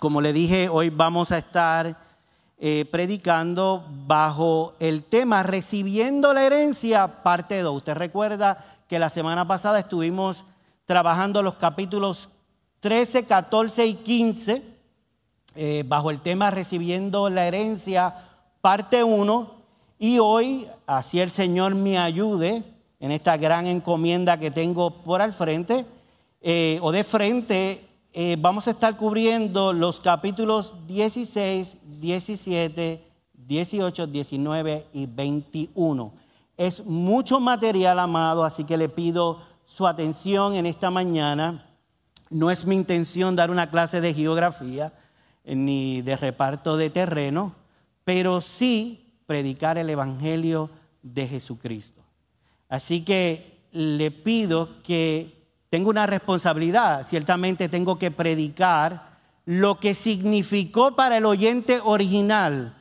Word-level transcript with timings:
Como 0.00 0.22
le 0.22 0.32
dije, 0.32 0.70
hoy 0.70 0.88
vamos 0.88 1.30
a 1.30 1.36
estar 1.36 1.94
eh, 2.58 2.86
predicando 2.90 3.84
bajo 4.06 4.72
el 4.80 5.04
tema 5.04 5.42
Recibiendo 5.42 6.32
la 6.32 6.46
herencia, 6.46 7.22
parte 7.22 7.60
2. 7.60 7.76
Usted 7.76 7.92
recuerda 7.92 8.64
que 8.88 8.98
la 8.98 9.10
semana 9.10 9.46
pasada 9.46 9.78
estuvimos 9.78 10.46
trabajando 10.86 11.42
los 11.42 11.56
capítulos 11.56 12.30
13, 12.80 13.26
14 13.26 13.84
y 13.84 13.94
15 13.96 14.62
eh, 15.54 15.84
bajo 15.86 16.10
el 16.10 16.20
tema 16.20 16.50
Recibiendo 16.50 17.28
la 17.28 17.46
herencia, 17.46 18.14
parte 18.62 19.04
1. 19.04 19.54
Y 19.98 20.18
hoy, 20.18 20.66
así 20.86 21.20
el 21.20 21.28
Señor 21.28 21.74
me 21.74 21.98
ayude 21.98 22.62
en 23.00 23.12
esta 23.12 23.36
gran 23.36 23.66
encomienda 23.66 24.38
que 24.38 24.50
tengo 24.50 25.02
por 25.02 25.20
al 25.20 25.34
frente, 25.34 25.84
eh, 26.40 26.78
o 26.80 26.90
de 26.90 27.04
frente, 27.04 27.89
eh, 28.12 28.36
vamos 28.38 28.66
a 28.66 28.72
estar 28.72 28.96
cubriendo 28.96 29.72
los 29.72 30.00
capítulos 30.00 30.74
16, 30.88 31.76
17, 32.00 33.04
18, 33.34 34.06
19 34.08 34.86
y 34.92 35.06
21. 35.06 36.12
Es 36.56 36.84
mucho 36.84 37.38
material, 37.38 38.00
amado, 38.00 38.42
así 38.44 38.64
que 38.64 38.76
le 38.76 38.88
pido 38.88 39.40
su 39.64 39.86
atención 39.86 40.54
en 40.54 40.66
esta 40.66 40.90
mañana. 40.90 41.66
No 42.30 42.50
es 42.50 42.64
mi 42.64 42.74
intención 42.74 43.36
dar 43.36 43.50
una 43.50 43.70
clase 43.70 44.00
de 44.00 44.12
geografía 44.12 44.92
eh, 45.44 45.54
ni 45.54 46.02
de 46.02 46.16
reparto 46.16 46.76
de 46.76 46.90
terreno, 46.90 47.54
pero 48.02 48.40
sí 48.40 49.14
predicar 49.26 49.78
el 49.78 49.88
Evangelio 49.88 50.68
de 51.02 51.28
Jesucristo. 51.28 52.02
Así 52.68 53.04
que 53.04 53.60
le 53.70 54.10
pido 54.10 54.82
que 54.82 55.39
tengo 55.70 55.88
una 55.88 56.06
responsabilidad, 56.06 57.06
ciertamente 57.06 57.68
tengo 57.68 57.98
que 57.98 58.10
predicar 58.10 59.10
lo 59.46 59.78
que 59.78 59.94
significó 59.94 60.96
para 60.96 61.16
el 61.16 61.24
oyente 61.24 61.80
original. 61.82 62.74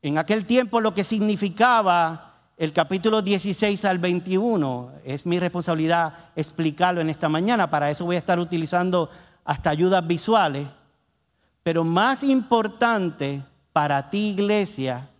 En 0.00 0.16
aquel 0.16 0.46
tiempo 0.46 0.80
lo 0.80 0.94
que 0.94 1.04
significaba 1.04 2.34
el 2.56 2.72
capítulo 2.72 3.20
16 3.20 3.84
al 3.84 3.98
21. 3.98 4.92
Es 5.04 5.26
mi 5.26 5.38
responsabilidad 5.38 6.30
explicarlo 6.36 7.00
en 7.00 7.10
esta 7.10 7.28
mañana. 7.28 7.68
Para 7.68 7.90
eso 7.90 8.04
voy 8.04 8.16
a 8.16 8.20
estar 8.20 8.38
utilizando 8.38 9.10
hasta 9.44 9.70
ayudas 9.70 10.06
visuales. 10.06 10.66
Pero 11.62 11.84
más 11.84 12.22
importante 12.22 13.42
para 13.72 14.08
ti, 14.08 14.30
iglesia, 14.30 15.10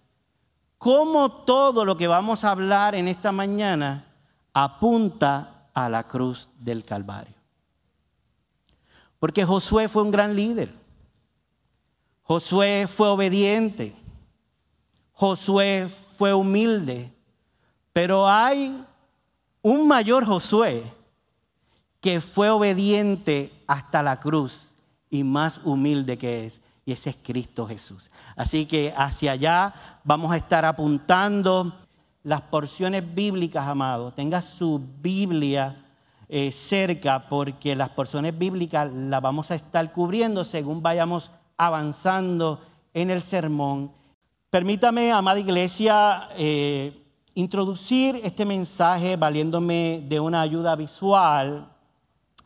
cómo 0.79 1.31
todo 1.31 1.85
lo 1.85 1.97
que 1.97 2.07
vamos 2.07 2.45
a 2.45 2.53
hablar 2.53 2.95
en 2.95 3.09
esta 3.09 3.33
mañana 3.33 4.05
apunta 4.55 5.56
a 5.77 5.91
la 5.91 6.09
cruz 6.09 6.49
del 6.59 6.87
Calvario. 6.87 7.35
Porque 9.19 9.45
Josué 9.45 9.89
fue 9.89 10.03
un 10.03 10.11
gran 10.11 10.35
líder. 10.35 10.73
Josué 12.23 12.87
fue 12.89 13.09
obediente. 13.09 13.95
Josué 15.13 15.91
fue 16.17 16.33
humilde. 16.33 17.13
Pero 17.93 18.27
hay 18.27 18.83
un 19.61 19.87
mayor 19.87 20.25
Josué 20.25 20.83
que 22.01 22.23
fue 22.23 22.49
obediente 22.49 23.53
hasta 23.67 24.03
la 24.03 24.19
cruz 24.19 24.77
y 25.11 25.25
más 25.25 25.61
humilde 25.63 26.17
que 26.17 26.47
es. 26.47 26.63
Y 26.87 26.93
ese 26.93 27.11
es 27.11 27.17
Cristo 27.23 27.67
Jesús. 27.67 28.11
Así 28.35 28.65
que 28.65 28.95
hacia 28.97 29.33
allá 29.33 29.75
vamos 30.05 30.33
a 30.33 30.39
estar 30.39 30.65
apuntando 30.65 31.86
las 32.27 32.41
porciones 32.41 33.15
bíblicas, 33.15 33.69
amado, 33.69 34.13
tenga 34.13 34.43
su 34.43 34.83
Biblia 35.01 35.77
eh, 36.29 36.51
cerca, 36.51 37.29
porque 37.29 37.77
las 37.77 37.91
porciones 37.91 38.37
bíblicas 38.37 38.93
las 38.93 39.23
vamos 39.23 39.53
a 39.53 39.55
estar 39.55 39.93
cubriendo 39.93 40.43
según 40.43 40.83
vayamos 40.83 41.31
avanzando 41.57 42.61
en 42.93 43.11
el 43.11 43.23
sermón. 43.23 43.93
Permítame, 44.51 45.13
amada 45.13 45.39
iglesia, 45.39 46.29
eh, 46.37 47.01
introducir 47.35 48.21
este 48.25 48.45
mensaje 48.45 49.15
valiéndome 49.15 50.05
de 50.09 50.19
una 50.19 50.41
ayuda 50.41 50.75
visual 50.75 51.69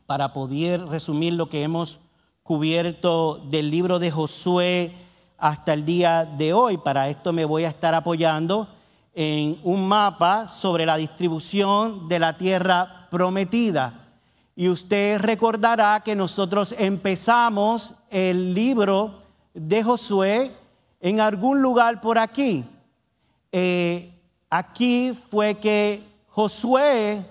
para 0.04 0.34
poder 0.34 0.84
resumir 0.88 1.32
lo 1.32 1.48
que 1.48 1.62
hemos 1.62 2.00
cubierto 2.42 3.40
del 3.48 3.70
libro 3.70 3.98
de 3.98 4.10
Josué 4.10 4.94
hasta 5.38 5.72
el 5.72 5.86
día 5.86 6.26
de 6.26 6.52
hoy. 6.52 6.76
Para 6.76 7.08
esto 7.08 7.32
me 7.32 7.46
voy 7.46 7.64
a 7.64 7.70
estar 7.70 7.94
apoyando 7.94 8.68
en 9.14 9.58
un 9.64 9.88
mapa 9.88 10.48
sobre 10.48 10.86
la 10.86 10.96
distribución 10.96 12.08
de 12.08 12.18
la 12.18 12.36
tierra 12.36 13.08
prometida. 13.10 14.08
Y 14.54 14.68
usted 14.68 15.18
recordará 15.20 16.00
que 16.04 16.14
nosotros 16.14 16.74
empezamos 16.78 17.92
el 18.10 18.54
libro 18.54 19.20
de 19.54 19.82
Josué 19.82 20.52
en 21.00 21.20
algún 21.20 21.62
lugar 21.62 22.00
por 22.00 22.18
aquí. 22.18 22.64
Eh, 23.52 24.12
aquí 24.48 25.12
fue 25.30 25.56
que 25.56 26.02
Josué 26.28 27.24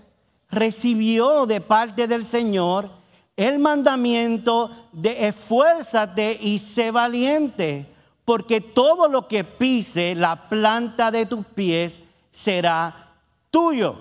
recibió 0.50 1.46
de 1.46 1.62
parte 1.62 2.08
del 2.08 2.26
Señor 2.26 2.90
el 3.38 3.60
mandamiento 3.60 4.70
de 4.92 5.28
esfuérzate 5.28 6.38
y 6.42 6.60
sé 6.60 6.92
valiente 6.92 7.86
porque 8.30 8.62
todo 8.62 9.08
lo 9.08 9.28
que 9.28 9.44
pise 9.44 10.14
la 10.14 10.48
planta 10.50 11.10
de 11.10 11.26
tus 11.26 11.44
pies 11.48 12.00
será 12.30 13.16
tuyo. 13.50 13.96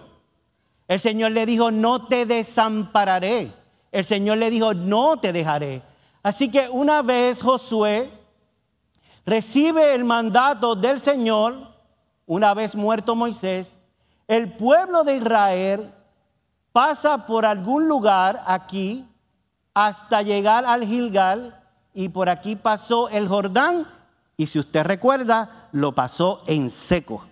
El 0.87 1.01
Señor 1.01 1.31
le 1.33 1.47
dijo, 1.47 1.71
no 1.71 2.05
te 2.09 2.27
desampararé. 2.27 3.51
El 3.91 4.05
Señor 4.05 4.37
le 4.37 4.51
dijo, 4.51 4.75
no 4.75 5.19
te 5.19 5.33
dejaré. 5.33 5.81
Así 6.23 6.51
que 6.51 6.69
una 6.69 7.01
vez 7.01 7.41
Josué 7.41 8.13
recibe 9.25 9.95
el 9.95 10.05
mandato 10.05 10.77
del 10.77 11.01
Señor, 11.01 11.67
una 12.27 12.53
vez 12.53 12.75
muerto 12.75 13.15
Moisés, 13.15 13.79
el 14.27 14.53
pueblo 14.53 15.05
de 15.05 15.17
Israel 15.17 15.91
pasa 16.71 17.25
por 17.25 17.47
algún 17.47 17.89
lugar 17.89 18.43
aquí 18.47 19.09
hasta 19.73 20.21
llegar 20.21 20.67
al 20.67 20.85
Gilgal 20.85 21.59
y 21.95 22.11
por 22.11 22.29
aquí 22.29 22.57
pasó 22.57 23.09
el 23.09 23.27
Jordán 23.27 23.87
y 24.41 24.47
si 24.47 24.61
usted 24.61 24.85
recuerda, 24.85 25.69
lo 25.73 25.93
pasó 25.93 26.43
en 26.47 26.71
seco. 26.71 27.27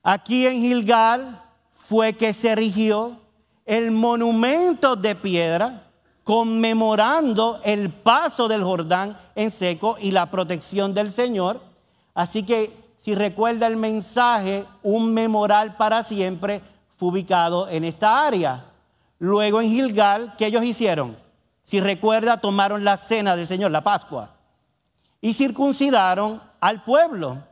Aquí 0.00 0.46
en 0.46 0.62
Gilgal 0.62 1.42
fue 1.72 2.12
que 2.12 2.32
se 2.32 2.50
erigió 2.50 3.18
el 3.66 3.90
monumento 3.90 4.94
de 4.94 5.16
piedra 5.16 5.88
conmemorando 6.22 7.60
el 7.64 7.90
paso 7.90 8.46
del 8.46 8.62
Jordán 8.62 9.18
en 9.34 9.50
seco 9.50 9.96
y 10.00 10.12
la 10.12 10.30
protección 10.30 10.94
del 10.94 11.10
Señor. 11.10 11.60
Así 12.14 12.44
que 12.44 12.72
si 12.96 13.16
recuerda 13.16 13.66
el 13.66 13.76
mensaje, 13.76 14.64
un 14.84 15.12
memorial 15.12 15.76
para 15.76 16.04
siempre 16.04 16.60
fue 16.96 17.08
ubicado 17.08 17.68
en 17.68 17.82
esta 17.82 18.24
área. 18.24 18.66
Luego 19.18 19.60
en 19.60 19.68
Gilgal, 19.68 20.34
¿qué 20.38 20.46
ellos 20.46 20.62
hicieron? 20.62 21.16
Si 21.64 21.80
recuerda, 21.80 22.40
tomaron 22.40 22.84
la 22.84 22.96
cena 22.96 23.34
del 23.34 23.48
Señor, 23.48 23.72
la 23.72 23.82
Pascua 23.82 24.36
y 25.20 25.34
circuncidaron 25.34 26.40
al 26.60 26.82
pueblo 26.82 27.42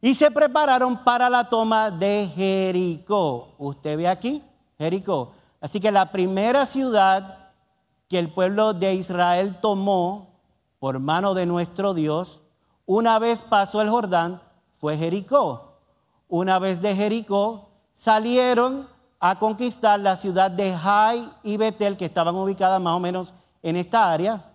y 0.00 0.14
se 0.14 0.30
prepararon 0.30 1.04
para 1.04 1.28
la 1.28 1.48
toma 1.48 1.90
de 1.90 2.30
Jericó. 2.34 3.54
Usted 3.58 3.96
ve 3.96 4.08
aquí, 4.08 4.42
Jericó. 4.78 5.32
Así 5.60 5.78
que 5.78 5.90
la 5.90 6.10
primera 6.10 6.64
ciudad 6.64 7.50
que 8.08 8.18
el 8.18 8.32
pueblo 8.32 8.72
de 8.72 8.94
Israel 8.94 9.58
tomó 9.60 10.30
por 10.78 10.98
mano 10.98 11.34
de 11.34 11.46
nuestro 11.46 11.92
Dios, 11.94 12.40
una 12.86 13.18
vez 13.18 13.42
pasó 13.42 13.82
el 13.82 13.90
Jordán, 13.90 14.40
fue 14.78 14.96
Jericó. 14.96 15.74
Una 16.26 16.58
vez 16.58 16.80
de 16.80 16.96
Jericó 16.96 17.68
salieron 17.92 18.88
a 19.20 19.38
conquistar 19.38 20.00
la 20.00 20.16
ciudad 20.16 20.50
de 20.50 20.74
Jai 20.74 21.30
y 21.42 21.58
Betel, 21.58 21.98
que 21.98 22.06
estaban 22.06 22.34
ubicadas 22.34 22.80
más 22.80 22.96
o 22.96 23.00
menos 23.00 23.34
en 23.62 23.76
esta 23.76 24.10
área. 24.10 24.49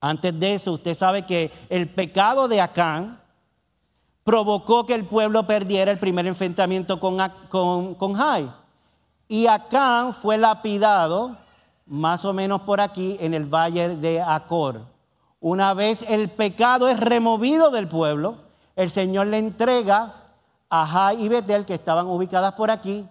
Antes 0.00 0.38
de 0.38 0.54
eso, 0.54 0.72
usted 0.72 0.94
sabe 0.94 1.26
que 1.26 1.50
el 1.68 1.88
pecado 1.88 2.48
de 2.48 2.60
Acán 2.60 3.20
provocó 4.22 4.86
que 4.86 4.94
el 4.94 5.04
pueblo 5.04 5.46
perdiera 5.46 5.90
el 5.90 5.98
primer 5.98 6.26
enfrentamiento 6.26 7.00
con, 7.00 7.18
con, 7.48 7.94
con 7.94 8.14
Jai. 8.14 8.50
Y 9.26 9.46
Acán 9.46 10.14
fue 10.14 10.38
lapidado 10.38 11.36
más 11.86 12.24
o 12.24 12.32
menos 12.32 12.62
por 12.62 12.80
aquí 12.80 13.16
en 13.20 13.34
el 13.34 13.46
valle 13.46 13.96
de 13.96 14.20
Acor. 14.20 14.82
Una 15.40 15.74
vez 15.74 16.04
el 16.08 16.28
pecado 16.28 16.88
es 16.88 17.00
removido 17.00 17.70
del 17.70 17.88
pueblo, 17.88 18.36
el 18.76 18.90
Señor 18.90 19.28
le 19.28 19.38
entrega 19.38 20.14
a 20.68 20.86
Jai 20.86 21.24
y 21.24 21.28
Betel, 21.28 21.64
que 21.64 21.74
estaban 21.74 22.06
ubicadas 22.06 22.52
por 22.52 22.70
aquí, 22.70 23.08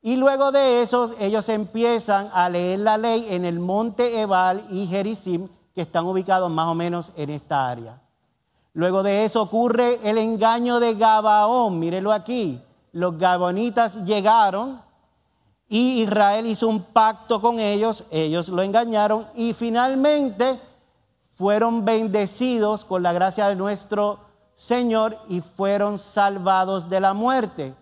y 0.00 0.16
luego 0.16 0.52
de 0.52 0.82
eso 0.82 1.14
ellos 1.18 1.48
empiezan 1.48 2.28
a 2.32 2.48
leer 2.48 2.80
la 2.80 2.98
ley 2.98 3.26
en 3.30 3.44
el 3.44 3.58
monte 3.60 4.20
Ebal 4.20 4.64
y 4.70 4.86
Gerizim, 4.86 5.48
que 5.74 5.82
están 5.82 6.06
ubicados 6.06 6.50
más 6.50 6.68
o 6.68 6.74
menos 6.74 7.12
en 7.16 7.30
esta 7.30 7.68
área. 7.68 8.00
Luego 8.74 9.02
de 9.02 9.24
eso 9.24 9.42
ocurre 9.42 10.00
el 10.02 10.18
engaño 10.18 10.80
de 10.80 10.94
Gabaón, 10.94 11.78
mírelo 11.78 12.12
aquí. 12.12 12.60
Los 12.92 13.18
gabonitas 13.18 13.96
llegaron 14.04 14.80
y 15.68 16.02
Israel 16.02 16.46
hizo 16.46 16.68
un 16.68 16.82
pacto 16.82 17.40
con 17.40 17.58
ellos, 17.58 18.04
ellos 18.10 18.48
lo 18.48 18.62
engañaron 18.62 19.26
y 19.34 19.54
finalmente 19.54 20.60
fueron 21.30 21.84
bendecidos 21.84 22.84
con 22.84 23.02
la 23.02 23.12
gracia 23.12 23.48
de 23.48 23.56
nuestro 23.56 24.18
Señor 24.54 25.18
y 25.28 25.40
fueron 25.40 25.98
salvados 25.98 26.88
de 26.88 27.00
la 27.00 27.14
muerte. 27.14 27.74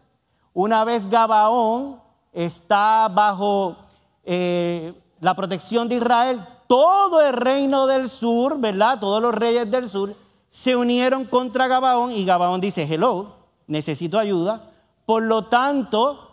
Una 0.55 0.85
vez 0.85 1.09
Gabaón 1.09 2.01
está 2.33 3.09
bajo 3.09 3.77
eh, 4.25 4.95
la 5.21 5.35
protección 5.35 5.89
de 5.89 5.97
Israel, 5.97 6.41
todo 6.71 7.21
el 7.21 7.33
reino 7.33 7.89
del 7.89 8.09
sur, 8.09 8.61
¿verdad? 8.61 9.01
Todos 9.01 9.21
los 9.21 9.35
reyes 9.35 9.69
del 9.69 9.89
sur 9.89 10.15
se 10.49 10.77
unieron 10.77 11.25
contra 11.25 11.67
Gabaón 11.67 12.13
y 12.13 12.25
Gabaón 12.25 12.61
dice, 12.61 12.85
hello, 12.89 13.35
necesito 13.67 14.21
ayuda. 14.21 14.71
Por 15.05 15.25
lo 15.25 15.47
tanto, 15.47 16.31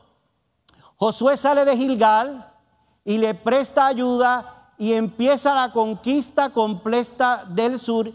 Josué 0.98 1.38
sale 1.38 1.66
de 1.66 1.76
Gilgal 1.76 2.52
y 3.04 3.18
le 3.18 3.34
presta 3.34 3.88
ayuda 3.88 4.74
y 4.78 4.94
empieza 4.94 5.56
la 5.56 5.72
conquista 5.72 6.52
completa 6.52 7.44
del 7.50 7.80
sur 7.80 8.12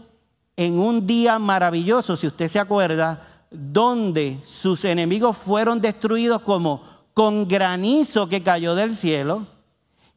en 0.55 0.79
un 0.79 1.05
día 1.05 1.39
maravilloso, 1.39 2.15
si 2.15 2.27
usted 2.27 2.47
se 2.47 2.57
acuerda, 2.57 3.27
donde 3.51 4.39
sus 4.45 4.85
enemigos 4.85 5.35
fueron 5.35 5.81
destruidos 5.81 6.41
como 6.43 6.83
con 7.13 7.49
granizo 7.49 8.29
que 8.29 8.41
cayó 8.41 8.75
del 8.75 8.95
cielo 8.95 9.45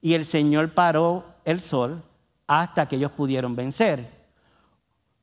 y 0.01 0.15
el 0.15 0.25
Señor 0.25 0.73
paró 0.73 1.35
el 1.47 1.61
sol 1.61 2.03
hasta 2.47 2.87
que 2.87 2.97
ellos 2.97 3.13
pudieron 3.13 3.57
vencer. 3.57 4.07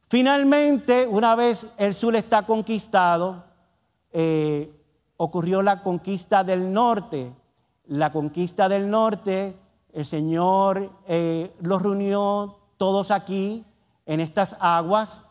Finalmente, 0.08 1.06
una 1.06 1.36
vez 1.36 1.66
el 1.78 1.94
sur 1.94 2.16
está 2.16 2.44
conquistado, 2.44 3.44
eh, 4.12 4.72
ocurrió 5.18 5.62
la 5.62 5.82
conquista 5.82 6.44
del 6.44 6.72
norte. 6.72 7.32
La 7.88 8.12
conquista 8.12 8.70
del 8.70 8.90
norte, 8.90 9.56
el 9.92 10.06
Señor 10.06 10.92
eh, 11.08 11.54
los 11.62 11.82
reunió 11.82 12.58
todos 12.78 13.12
aquí 13.12 13.66
en 14.06 14.20
estas 14.20 14.56
aguas 14.60 15.22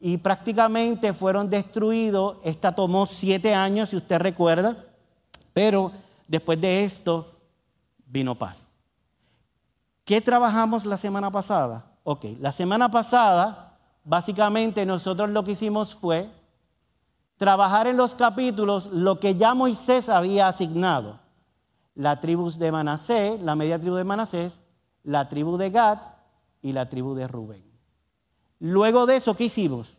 y 0.00 0.16
prácticamente 0.16 1.12
fueron 1.12 1.48
destruidos. 1.48 2.38
Esta 2.42 2.74
tomó 2.74 3.06
siete 3.06 3.54
años, 3.54 3.90
si 3.90 3.96
usted 3.96 4.18
recuerda, 4.18 4.84
pero 5.52 5.92
después 6.26 6.60
de 6.60 6.84
esto 6.84 7.36
vino 8.06 8.34
paz. 8.36 8.69
¿Qué 10.04 10.20
trabajamos 10.20 10.86
la 10.86 10.96
semana 10.96 11.30
pasada? 11.30 11.84
Ok, 12.04 12.24
la 12.40 12.52
semana 12.52 12.90
pasada, 12.90 13.78
básicamente 14.04 14.86
nosotros 14.86 15.30
lo 15.30 15.44
que 15.44 15.52
hicimos 15.52 15.94
fue 15.94 16.30
trabajar 17.36 17.86
en 17.86 17.96
los 17.96 18.14
capítulos 18.14 18.86
lo 18.86 19.20
que 19.20 19.34
ya 19.36 19.54
Moisés 19.54 20.08
había 20.08 20.48
asignado. 20.48 21.18
La 21.94 22.20
tribu 22.20 22.50
de 22.50 22.72
Manasés, 22.72 23.40
la 23.40 23.56
media 23.56 23.78
tribu 23.78 23.96
de 23.96 24.04
Manasés, 24.04 24.60
la 25.04 25.28
tribu 25.28 25.56
de 25.56 25.70
Gad 25.70 25.98
y 26.62 26.72
la 26.72 26.88
tribu 26.88 27.14
de 27.14 27.28
Rubén. 27.28 27.64
Luego 28.58 29.06
de 29.06 29.16
eso, 29.16 29.34
¿qué 29.36 29.44
hicimos? 29.44 29.96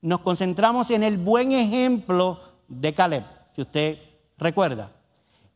Nos 0.00 0.20
concentramos 0.20 0.90
en 0.90 1.02
el 1.02 1.18
buen 1.18 1.52
ejemplo 1.52 2.40
de 2.68 2.94
Caleb, 2.94 3.24
si 3.54 3.62
usted 3.62 3.98
recuerda. 4.36 4.92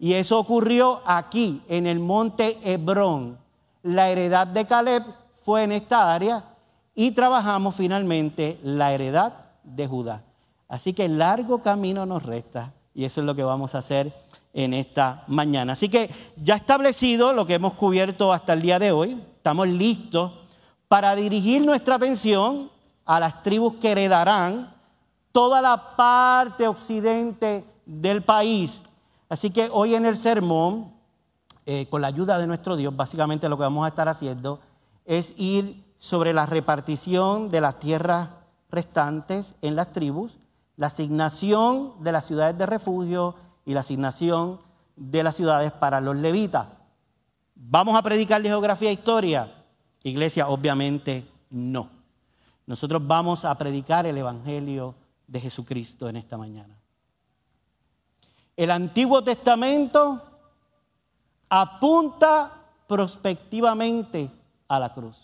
Y 0.02 0.14
eso 0.14 0.36
ocurrió 0.36 1.00
aquí, 1.04 1.62
en 1.68 1.86
el 1.86 2.00
monte 2.00 2.58
Hebrón. 2.64 3.38
La 3.84 4.08
heredad 4.08 4.48
de 4.48 4.64
Caleb 4.64 5.04
fue 5.42 5.62
en 5.62 5.70
esta 5.70 6.12
área 6.12 6.44
y 6.92 7.12
trabajamos 7.12 7.76
finalmente 7.76 8.58
la 8.64 8.92
heredad 8.92 9.32
de 9.62 9.86
Judá. 9.86 10.24
Así 10.66 10.92
que 10.92 11.08
largo 11.08 11.62
camino 11.62 12.04
nos 12.04 12.24
resta 12.24 12.72
y 12.96 13.04
eso 13.04 13.20
es 13.20 13.26
lo 13.28 13.36
que 13.36 13.44
vamos 13.44 13.76
a 13.76 13.78
hacer 13.78 14.12
en 14.52 14.74
esta 14.74 15.22
mañana. 15.28 15.74
Así 15.74 15.88
que 15.88 16.10
ya 16.34 16.56
establecido 16.56 17.32
lo 17.32 17.46
que 17.46 17.54
hemos 17.54 17.74
cubierto 17.74 18.32
hasta 18.32 18.54
el 18.54 18.62
día 18.62 18.80
de 18.80 18.90
hoy, 18.90 19.22
estamos 19.36 19.68
listos 19.68 20.32
para 20.88 21.14
dirigir 21.14 21.64
nuestra 21.64 21.94
atención 21.94 22.72
a 23.04 23.20
las 23.20 23.44
tribus 23.44 23.74
que 23.74 23.92
heredarán 23.92 24.74
toda 25.30 25.62
la 25.62 25.94
parte 25.94 26.66
occidente 26.66 27.64
del 27.86 28.24
país. 28.24 28.82
Así 29.32 29.48
que 29.48 29.70
hoy 29.72 29.94
en 29.94 30.04
el 30.04 30.18
sermón, 30.18 30.92
eh, 31.64 31.86
con 31.88 32.02
la 32.02 32.08
ayuda 32.08 32.38
de 32.38 32.46
nuestro 32.46 32.76
Dios, 32.76 32.94
básicamente 32.94 33.48
lo 33.48 33.56
que 33.56 33.62
vamos 33.62 33.86
a 33.86 33.88
estar 33.88 34.06
haciendo 34.06 34.60
es 35.06 35.32
ir 35.38 35.82
sobre 35.98 36.34
la 36.34 36.44
repartición 36.44 37.50
de 37.50 37.62
las 37.62 37.78
tierras 37.78 38.28
restantes 38.70 39.54
en 39.62 39.74
las 39.74 39.90
tribus, 39.90 40.36
la 40.76 40.88
asignación 40.88 41.94
de 42.00 42.12
las 42.12 42.26
ciudades 42.26 42.58
de 42.58 42.66
refugio 42.66 43.34
y 43.64 43.72
la 43.72 43.80
asignación 43.80 44.58
de 44.96 45.22
las 45.22 45.34
ciudades 45.34 45.72
para 45.72 46.02
los 46.02 46.16
levitas. 46.16 46.66
¿Vamos 47.54 47.96
a 47.96 48.02
predicar 48.02 48.42
geografía 48.42 48.90
e 48.90 48.92
historia? 48.92 49.50
Iglesia, 50.02 50.48
obviamente 50.48 51.26
no. 51.48 51.88
Nosotros 52.66 53.00
vamos 53.06 53.46
a 53.46 53.56
predicar 53.56 54.04
el 54.04 54.18
Evangelio 54.18 54.94
de 55.26 55.40
Jesucristo 55.40 56.06
en 56.06 56.16
esta 56.16 56.36
mañana. 56.36 56.81
El 58.56 58.70
Antiguo 58.70 59.22
Testamento 59.22 60.22
apunta 61.48 62.52
prospectivamente 62.86 64.30
a 64.68 64.78
la 64.78 64.92
cruz. 64.92 65.16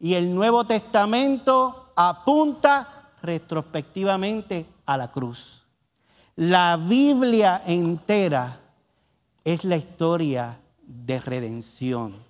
Y 0.00 0.14
el 0.14 0.34
Nuevo 0.34 0.64
Testamento 0.64 1.92
apunta 1.96 3.10
retrospectivamente 3.22 4.66
a 4.86 4.96
la 4.96 5.10
cruz. 5.10 5.64
La 6.36 6.76
Biblia 6.76 7.62
entera 7.66 8.60
es 9.44 9.64
la 9.64 9.76
historia 9.76 10.60
de 10.80 11.18
redención 11.18 12.28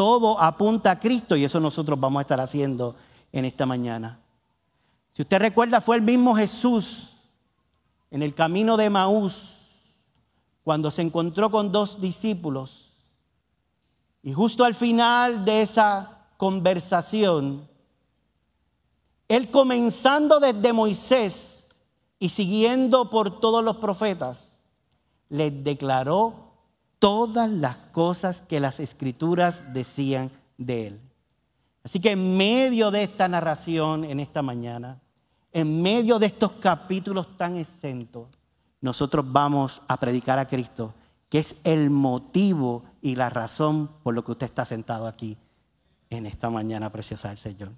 todo 0.00 0.40
apunta 0.40 0.92
a 0.92 0.98
Cristo 0.98 1.36
y 1.36 1.44
eso 1.44 1.60
nosotros 1.60 2.00
vamos 2.00 2.20
a 2.20 2.22
estar 2.22 2.40
haciendo 2.40 2.96
en 3.32 3.44
esta 3.44 3.66
mañana. 3.66 4.18
Si 5.12 5.20
usted 5.20 5.38
recuerda, 5.38 5.82
fue 5.82 5.96
el 5.96 6.00
mismo 6.00 6.34
Jesús 6.34 7.09
en 8.10 8.22
el 8.22 8.34
camino 8.34 8.76
de 8.76 8.90
Maús 8.90 9.56
cuando 10.64 10.90
se 10.90 11.02
encontró 11.02 11.50
con 11.50 11.72
dos 11.72 12.00
discípulos. 12.00 12.92
Y 14.22 14.32
justo 14.32 14.64
al 14.64 14.74
final 14.74 15.44
de 15.44 15.62
esa 15.62 16.18
conversación, 16.36 17.68
él 19.28 19.50
comenzando 19.50 20.40
desde 20.40 20.72
Moisés 20.72 21.68
y 22.18 22.28
siguiendo 22.28 23.08
por 23.08 23.40
todos 23.40 23.64
los 23.64 23.76
profetas, 23.76 24.52
les 25.28 25.64
declaró 25.64 26.50
todas 26.98 27.48
las 27.48 27.76
cosas 27.76 28.42
que 28.42 28.60
las 28.60 28.80
escrituras 28.80 29.72
decían 29.72 30.30
de 30.58 30.88
él. 30.88 31.00
Así 31.82 31.98
que 31.98 32.10
en 32.10 32.36
medio 32.36 32.90
de 32.90 33.04
esta 33.04 33.26
narración 33.26 34.04
en 34.04 34.20
esta 34.20 34.42
mañana, 34.42 35.00
en 35.52 35.82
medio 35.82 36.18
de 36.18 36.26
estos 36.26 36.52
capítulos 36.52 37.36
tan 37.36 37.56
exentos, 37.56 38.28
nosotros 38.80 39.24
vamos 39.28 39.82
a 39.88 39.96
predicar 39.98 40.38
a 40.38 40.46
Cristo, 40.46 40.94
que 41.28 41.38
es 41.38 41.54
el 41.64 41.90
motivo 41.90 42.84
y 43.02 43.14
la 43.14 43.30
razón 43.30 43.90
por 44.02 44.14
lo 44.14 44.24
que 44.24 44.32
usted 44.32 44.46
está 44.46 44.64
sentado 44.64 45.06
aquí 45.06 45.36
en 46.08 46.26
esta 46.26 46.50
mañana 46.50 46.90
preciosa 46.90 47.28
del 47.28 47.38
Señor. 47.38 47.70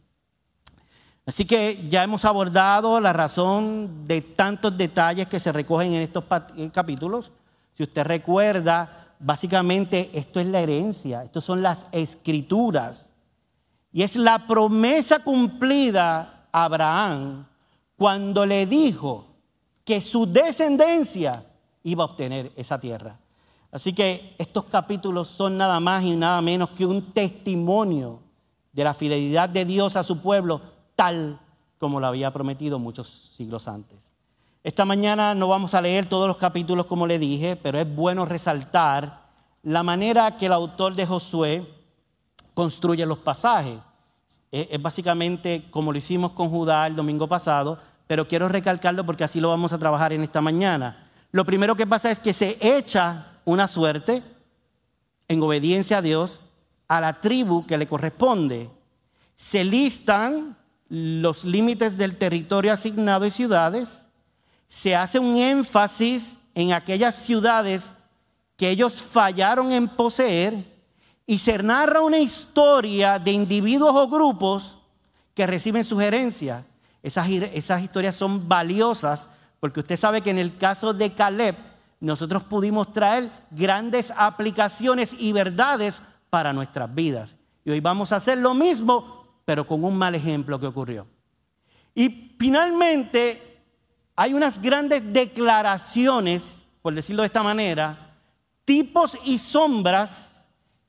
Así 1.25 1.45
que 1.45 1.87
ya 1.89 2.03
hemos 2.03 2.25
abordado 2.25 2.99
la 3.01 3.13
razón 3.13 4.07
de 4.07 4.21
tantos 4.23 4.77
detalles 4.77 5.29
que 5.29 5.39
se 5.39 5.53
recogen 5.53 5.93
en 5.93 6.03
estos 6.03 6.25
capítulos. 6.73 7.31
Si 7.75 7.85
usted 7.85 8.05
recuerda, 8.05 9.15
básicamente 9.21 10.11
esto 10.15 10.41
es 10.41 10.49
la 10.49 10.61
herencia, 10.61 11.23
esto 11.23 11.41
son 11.41 11.63
las 11.63 11.87
escrituras. 11.93 13.09
Y 13.93 14.03
es 14.03 14.17
la 14.17 14.47
promesa 14.47 15.21
cumplida 15.21 16.47
a 16.51 16.65
Abraham 16.65 17.47
cuando 18.03 18.45
le 18.45 18.67
dijo 18.67 19.27
que 19.85 20.01
su 20.01 20.27
descendencia 20.27 21.47
iba 21.85 22.03
a 22.03 22.07
obtener 22.07 22.51
esa 22.57 22.81
tierra. 22.81 23.17
Así 23.71 23.93
que 23.93 24.35
estos 24.39 24.65
capítulos 24.65 25.29
son 25.29 25.57
nada 25.57 25.79
más 25.79 26.03
y 26.03 26.17
nada 26.17 26.43
menos 26.43 26.71
que 26.71 26.85
un 26.85 27.13
testimonio 27.13 28.19
de 28.73 28.83
la 28.83 28.93
fidelidad 28.93 29.49
de 29.49 29.65
Dios 29.65 29.95
a 29.95 30.03
su 30.03 30.19
pueblo, 30.19 30.61
tal 30.97 31.39
como 31.79 32.01
lo 32.01 32.09
había 32.09 32.33
prometido 32.33 32.81
muchos 32.81 33.07
siglos 33.37 33.69
antes. 33.69 34.01
Esta 34.65 34.85
mañana 34.85 35.37
no 35.37 35.47
vamos 35.47 35.73
a 35.73 35.81
leer 35.81 36.09
todos 36.09 36.27
los 36.27 36.39
capítulos 36.39 36.87
como 36.87 37.07
le 37.07 37.21
dije, 37.21 37.55
pero 37.55 37.79
es 37.79 37.95
bueno 37.95 38.25
resaltar 38.25 39.29
la 39.63 39.85
manera 39.85 40.37
que 40.37 40.47
el 40.47 40.53
autor 40.55 40.97
de 40.97 41.07
Josué 41.07 41.73
construye 42.53 43.07
los 43.07 43.19
pasajes. 43.19 43.79
Es 44.51 44.83
básicamente 44.83 45.69
como 45.71 45.93
lo 45.93 45.99
hicimos 45.99 46.33
con 46.33 46.51
Judá 46.51 46.89
el 46.89 46.97
domingo 46.97 47.29
pasado, 47.29 47.79
pero 48.13 48.29
quiero 48.29 48.47
recalcarlo 48.47 49.07
porque 49.07 49.25
así 49.25 49.41
lo 49.41 49.49
vamos 49.49 49.73
a 49.73 49.79
trabajar 49.79 50.13
en 50.13 50.23
esta 50.23 50.43
mañana. 50.43 51.09
Lo 51.31 51.47
primero 51.47 51.75
que 51.75 51.87
pasa 51.87 52.11
es 52.11 52.19
que 52.19 52.35
se 52.35 52.59
echa 52.61 53.39
una 53.47 53.67
suerte 53.67 54.23
en 55.29 55.43
obediencia 55.43 55.97
a 55.97 56.03
Dios 56.03 56.43
a 56.89 57.01
la 57.01 57.23
tribu 57.23 57.67
que 57.67 57.79
le 57.79 57.87
corresponde. 57.87 58.69
Se 59.35 59.65
listan 59.65 60.55
los 60.91 61.43
límites 61.43 61.97
del 61.97 62.19
territorio 62.19 62.75
asignado 62.75 63.25
y 63.25 63.31
ciudades 63.31 64.05
se 64.69 64.95
hace 64.95 65.19
un 65.19 65.39
énfasis 65.39 66.39
en 66.55 66.75
aquellas 66.75 67.15
ciudades 67.15 67.95
que 68.59 68.69
ellos 68.69 69.01
fallaron 69.01 69.73
en 69.73 69.89
poseer 69.89 70.67
y 71.27 71.39
se 71.39 71.57
narra 71.63 72.03
una 72.03 72.19
historia 72.19 73.19
de 73.19 73.33
individuos 73.33 73.95
o 73.95 74.07
grupos 74.07 74.77
que 75.33 75.47
reciben 75.47 75.83
sugerencias. 75.83 76.63
Esas, 77.03 77.29
historias 77.83 78.15
son 78.15 78.49
valiosas 78.49 79.27
porque 79.59 79.81
usted 79.81 79.97
sabe 79.97 80.21
que 80.21 80.31
en 80.31 80.39
el 80.39 80.57
caso 80.57 80.93
de 80.93 81.13
Caleb 81.13 81.57
nosotros 82.01 82.43
pudimos 82.45 82.93
traer 82.93 83.31
grandes 83.51 84.13
aplicaciones 84.17 85.15
y 85.19 85.33
verdades 85.33 86.01
para 86.31 86.53
nuestras 86.53 86.93
vidas. 86.93 87.37
Y 87.65 87.71
hoy 87.71 87.81
vamos 87.81 88.13
a 88.13 88.17
hacer 88.17 88.39
lo 88.39 88.55
mismo, 88.55 89.27
pero 89.45 89.67
con 89.67 89.85
un 89.85 89.97
mal 89.97 90.15
ejemplo 90.15 90.59
que 90.59 90.67
ocurrió. 90.67 91.07
Y 91.95 92.35
finalmente 92.39 93.63
hay 94.17 94.35
unas 94.35 94.61
grandes 94.61 95.13
declaraciones, 95.13 96.65
por 96.81 96.95
decirlo 96.95 97.23
de 97.23 97.27
esta 97.27 97.43
manera, 97.43 98.17
tipos 98.65 99.17
y 99.25 99.39
sombras 99.39 100.47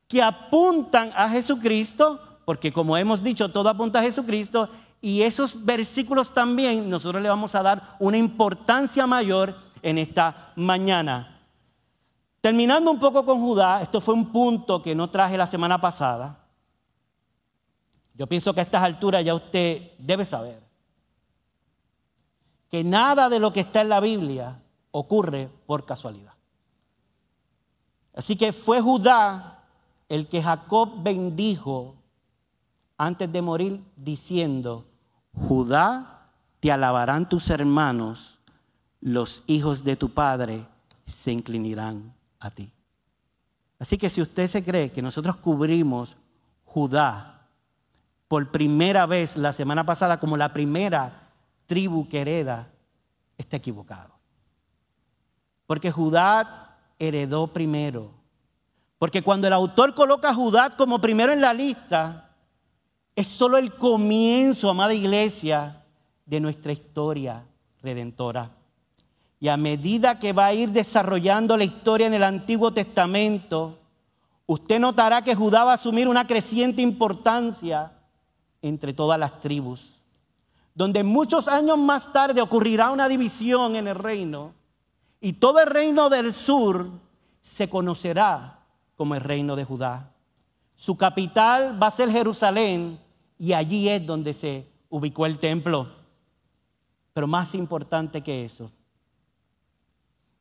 que 0.07 0.21
apuntan 0.21 1.11
a 1.15 1.29
Jesucristo, 1.29 2.19
porque 2.45 2.71
como 2.71 2.97
hemos 2.97 3.23
dicho, 3.23 3.49
todo 3.49 3.69
apunta 3.69 3.99
a 3.99 4.03
Jesucristo, 4.03 4.69
y 5.05 5.21
esos 5.21 5.65
versículos 5.65 6.33
también 6.33 6.89
nosotros 6.89 7.21
le 7.21 7.27
vamos 7.27 7.53
a 7.55 7.61
dar 7.61 7.97
una 7.99 8.15
importancia 8.15 9.05
mayor 9.05 9.53
en 9.81 9.97
esta 9.97 10.53
mañana. 10.55 11.41
Terminando 12.39 12.89
un 12.89 13.01
poco 13.01 13.25
con 13.25 13.41
Judá, 13.41 13.81
esto 13.81 13.99
fue 13.99 14.13
un 14.13 14.31
punto 14.31 14.81
que 14.81 14.95
no 14.95 15.09
traje 15.09 15.37
la 15.37 15.45
semana 15.45 15.81
pasada. 15.81 16.39
Yo 18.13 18.27
pienso 18.27 18.53
que 18.53 18.61
a 18.61 18.63
estas 18.63 18.81
alturas 18.81 19.25
ya 19.25 19.35
usted 19.35 19.91
debe 19.97 20.25
saber 20.25 20.63
que 22.69 22.85
nada 22.85 23.27
de 23.27 23.39
lo 23.39 23.51
que 23.51 23.59
está 23.59 23.81
en 23.81 23.89
la 23.89 23.99
Biblia 23.99 24.61
ocurre 24.91 25.49
por 25.65 25.85
casualidad. 25.85 26.31
Así 28.15 28.37
que 28.37 28.53
fue 28.53 28.79
Judá 28.79 29.65
el 30.07 30.29
que 30.29 30.41
Jacob 30.41 31.03
bendijo 31.03 31.95
antes 32.97 33.29
de 33.29 33.41
morir 33.41 33.83
diciendo, 33.97 34.85
Judá, 35.33 36.29
te 36.59 36.71
alabarán 36.71 37.27
tus 37.27 37.49
hermanos, 37.49 38.39
los 39.01 39.43
hijos 39.47 39.83
de 39.83 39.95
tu 39.95 40.09
padre 40.09 40.65
se 41.05 41.31
inclinarán 41.31 42.13
a 42.39 42.49
ti. 42.51 42.71
Así 43.79 43.97
que 43.97 44.09
si 44.09 44.21
usted 44.21 44.47
se 44.47 44.63
cree 44.63 44.91
que 44.91 45.01
nosotros 45.01 45.35
cubrimos 45.37 46.15
Judá 46.65 47.41
por 48.27 48.49
primera 48.49 49.05
vez 49.05 49.35
la 49.35 49.51
semana 49.51 49.85
pasada 49.85 50.19
como 50.19 50.37
la 50.37 50.53
primera 50.53 51.29
tribu 51.65 52.07
que 52.07 52.21
hereda, 52.21 52.67
está 53.37 53.57
equivocado. 53.57 54.13
Porque 55.67 55.91
Judá 55.91 56.77
heredó 56.97 57.47
primero. 57.47 58.11
Porque 58.97 59.21
cuando 59.21 59.47
el 59.47 59.53
autor 59.53 59.93
coloca 59.93 60.29
a 60.29 60.35
Judá 60.35 60.75
como 60.77 60.99
primero 60.99 61.33
en 61.33 61.41
la 61.41 61.53
lista, 61.53 62.29
es 63.15 63.27
solo 63.27 63.57
el 63.57 63.75
comienzo, 63.75 64.69
amada 64.69 64.93
iglesia, 64.93 65.83
de 66.25 66.39
nuestra 66.39 66.71
historia 66.71 67.45
redentora. 67.81 68.51
Y 69.39 69.49
a 69.49 69.57
medida 69.57 70.19
que 70.19 70.33
va 70.33 70.47
a 70.47 70.53
ir 70.53 70.69
desarrollando 70.69 71.57
la 71.57 71.65
historia 71.65 72.07
en 72.07 72.13
el 72.13 72.23
Antiguo 72.23 72.71
Testamento, 72.71 73.77
usted 74.45 74.79
notará 74.79 75.21
que 75.21 75.35
Judá 75.35 75.65
va 75.65 75.71
a 75.71 75.75
asumir 75.75 76.07
una 76.07 76.25
creciente 76.25 76.81
importancia 76.81 77.91
entre 78.61 78.93
todas 78.93 79.19
las 79.19 79.41
tribus, 79.41 79.95
donde 80.73 81.03
muchos 81.03 81.47
años 81.47 81.77
más 81.77 82.11
tarde 82.13 82.41
ocurrirá 82.41 82.89
una 82.91 83.09
división 83.09 83.75
en 83.75 83.87
el 83.87 83.95
reino 83.95 84.53
y 85.19 85.33
todo 85.33 85.59
el 85.59 85.67
reino 85.67 86.09
del 86.09 86.31
sur 86.31 86.89
se 87.41 87.69
conocerá 87.69 88.59
como 88.95 89.15
el 89.15 89.21
reino 89.21 89.57
de 89.57 89.65
Judá. 89.65 90.11
Su 90.75 90.95
capital 90.95 91.81
va 91.81 91.87
a 91.87 91.91
ser 91.91 92.09
Jerusalén 92.09 92.97
y 93.43 93.51
allí 93.51 93.89
es 93.89 94.05
donde 94.05 94.33
se 94.33 94.65
ubicó 94.87 95.25
el 95.25 95.37
templo. 95.37 95.89
Pero 97.11 97.27
más 97.27 97.53
importante 97.53 98.21
que 98.21 98.45
eso, 98.45 98.71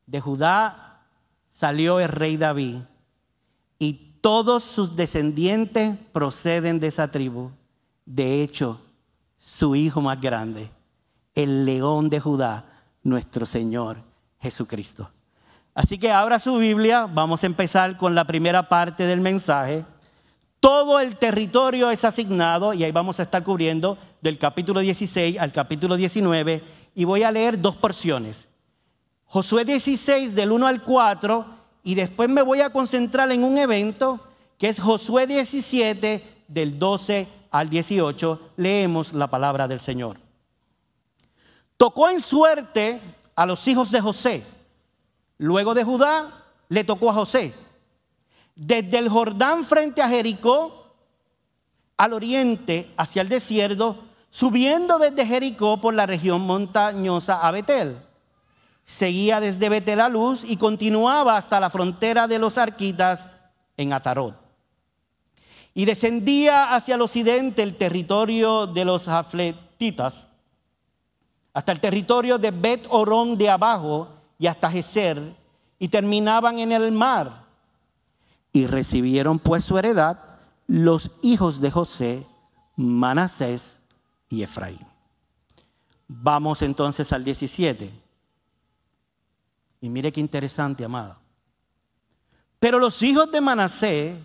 de 0.06 0.20
Judá 0.20 1.00
salió 1.48 1.98
el 1.98 2.08
rey 2.08 2.36
David 2.36 2.76
y 3.80 4.18
todos 4.20 4.62
sus 4.62 4.94
descendientes 4.94 5.98
proceden 6.12 6.78
de 6.78 6.86
esa 6.86 7.10
tribu. 7.10 7.50
De 8.06 8.40
hecho, 8.40 8.80
su 9.36 9.74
hijo 9.74 10.00
más 10.00 10.20
grande, 10.20 10.70
el 11.34 11.64
león 11.64 12.08
de 12.08 12.20
Judá, 12.20 12.84
nuestro 13.02 13.46
Señor 13.46 13.96
Jesucristo. 14.38 15.10
Así 15.74 15.98
que 15.98 16.12
abra 16.12 16.38
su 16.38 16.56
Biblia, 16.56 17.08
vamos 17.12 17.42
a 17.42 17.46
empezar 17.46 17.96
con 17.96 18.14
la 18.14 18.24
primera 18.28 18.68
parte 18.68 19.06
del 19.06 19.20
mensaje. 19.20 19.84
Todo 20.62 21.00
el 21.00 21.16
territorio 21.16 21.90
es 21.90 22.04
asignado 22.04 22.72
y 22.72 22.84
ahí 22.84 22.92
vamos 22.92 23.18
a 23.18 23.24
estar 23.24 23.42
cubriendo 23.42 23.98
del 24.20 24.38
capítulo 24.38 24.78
16 24.78 25.36
al 25.40 25.50
capítulo 25.50 25.96
19 25.96 26.62
y 26.94 27.04
voy 27.04 27.24
a 27.24 27.32
leer 27.32 27.60
dos 27.60 27.74
porciones. 27.74 28.46
Josué 29.24 29.64
16 29.64 30.36
del 30.36 30.52
1 30.52 30.64
al 30.68 30.84
4 30.84 31.46
y 31.82 31.96
después 31.96 32.28
me 32.28 32.42
voy 32.42 32.60
a 32.60 32.70
concentrar 32.70 33.32
en 33.32 33.42
un 33.42 33.58
evento 33.58 34.20
que 34.56 34.68
es 34.68 34.78
Josué 34.78 35.26
17 35.26 36.44
del 36.46 36.78
12 36.78 37.26
al 37.50 37.68
18. 37.68 38.52
Leemos 38.56 39.12
la 39.14 39.26
palabra 39.26 39.66
del 39.66 39.80
Señor. 39.80 40.16
Tocó 41.76 42.08
en 42.08 42.20
suerte 42.20 43.00
a 43.34 43.46
los 43.46 43.66
hijos 43.66 43.90
de 43.90 44.00
José. 44.00 44.44
Luego 45.38 45.74
de 45.74 45.82
Judá 45.82 46.44
le 46.68 46.84
tocó 46.84 47.10
a 47.10 47.14
José. 47.14 47.52
Desde 48.54 48.98
el 48.98 49.08
Jordán 49.08 49.64
frente 49.64 50.02
a 50.02 50.08
Jericó, 50.08 50.94
al 51.96 52.12
oriente, 52.12 52.90
hacia 52.96 53.22
el 53.22 53.28
desierto, 53.28 54.04
subiendo 54.30 54.98
desde 54.98 55.26
Jericó 55.26 55.80
por 55.80 55.94
la 55.94 56.06
región 56.06 56.40
montañosa 56.42 57.46
a 57.46 57.50
Betel. 57.50 57.96
Seguía 58.84 59.40
desde 59.40 59.68
Betel 59.68 60.00
a 60.00 60.08
Luz 60.08 60.42
y 60.44 60.56
continuaba 60.56 61.36
hasta 61.36 61.60
la 61.60 61.70
frontera 61.70 62.26
de 62.26 62.38
los 62.38 62.58
Arquitas 62.58 63.30
en 63.76 63.92
Atarot. 63.92 64.36
Y 65.74 65.84
descendía 65.84 66.74
hacia 66.74 66.96
el 66.96 67.02
occidente 67.02 67.62
el 67.62 67.76
territorio 67.76 68.66
de 68.66 68.84
los 68.84 69.04
Jafletitas 69.04 70.26
hasta 71.54 71.72
el 71.72 71.80
territorio 71.80 72.38
de 72.38 72.50
Bet 72.50 72.86
Orón 72.88 73.36
de 73.36 73.50
abajo 73.50 74.08
y 74.38 74.46
hasta 74.46 74.70
Geser, 74.70 75.20
y 75.78 75.88
terminaban 75.88 76.58
en 76.58 76.72
el 76.72 76.90
mar. 76.92 77.41
Y 78.52 78.66
recibieron 78.66 79.38
pues 79.38 79.64
su 79.64 79.78
heredad 79.78 80.18
los 80.66 81.10
hijos 81.22 81.60
de 81.60 81.70
José, 81.70 82.26
Manasés 82.76 83.80
y 84.28 84.42
Efraín. 84.42 84.86
Vamos 86.06 86.62
entonces 86.62 87.12
al 87.12 87.24
17. 87.24 87.90
Y 89.80 89.88
mire 89.88 90.12
qué 90.12 90.20
interesante, 90.20 90.84
amada. 90.84 91.18
Pero 92.58 92.78
los 92.78 93.02
hijos 93.02 93.30
de 93.32 93.40
Manasés 93.40 94.16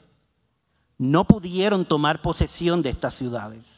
no 0.98 1.26
pudieron 1.26 1.86
tomar 1.86 2.22
posesión 2.22 2.82
de 2.82 2.90
estas 2.90 3.14
ciudades 3.16 3.78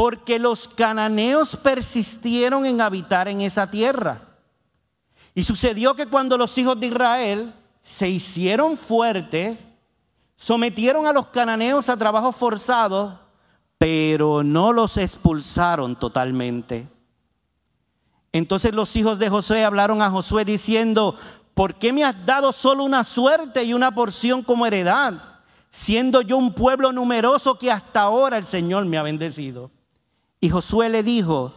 porque 0.00 0.38
los 0.38 0.66
cananeos 0.66 1.56
persistieron 1.56 2.64
en 2.64 2.80
habitar 2.80 3.28
en 3.28 3.42
esa 3.42 3.70
tierra. 3.70 4.22
Y 5.34 5.42
sucedió 5.42 5.94
que 5.94 6.06
cuando 6.06 6.38
los 6.38 6.56
hijos 6.56 6.80
de 6.80 6.86
Israel 6.86 7.52
se 7.82 8.08
hicieron 8.08 8.76
fuertes, 8.76 9.58
sometieron 10.36 11.06
a 11.06 11.12
los 11.12 11.26
cananeos 11.28 11.88
a 11.88 11.96
trabajos 11.96 12.36
forzados, 12.36 13.14
pero 13.78 14.42
no 14.42 14.72
los 14.72 14.96
expulsaron 14.96 15.96
totalmente. 15.96 16.86
Entonces 18.32 18.72
los 18.74 18.94
hijos 18.96 19.18
de 19.18 19.28
Josué 19.28 19.64
hablaron 19.64 20.02
a 20.02 20.10
Josué 20.10 20.44
diciendo, 20.44 21.16
¿por 21.54 21.74
qué 21.74 21.92
me 21.92 22.04
has 22.04 22.24
dado 22.24 22.52
solo 22.52 22.84
una 22.84 23.04
suerte 23.04 23.64
y 23.64 23.74
una 23.74 23.92
porción 23.92 24.42
como 24.42 24.66
heredad, 24.66 25.14
siendo 25.70 26.20
yo 26.20 26.36
un 26.36 26.52
pueblo 26.52 26.92
numeroso 26.92 27.58
que 27.58 27.70
hasta 27.70 28.02
ahora 28.02 28.36
el 28.36 28.44
Señor 28.44 28.84
me 28.84 28.98
ha 28.98 29.02
bendecido? 29.02 29.70
Y 30.40 30.48
Josué 30.48 30.88
le 30.88 31.02
dijo, 31.02 31.52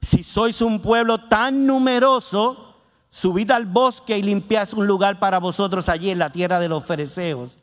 si 0.00 0.22
sois 0.22 0.60
un 0.60 0.80
pueblo 0.80 1.18
tan 1.18 1.66
numeroso, 1.66 2.65
subid 3.16 3.50
al 3.50 3.64
bosque 3.64 4.18
y 4.18 4.22
limpiad 4.22 4.68
un 4.74 4.86
lugar 4.86 5.18
para 5.18 5.38
vosotros 5.38 5.88
allí 5.88 6.10
en 6.10 6.18
la 6.18 6.28
tierra 6.28 6.60
de 6.60 6.68
los 6.68 6.84
fereceos 6.84 7.56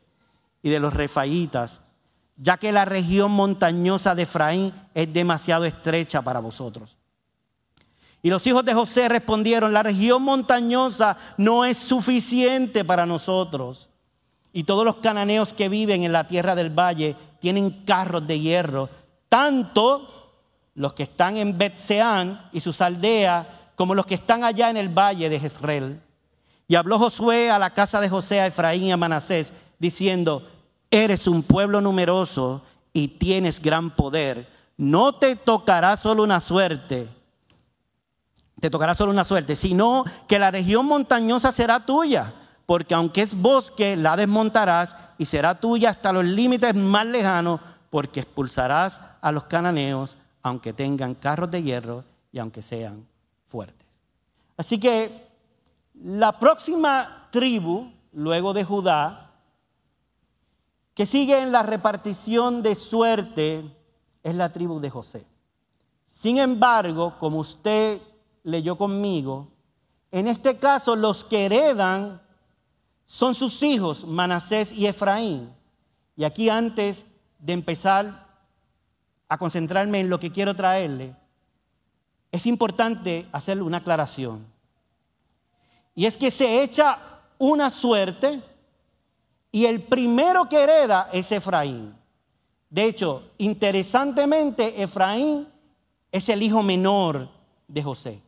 y 0.60 0.68
de 0.68 0.80
los 0.80 0.92
refaitas, 0.92 1.80
ya 2.36 2.56
que 2.56 2.72
la 2.72 2.84
región 2.84 3.30
montañosa 3.30 4.16
de 4.16 4.24
Efraín 4.24 4.72
es 4.94 5.12
demasiado 5.12 5.64
estrecha 5.64 6.22
para 6.22 6.40
vosotros. 6.40 6.98
Y 8.20 8.30
los 8.30 8.44
hijos 8.48 8.64
de 8.64 8.74
José 8.74 9.08
respondieron, 9.08 9.72
la 9.72 9.84
región 9.84 10.22
montañosa 10.22 11.16
no 11.36 11.64
es 11.64 11.78
suficiente 11.78 12.84
para 12.84 13.06
nosotros. 13.06 13.88
Y 14.52 14.64
todos 14.64 14.84
los 14.84 14.96
cananeos 14.96 15.54
que 15.54 15.68
viven 15.68 16.02
en 16.02 16.10
la 16.10 16.26
tierra 16.26 16.56
del 16.56 16.76
valle 16.76 17.14
tienen 17.38 17.84
carros 17.84 18.26
de 18.26 18.40
hierro, 18.40 18.88
tanto 19.28 20.32
los 20.74 20.94
que 20.94 21.04
están 21.04 21.36
en 21.36 21.56
Betseán 21.56 22.48
y 22.50 22.60
sus 22.60 22.80
aldeas, 22.80 23.46
como 23.76 23.94
los 23.94 24.06
que 24.06 24.14
están 24.14 24.44
allá 24.44 24.70
en 24.70 24.76
el 24.76 24.88
valle 24.88 25.28
de 25.28 25.40
Jezreel. 25.40 26.00
Y 26.66 26.76
habló 26.76 26.98
Josué 26.98 27.50
a 27.50 27.58
la 27.58 27.70
casa 27.70 28.00
de 28.00 28.08
José, 28.08 28.40
a 28.40 28.46
Efraín 28.46 28.84
y 28.84 28.92
a 28.92 28.96
Manasés, 28.96 29.52
diciendo, 29.78 30.46
eres 30.90 31.26
un 31.26 31.42
pueblo 31.42 31.80
numeroso 31.80 32.62
y 32.92 33.08
tienes 33.08 33.60
gran 33.60 33.90
poder. 33.90 34.48
No 34.76 35.14
te 35.16 35.36
tocará 35.36 35.96
solo 35.96 36.22
una 36.22 36.40
suerte, 36.40 37.08
te 38.60 38.70
tocará 38.70 38.94
solo 38.94 39.12
una 39.12 39.24
suerte, 39.24 39.56
sino 39.56 40.04
que 40.26 40.38
la 40.38 40.50
región 40.50 40.86
montañosa 40.86 41.52
será 41.52 41.84
tuya, 41.84 42.32
porque 42.66 42.94
aunque 42.94 43.22
es 43.22 43.34
bosque, 43.34 43.96
la 43.96 44.16
desmontarás 44.16 44.96
y 45.18 45.26
será 45.26 45.60
tuya 45.60 45.90
hasta 45.90 46.12
los 46.12 46.24
límites 46.24 46.74
más 46.74 47.06
lejanos, 47.06 47.60
porque 47.90 48.20
expulsarás 48.20 49.00
a 49.20 49.32
los 49.32 49.44
cananeos, 49.44 50.16
aunque 50.42 50.72
tengan 50.72 51.14
carros 51.14 51.50
de 51.50 51.62
hierro 51.62 52.04
y 52.32 52.38
aunque 52.38 52.62
sean. 52.62 53.06
Así 54.56 54.78
que 54.78 55.28
la 55.94 56.38
próxima 56.38 57.28
tribu, 57.30 57.90
luego 58.12 58.52
de 58.52 58.64
Judá, 58.64 59.32
que 60.94 61.06
sigue 61.06 61.42
en 61.42 61.50
la 61.52 61.62
repartición 61.62 62.62
de 62.62 62.74
suerte, 62.74 63.64
es 64.22 64.34
la 64.34 64.52
tribu 64.52 64.80
de 64.80 64.90
José. 64.90 65.26
Sin 66.06 66.38
embargo, 66.38 67.18
como 67.18 67.38
usted 67.38 68.00
leyó 68.44 68.76
conmigo, 68.76 69.48
en 70.12 70.28
este 70.28 70.58
caso 70.58 70.94
los 70.94 71.24
que 71.24 71.46
heredan 71.46 72.22
son 73.04 73.34
sus 73.34 73.62
hijos, 73.62 74.06
Manasés 74.06 74.72
y 74.72 74.86
Efraín. 74.86 75.52
Y 76.16 76.24
aquí 76.24 76.48
antes 76.48 77.04
de 77.38 77.52
empezar 77.52 78.24
a 79.28 79.36
concentrarme 79.36 80.00
en 80.00 80.08
lo 80.08 80.20
que 80.20 80.30
quiero 80.30 80.54
traerle, 80.54 81.16
es 82.34 82.46
importante 82.46 83.28
hacerle 83.30 83.62
una 83.62 83.76
aclaración. 83.76 84.44
Y 85.94 86.04
es 86.04 86.18
que 86.18 86.32
se 86.32 86.64
echa 86.64 86.98
una 87.38 87.70
suerte 87.70 88.42
y 89.52 89.66
el 89.66 89.80
primero 89.80 90.48
que 90.48 90.60
hereda 90.60 91.10
es 91.12 91.30
Efraín. 91.30 91.94
De 92.68 92.86
hecho, 92.86 93.30
interesantemente, 93.38 94.82
Efraín 94.82 95.46
es 96.10 96.28
el 96.28 96.42
hijo 96.42 96.60
menor 96.64 97.28
de 97.68 97.82
José. 97.84 98.20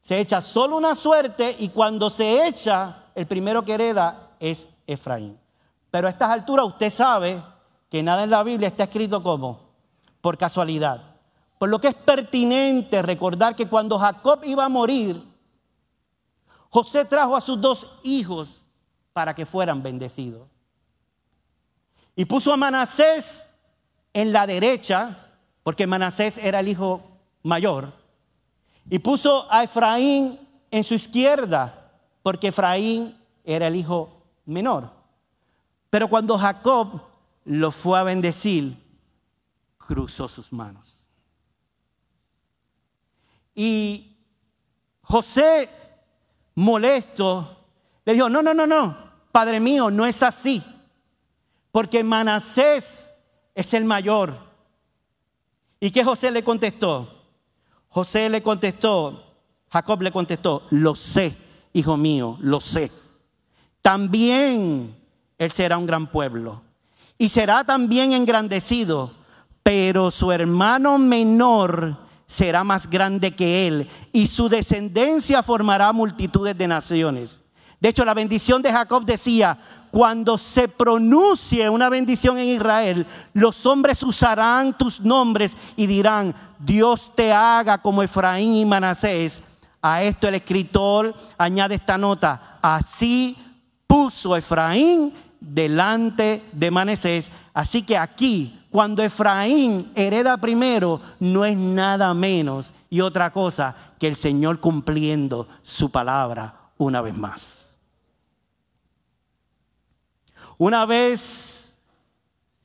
Se 0.00 0.18
echa 0.20 0.40
solo 0.40 0.78
una 0.78 0.94
suerte 0.94 1.54
y 1.58 1.68
cuando 1.68 2.08
se 2.08 2.46
echa, 2.46 3.08
el 3.14 3.26
primero 3.26 3.62
que 3.62 3.74
hereda 3.74 4.30
es 4.40 4.66
Efraín. 4.86 5.38
Pero 5.90 6.06
a 6.06 6.10
estas 6.10 6.30
alturas 6.30 6.64
usted 6.64 6.88
sabe 6.88 7.42
que 7.90 8.02
nada 8.02 8.24
en 8.24 8.30
la 8.30 8.42
Biblia 8.42 8.68
está 8.68 8.84
escrito 8.84 9.22
como 9.22 9.60
por 10.22 10.38
casualidad. 10.38 11.13
Por 11.58 11.68
lo 11.68 11.80
que 11.80 11.88
es 11.88 11.94
pertinente 11.94 13.02
recordar 13.02 13.54
que 13.54 13.68
cuando 13.68 13.98
Jacob 13.98 14.40
iba 14.44 14.64
a 14.64 14.68
morir, 14.68 15.22
José 16.70 17.04
trajo 17.04 17.36
a 17.36 17.40
sus 17.40 17.60
dos 17.60 17.86
hijos 18.02 18.62
para 19.12 19.34
que 19.34 19.46
fueran 19.46 19.82
bendecidos. 19.82 20.48
Y 22.16 22.24
puso 22.24 22.52
a 22.52 22.56
Manasés 22.56 23.46
en 24.12 24.32
la 24.32 24.46
derecha, 24.46 25.16
porque 25.62 25.86
Manasés 25.86 26.36
era 26.38 26.60
el 26.60 26.68
hijo 26.68 27.02
mayor 27.42 27.92
y 28.90 28.98
puso 28.98 29.50
a 29.50 29.64
Efraín 29.64 30.38
en 30.70 30.84
su 30.84 30.94
izquierda, 30.94 31.92
porque 32.22 32.48
Efraín 32.48 33.16
era 33.44 33.68
el 33.68 33.76
hijo 33.76 34.22
menor. 34.46 34.90
Pero 35.90 36.08
cuando 36.08 36.36
Jacob 36.36 37.00
lo 37.44 37.70
fue 37.70 37.98
a 37.98 38.02
bendecir, 38.02 38.76
cruzó 39.78 40.28
sus 40.28 40.52
manos. 40.52 40.93
Y 43.54 44.16
José, 45.02 45.68
molesto, 46.54 47.56
le 48.04 48.14
dijo, 48.14 48.28
no, 48.28 48.42
no, 48.42 48.54
no, 48.54 48.66
no, 48.66 48.96
Padre 49.30 49.60
mío, 49.60 49.90
no 49.90 50.06
es 50.06 50.22
así, 50.22 50.62
porque 51.70 52.02
Manasés 52.02 53.08
es 53.54 53.74
el 53.74 53.84
mayor. 53.84 54.36
¿Y 55.80 55.90
qué 55.90 56.04
José 56.04 56.30
le 56.30 56.42
contestó? 56.42 57.08
José 57.88 58.28
le 58.28 58.42
contestó, 58.42 59.24
Jacob 59.70 60.02
le 60.02 60.10
contestó, 60.10 60.66
lo 60.70 60.94
sé, 60.94 61.36
hijo 61.72 61.96
mío, 61.96 62.38
lo 62.40 62.60
sé. 62.60 62.90
También 63.82 64.96
él 65.38 65.52
será 65.52 65.78
un 65.78 65.86
gran 65.86 66.06
pueblo 66.06 66.62
y 67.18 67.28
será 67.28 67.64
también 67.64 68.12
engrandecido, 68.12 69.12
pero 69.62 70.10
su 70.10 70.32
hermano 70.32 70.98
menor 70.98 72.03
será 72.26 72.64
más 72.64 72.88
grande 72.88 73.34
que 73.34 73.66
él 73.66 73.88
y 74.12 74.26
su 74.26 74.48
descendencia 74.48 75.42
formará 75.42 75.92
multitudes 75.92 76.56
de 76.56 76.68
naciones. 76.68 77.40
De 77.80 77.90
hecho, 77.90 78.04
la 78.04 78.14
bendición 78.14 78.62
de 78.62 78.72
Jacob 78.72 79.04
decía, 79.04 79.58
cuando 79.90 80.38
se 80.38 80.68
pronuncie 80.68 81.68
una 81.68 81.88
bendición 81.88 82.38
en 82.38 82.48
Israel, 82.48 83.06
los 83.34 83.66
hombres 83.66 84.02
usarán 84.02 84.76
tus 84.76 85.00
nombres 85.00 85.56
y 85.76 85.86
dirán, 85.86 86.34
Dios 86.58 87.12
te 87.14 87.32
haga 87.32 87.78
como 87.78 88.02
Efraín 88.02 88.54
y 88.54 88.64
Manasés. 88.64 89.40
A 89.82 90.02
esto 90.02 90.26
el 90.26 90.36
escritor 90.36 91.14
añade 91.36 91.74
esta 91.74 91.98
nota, 91.98 92.58
así 92.62 93.36
puso 93.86 94.34
Efraín 94.34 95.12
delante 95.38 96.42
de 96.52 96.70
Manasés. 96.70 97.30
Así 97.52 97.82
que 97.82 97.98
aquí, 97.98 98.63
cuando 98.74 99.04
Efraín 99.04 99.92
hereda 99.94 100.36
primero, 100.36 101.00
no 101.20 101.44
es 101.44 101.56
nada 101.56 102.12
menos 102.12 102.74
y 102.90 103.02
otra 103.02 103.30
cosa 103.30 103.72
que 104.00 104.08
el 104.08 104.16
Señor 104.16 104.58
cumpliendo 104.58 105.46
su 105.62 105.92
palabra 105.92 106.72
una 106.76 107.00
vez 107.00 107.16
más. 107.16 107.76
Una 110.58 110.86
vez 110.86 111.78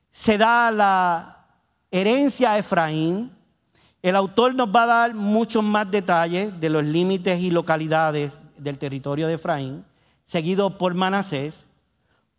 se 0.09 0.39
da 0.39 0.71
la 0.71 1.45
herencia 1.91 2.53
a 2.53 2.57
Efraín, 2.57 3.31
el 4.01 4.15
autor 4.15 4.55
nos 4.55 4.75
va 4.75 4.83
a 4.85 4.87
dar 4.87 5.13
muchos 5.13 5.63
más 5.63 5.91
detalles 5.91 6.59
de 6.59 6.69
los 6.69 6.83
límites 6.83 7.39
y 7.39 7.51
localidades 7.51 8.35
del 8.57 8.79
territorio 8.79 9.27
de 9.27 9.35
Efraín, 9.35 9.85
seguido 10.25 10.75
por 10.75 10.95
Manasés, 10.95 11.67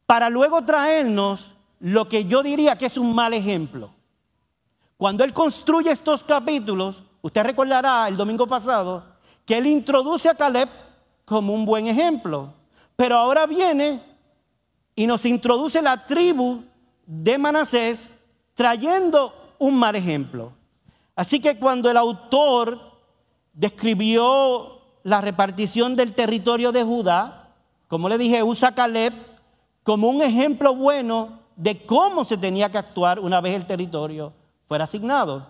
para 0.07 0.29
luego 0.29 0.61
traernos 0.63 1.55
lo 1.81 2.09
que 2.09 2.27
yo 2.27 2.43
diría 2.43 2.77
que 2.77 2.87
es 2.87 2.97
un 2.97 3.15
mal 3.15 3.35
ejemplo. 3.35 3.91
Cuando 4.97 5.25
él 5.25 5.33
construye 5.33 5.91
estos 5.91 6.23
capítulos, 6.23 7.03
usted 7.23 7.43
recordará 7.43 8.07
el 8.07 8.17
domingo 8.17 8.47
pasado 8.47 9.03
que 9.47 9.59
él 9.59 9.67
introduce 9.67 10.29
a 10.29 10.35
Caleb 10.35 10.69
como 11.25 11.55
un 11.55 11.65
buen 11.65 11.87
ejemplo, 11.87 12.53
pero 12.97 13.17
ahora 13.17 13.47
viene 13.47 14.01
y 14.95 15.07
nos 15.07 15.25
introduce 15.25 15.81
la 15.81 16.05
tribu 16.05 16.63
de 17.07 17.39
Manasés 17.39 18.07
trayendo 18.55 19.33
un 19.59 19.75
mal 19.79 19.97
ejemplo. 19.97 20.53
Así 21.17 21.41
que 21.41 21.57
cuando 21.59 21.91
el 21.91 21.97
autor 21.97 22.79
describió 23.55 24.83
la 25.03 25.23
repartición 25.23 25.97
del 25.97 26.15
territorio 26.15 26.73
de 26.73 26.85
Judá, 26.85 27.49
como 27.89 28.09
le 28.09 28.19
dije, 28.19 28.43
usa 28.43 28.75
Caleb 28.75 29.15
como 29.83 30.11
un 30.11 30.21
ejemplo 30.21 30.75
bueno 30.75 31.40
de 31.61 31.85
cómo 31.85 32.25
se 32.25 32.39
tenía 32.39 32.71
que 32.71 32.79
actuar 32.79 33.21
una 33.21 33.43
vez 33.43 33.55
el 33.55 33.67
territorio 33.67 34.33
fuera 34.67 34.85
asignado. 34.85 35.47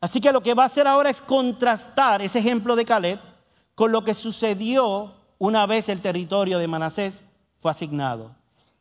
Así 0.00 0.20
que 0.20 0.32
lo 0.32 0.42
que 0.42 0.54
va 0.54 0.64
a 0.64 0.66
hacer 0.66 0.88
ahora 0.88 1.08
es 1.08 1.20
contrastar 1.20 2.20
ese 2.20 2.40
ejemplo 2.40 2.74
de 2.74 2.84
Caleb 2.84 3.20
con 3.76 3.92
lo 3.92 4.02
que 4.02 4.12
sucedió 4.12 5.12
una 5.38 5.66
vez 5.66 5.88
el 5.88 6.00
territorio 6.00 6.58
de 6.58 6.66
Manasés 6.66 7.22
fue 7.60 7.70
asignado. 7.70 8.34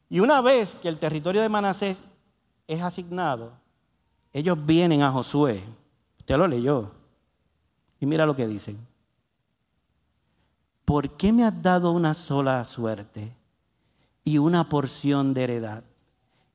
Y 0.09 0.19
una 0.19 0.41
vez 0.41 0.75
que 0.81 0.89
el 0.89 0.97
territorio 0.97 1.39
de 1.39 1.49
Manasés 1.49 1.97
es 2.67 2.81
asignado, 2.81 3.51
ellos 4.33 4.57
vienen 4.65 5.03
a 5.03 5.11
Josué. 5.11 5.63
Usted 6.17 6.35
lo 6.35 6.47
leyó. 6.47 6.91
Y 7.99 8.07
mira 8.07 8.25
lo 8.25 8.35
que 8.35 8.47
dicen. 8.47 8.79
¿Por 10.83 11.11
qué 11.11 11.31
me 11.31 11.43
has 11.45 11.61
dado 11.61 11.91
una 11.91 12.15
sola 12.15 12.65
suerte 12.65 13.35
y 14.23 14.39
una 14.39 14.67
porción 14.67 15.35
de 15.35 15.43
heredad? 15.43 15.83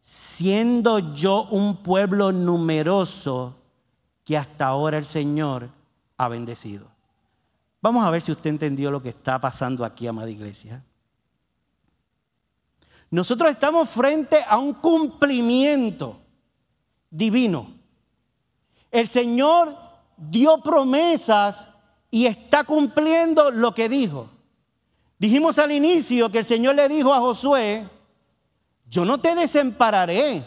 Siendo 0.06 1.00
yo 1.14 1.48
un 1.50 1.78
pueblo 1.78 2.30
numeroso 2.30 3.56
que 4.24 4.36
hasta 4.36 4.66
ahora 4.66 4.98
el 4.98 5.04
Señor 5.04 5.68
ha 6.16 6.28
bendecido. 6.28 6.86
Vamos 7.82 8.06
a 8.06 8.10
ver 8.10 8.22
si 8.22 8.30
usted 8.30 8.50
entendió 8.50 8.92
lo 8.92 9.02
que 9.02 9.08
está 9.08 9.40
pasando 9.40 9.84
aquí, 9.84 10.06
amada 10.06 10.30
iglesia. 10.30 10.80
Nosotros 13.10 13.50
estamos 13.50 13.88
frente 13.88 14.44
a 14.46 14.58
un 14.58 14.74
cumplimiento 14.74 16.20
divino. 17.10 17.66
El 18.92 19.08
Señor 19.08 19.76
dio 20.16 20.62
promesas 20.62 21.66
y 22.12 22.26
está 22.26 22.62
cumpliendo 22.62 23.50
lo 23.50 23.74
que 23.74 23.88
dijo. 23.88 24.30
Dijimos 25.18 25.58
al 25.58 25.72
inicio 25.72 26.30
que 26.30 26.38
el 26.38 26.44
Señor 26.44 26.76
le 26.76 26.88
dijo 26.88 27.12
a 27.12 27.18
Josué, 27.18 27.88
yo 28.88 29.04
no 29.04 29.18
te 29.18 29.34
desampararé, 29.34 30.44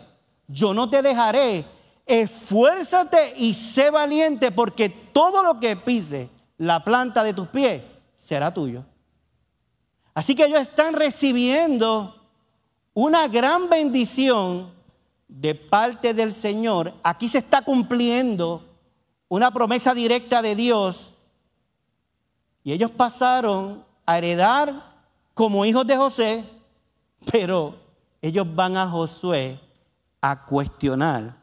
yo 0.48 0.74
no 0.74 0.90
te 0.90 1.02
dejaré, 1.02 1.66
esfuérzate 2.06 3.34
y 3.38 3.54
sé 3.54 3.90
valiente 3.90 4.52
porque 4.52 4.90
todo 4.90 5.44
lo 5.44 5.60
que 5.60 5.76
pise 5.76 6.30
la 6.58 6.84
planta 6.84 7.24
de 7.24 7.34
tus 7.34 7.48
pies 7.48 7.84
será 8.16 8.54
tuyo. 8.54 8.84
Así 10.14 10.36
que 10.36 10.46
ellos 10.46 10.62
están 10.62 10.96
recibiendo 10.96 12.16
una 12.94 13.28
gran 13.28 13.70
bendición 13.70 14.74
de 15.28 15.56
parte 15.56 16.14
del 16.14 16.34
Señor. 16.34 16.94
Aquí 17.04 17.30
se 17.30 17.38
está 17.38 17.62
cumpliendo 17.62 18.66
una 19.30 19.52
promesa 19.52 19.94
directa 19.94 20.42
de 20.42 20.56
Dios. 20.56 21.14
Y 22.64 22.74
ellos 22.74 22.92
pasaron 22.92 23.86
a 24.06 24.18
heredar 24.18 24.74
como 25.34 25.64
hijos 25.64 25.88
de 25.88 25.96
José, 25.96 26.44
pero 27.32 27.76
ellos 28.22 28.48
van 28.54 28.78
a 28.78 28.88
Josué 28.88 29.60
a 30.22 30.46
cuestionar 30.46 31.38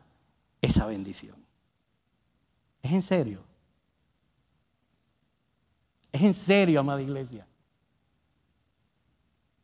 esa 0.61 0.87
bendición. 0.87 1.37
¿Es 2.83 2.93
en 2.93 3.03
serio? 3.03 3.43
¿Es 6.13 6.23
en 6.23 6.35
serio, 6.35 6.81
amada 6.81 7.03
iglesia? 7.03 7.47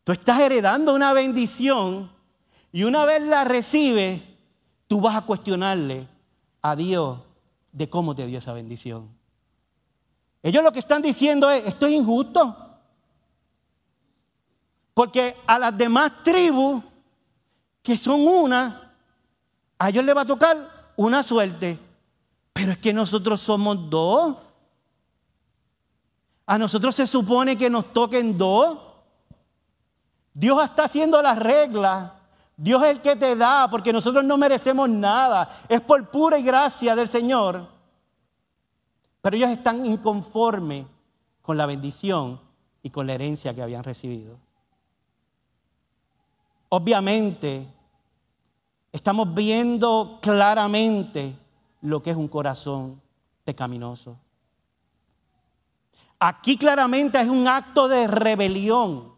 Tú 0.04 0.12
estás 0.12 0.40
heredando 0.40 0.94
una 0.94 1.12
bendición 1.12 2.10
y 2.72 2.84
una 2.84 3.04
vez 3.04 3.22
la 3.22 3.44
recibes, 3.44 4.20
tú 4.88 5.00
vas 5.00 5.16
a 5.16 5.22
cuestionarle 5.22 6.08
a 6.60 6.74
Dios 6.74 7.20
de 7.70 7.88
cómo 7.88 8.14
te 8.14 8.26
dio 8.26 8.38
esa 8.38 8.52
bendición. 8.52 9.08
Ellos 10.42 10.64
lo 10.64 10.72
que 10.72 10.80
están 10.80 11.02
diciendo 11.02 11.50
es, 11.50 11.66
esto 11.66 11.86
es 11.86 11.92
injusto. 11.92 12.56
Porque 14.94 15.36
a 15.46 15.58
las 15.58 15.76
demás 15.76 16.22
tribus, 16.24 16.82
que 17.82 17.96
son 17.96 18.26
una, 18.26 18.92
a 19.78 19.88
ellos 19.88 20.04
les 20.04 20.16
va 20.16 20.22
a 20.22 20.26
tocar 20.26 20.56
una 20.96 21.22
suerte. 21.22 21.78
Pero 22.52 22.72
es 22.72 22.78
que 22.78 22.92
nosotros 22.92 23.40
somos 23.40 23.90
dos. 23.90 24.36
A 26.46 26.58
nosotros 26.58 26.94
se 26.94 27.06
supone 27.06 27.56
que 27.56 27.70
nos 27.70 27.92
toquen 27.92 28.36
dos. 28.36 28.78
Dios 30.34 30.62
está 30.62 30.84
haciendo 30.84 31.20
las 31.22 31.38
reglas. 31.38 32.12
Dios 32.56 32.82
es 32.84 32.90
el 32.90 33.00
que 33.00 33.16
te 33.16 33.34
da, 33.34 33.68
porque 33.68 33.92
nosotros 33.92 34.24
no 34.24 34.36
merecemos 34.36 34.88
nada. 34.88 35.48
Es 35.68 35.80
por 35.80 36.10
pura 36.10 36.38
y 36.38 36.42
gracia 36.42 36.94
del 36.94 37.08
Señor. 37.08 37.66
Pero 39.20 39.36
ellos 39.36 39.50
están 39.50 39.84
inconformes 39.86 40.86
con 41.40 41.56
la 41.56 41.66
bendición 41.66 42.40
y 42.82 42.90
con 42.90 43.06
la 43.06 43.14
herencia 43.14 43.54
que 43.54 43.62
habían 43.62 43.82
recibido. 43.82 44.38
Obviamente, 46.74 47.68
estamos 48.90 49.34
viendo 49.34 50.18
claramente 50.22 51.36
lo 51.82 52.02
que 52.02 52.12
es 52.12 52.16
un 52.16 52.28
corazón 52.28 52.98
pecaminoso. 53.44 54.16
Aquí 56.18 56.56
claramente 56.56 57.20
es 57.20 57.28
un 57.28 57.46
acto 57.46 57.88
de 57.88 58.06
rebelión, 58.06 59.12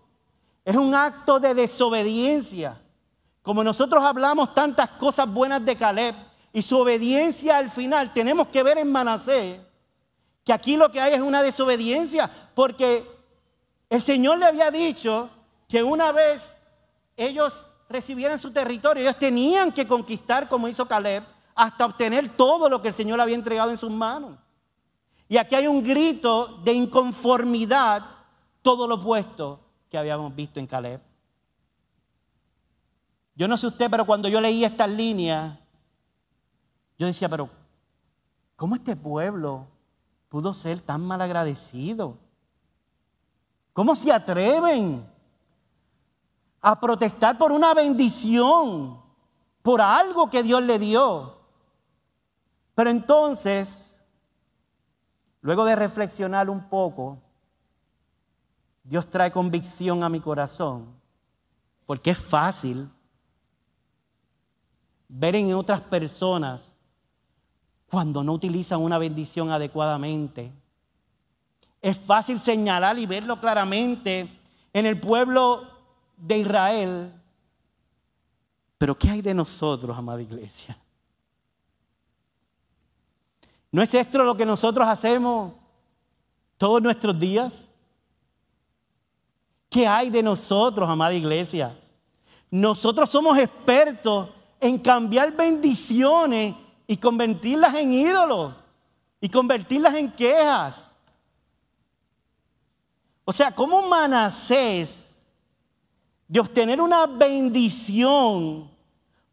es 0.65 0.75
un 0.75 0.97
acto 0.97 1.39
de 1.39 1.55
desobediencia. 1.55 2.83
Como 3.41 3.63
nosotros 3.63 4.03
hablamos 4.03 4.53
tantas 4.53 4.91
cosas 4.91 5.33
buenas 5.33 5.65
de 5.65 5.77
Caleb 5.77 6.17
y 6.53 6.61
su 6.61 6.77
obediencia 6.77 7.59
al 7.59 7.71
final, 7.71 8.13
tenemos 8.13 8.49
que 8.49 8.65
ver 8.65 8.79
en 8.79 8.91
Manasés 8.91 9.61
que 10.43 10.53
aquí 10.53 10.77
lo 10.77 10.91
que 10.91 11.01
hay 11.01 11.15
es 11.15 11.21
una 11.21 11.41
desobediencia, 11.41 12.29
porque 12.53 13.09
el 13.89 14.03
Señor 14.03 14.39
le 14.39 14.47
había 14.47 14.73
dicho 14.73 15.31
que 15.69 15.85
una 15.85 16.11
vez 16.11 16.54
ellos 17.17 17.65
recibieran 17.89 18.39
su 18.39 18.51
territorio, 18.51 19.03
ellos 19.03 19.19
tenían 19.19 19.73
que 19.73 19.87
conquistar, 19.87 20.49
como 20.49 20.69
hizo 20.69 20.87
Caleb, 20.87 21.25
hasta 21.55 21.87
obtener 21.87 22.29
todo 22.37 22.69
lo 22.69 22.83
que 22.83 22.89
el 22.89 22.95
Señor 22.95 23.21
había 23.21 23.37
entregado 23.37 23.71
en 23.71 23.79
sus 23.79 23.91
manos. 23.91 24.39
Y 25.29 25.37
aquí 25.37 25.55
hay 25.55 25.67
un 25.67 25.83
grito 25.83 26.59
de 26.65 26.73
inconformidad, 26.73 28.05
todo 28.63 28.87
lo 28.87 28.97
opuesto 28.97 29.61
que 29.89 29.99
habíamos 29.99 30.35
visto 30.35 30.61
en 30.61 30.67
Caleb. 30.67 31.01
Yo 33.37 33.49
no 33.49 33.57
sé 33.57 33.67
usted, 33.67 33.91
pero 33.91 34.05
cuando 34.05 34.29
yo 34.29 34.41
leía 34.41 34.69
estas 34.69 34.91
líneas, 34.91 35.59
yo 36.99 37.07
decía, 37.07 37.29
pero 37.29 37.49
¿cómo 38.57 38.77
este 38.77 38.97
pueblo 38.97 39.67
pudo 40.29 40.55
ser 40.55 40.81
tan 40.81 41.05
mal 41.05 41.21
agradecido? 41.21 42.17
¿Cómo 43.73 43.97
se 43.97 44.13
atreven 44.13 45.05
a 46.67 46.81
protestar 46.81 47.37
por 47.37 47.53
una 47.53 47.75
bendición, 47.75 48.99
por 49.61 49.83
algo 49.83 50.31
que 50.31 50.43
Dios 50.43 50.63
le 50.63 50.79
dio? 50.79 51.37
Pero 52.75 52.89
entonces, 52.89 54.03
luego 55.43 55.67
de 55.67 55.77
reflexionar 55.77 56.49
un 56.49 56.67
poco, 56.71 57.19
Dios 58.83 59.11
trae 59.11 59.31
convicción 59.31 60.03
a 60.03 60.09
mi 60.09 60.21
corazón, 60.21 60.87
porque 61.85 62.13
es 62.13 62.19
fácil 62.19 62.91
ver 65.07 65.37
en 65.37 65.53
otras 65.53 65.83
personas 65.83 66.73
cuando 67.91 68.25
no 68.25 68.33
utilizan 68.33 68.81
una 68.81 68.97
bendición 68.97 69.51
adecuadamente. 69.51 70.51
Es 71.83 71.99
fácil 71.99 72.39
señalar 72.39 72.99
y 72.99 73.05
verlo 73.05 73.39
claramente 73.39 74.29
en 74.73 74.87
el 74.87 74.99
pueblo 74.99 75.74
de 76.17 76.39
Israel. 76.39 77.13
Pero 78.79 78.99
¿qué 78.99 79.11
hay 79.11 79.23
de 79.23 79.35
nosotros, 79.35 79.97
amada 79.97 80.21
iglesia? 80.23 80.77
¿No 83.71 83.83
es 83.83 83.93
esto 83.93 84.23
lo 84.23 84.37
que 84.37 84.47
nosotros 84.47 84.87
hacemos 84.87 85.53
todos 86.57 86.81
nuestros 86.81 87.19
días? 87.19 87.65
¿Qué 89.69 89.87
hay 89.87 90.11
de 90.11 90.23
nosotros, 90.23 90.89
amada 90.89 91.15
iglesia? 91.15 91.77
Nosotros 92.51 93.11
somos 93.11 93.37
expertos 93.37 94.29
en 94.61 94.79
cambiar 94.79 95.33
bendiciones 95.33 96.55
y 96.87 96.97
convertirlas 96.97 97.75
en 97.75 97.93
ídolos 97.93 98.55
y 99.21 99.29
convertirlas 99.29 99.95
en 99.95 100.13
quejas. 100.13 100.93
O 103.25 103.33
sea, 103.33 103.53
¿cómo 103.53 103.83
Manasés 103.89 105.04
de 106.27 106.41
obtener 106.41 106.81
una 106.81 107.07
bendición 107.07 108.71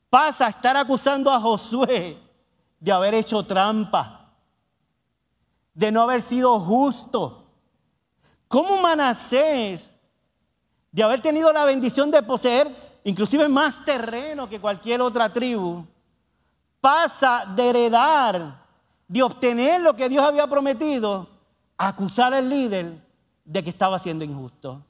pasa 0.09 0.47
a 0.47 0.49
estar 0.49 0.75
acusando 0.75 1.31
a 1.31 1.39
Josué 1.39 2.17
de 2.79 2.91
haber 2.91 3.13
hecho 3.13 3.43
trampa, 3.43 4.33
de 5.73 5.91
no 5.91 6.01
haber 6.01 6.21
sido 6.21 6.59
justo? 6.59 7.47
¿Cómo 8.47 8.77
Manasés 8.77 9.93
de 10.91 11.03
haber 11.03 11.21
tenido 11.21 11.53
la 11.53 11.63
bendición 11.63 12.11
de 12.11 12.21
poseer 12.21 12.69
inclusive 13.03 13.47
más 13.47 13.83
terreno 13.83 14.47
que 14.47 14.59
cualquier 14.59 15.01
otra 15.01 15.31
tribu, 15.31 15.85
pasa 16.79 17.45
de 17.55 17.69
heredar, 17.69 18.65
de 19.07 19.23
obtener 19.23 19.81
lo 19.81 19.95
que 19.95 20.09
Dios 20.09 20.23
había 20.23 20.47
prometido, 20.47 21.27
a 21.77 21.89
acusar 21.89 22.33
al 22.33 22.49
líder 22.49 23.01
de 23.43 23.63
que 23.63 23.69
estaba 23.69 23.97
siendo 23.99 24.23
injusto, 24.23 24.83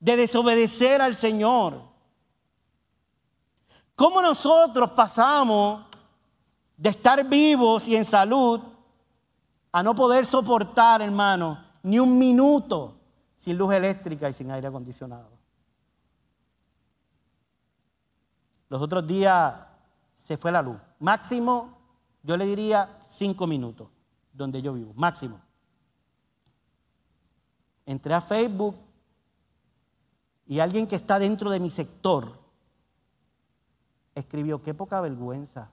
de 0.00 0.16
desobedecer 0.16 1.00
al 1.02 1.14
Señor. 1.14 1.82
¿Cómo 3.94 4.22
nosotros 4.22 4.90
pasamos 4.92 5.84
de 6.76 6.88
estar 6.88 7.22
vivos 7.28 7.86
y 7.86 7.94
en 7.94 8.06
salud 8.06 8.60
a 9.70 9.82
no 9.82 9.94
poder 9.94 10.24
soportar, 10.24 11.02
hermano, 11.02 11.62
ni 11.82 11.98
un 11.98 12.18
minuto 12.18 12.96
sin 13.36 13.58
luz 13.58 13.74
eléctrica 13.74 14.28
y 14.30 14.32
sin 14.32 14.50
aire 14.50 14.68
acondicionado? 14.68 15.38
Los 18.70 18.80
otros 18.80 19.06
días 19.06 19.54
se 20.14 20.38
fue 20.38 20.50
la 20.50 20.62
luz. 20.62 20.78
Máximo, 20.98 21.76
yo 22.22 22.36
le 22.36 22.46
diría 22.46 23.00
cinco 23.06 23.46
minutos, 23.46 23.88
donde 24.32 24.62
yo 24.62 24.72
vivo. 24.72 24.94
Máximo. 24.94 25.40
Entré 27.84 28.14
a 28.14 28.20
Facebook 28.20 28.76
y 30.50 30.58
alguien 30.58 30.88
que 30.88 30.96
está 30.96 31.20
dentro 31.20 31.48
de 31.52 31.60
mi 31.60 31.70
sector 31.70 32.36
escribió, 34.16 34.60
qué 34.60 34.74
poca 34.74 35.00
vergüenza. 35.00 35.70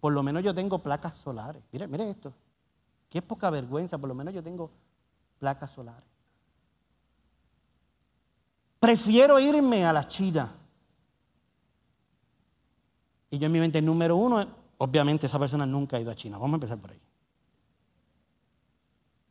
Por 0.00 0.12
lo 0.12 0.24
menos 0.24 0.42
yo 0.42 0.52
tengo 0.52 0.80
placas 0.80 1.14
solares. 1.14 1.62
Mire, 1.70 1.86
mire 1.86 2.10
esto. 2.10 2.34
Qué 3.08 3.22
poca 3.22 3.50
vergüenza, 3.50 3.98
por 3.98 4.08
lo 4.08 4.16
menos 4.16 4.34
yo 4.34 4.42
tengo 4.42 4.68
placas 5.38 5.70
solares. 5.70 6.10
Prefiero 8.80 9.38
irme 9.38 9.84
a 9.84 9.92
la 9.92 10.08
China. 10.08 10.52
Y 13.30 13.38
yo 13.38 13.46
en 13.46 13.52
mi 13.52 13.60
mente, 13.60 13.80
número 13.80 14.16
uno, 14.16 14.44
obviamente 14.78 15.28
esa 15.28 15.38
persona 15.38 15.64
nunca 15.64 15.98
ha 15.98 16.00
ido 16.00 16.10
a 16.10 16.16
China. 16.16 16.36
Vamos 16.36 16.54
a 16.54 16.56
empezar 16.56 16.78
por 16.78 16.90
ahí. 16.90 17.00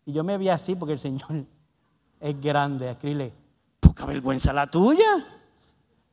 Y 0.05 0.13
yo 0.13 0.23
me 0.23 0.37
vi 0.37 0.47
así 0.47 0.73
porque 0.73 0.93
el 0.93 0.99
Señor 0.99 1.45
es 2.19 2.39
grande. 2.39 2.89
Escribirle, 2.89 3.33
poca 3.79 4.05
vergüenza 4.05 4.53
la 4.53 4.67
tuya. 4.67 5.25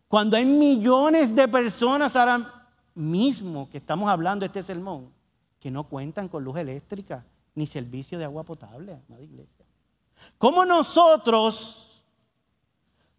Cuando 0.09 0.37
hay 0.37 0.45
millones 0.45 1.35
de 1.35 1.49
personas 1.49 2.15
ahora 2.15 2.69
mismo 2.95 3.69
que 3.69 3.79
estamos 3.79 4.09
hablando 4.09 4.41
de 4.43 4.47
este 4.47 4.63
sermón, 4.63 5.13
que 5.59 5.71
no 5.71 5.85
cuentan 5.85 6.29
con 6.29 6.45
luz 6.45 6.59
eléctrica 6.59 7.25
ni 7.55 7.67
servicio 7.67 8.19
de 8.19 8.25
agua 8.25 8.45
potable, 8.45 9.01
amada 9.09 9.23
iglesia. 9.23 9.65
¿Cómo 10.39 10.65
nosotros 10.65 12.03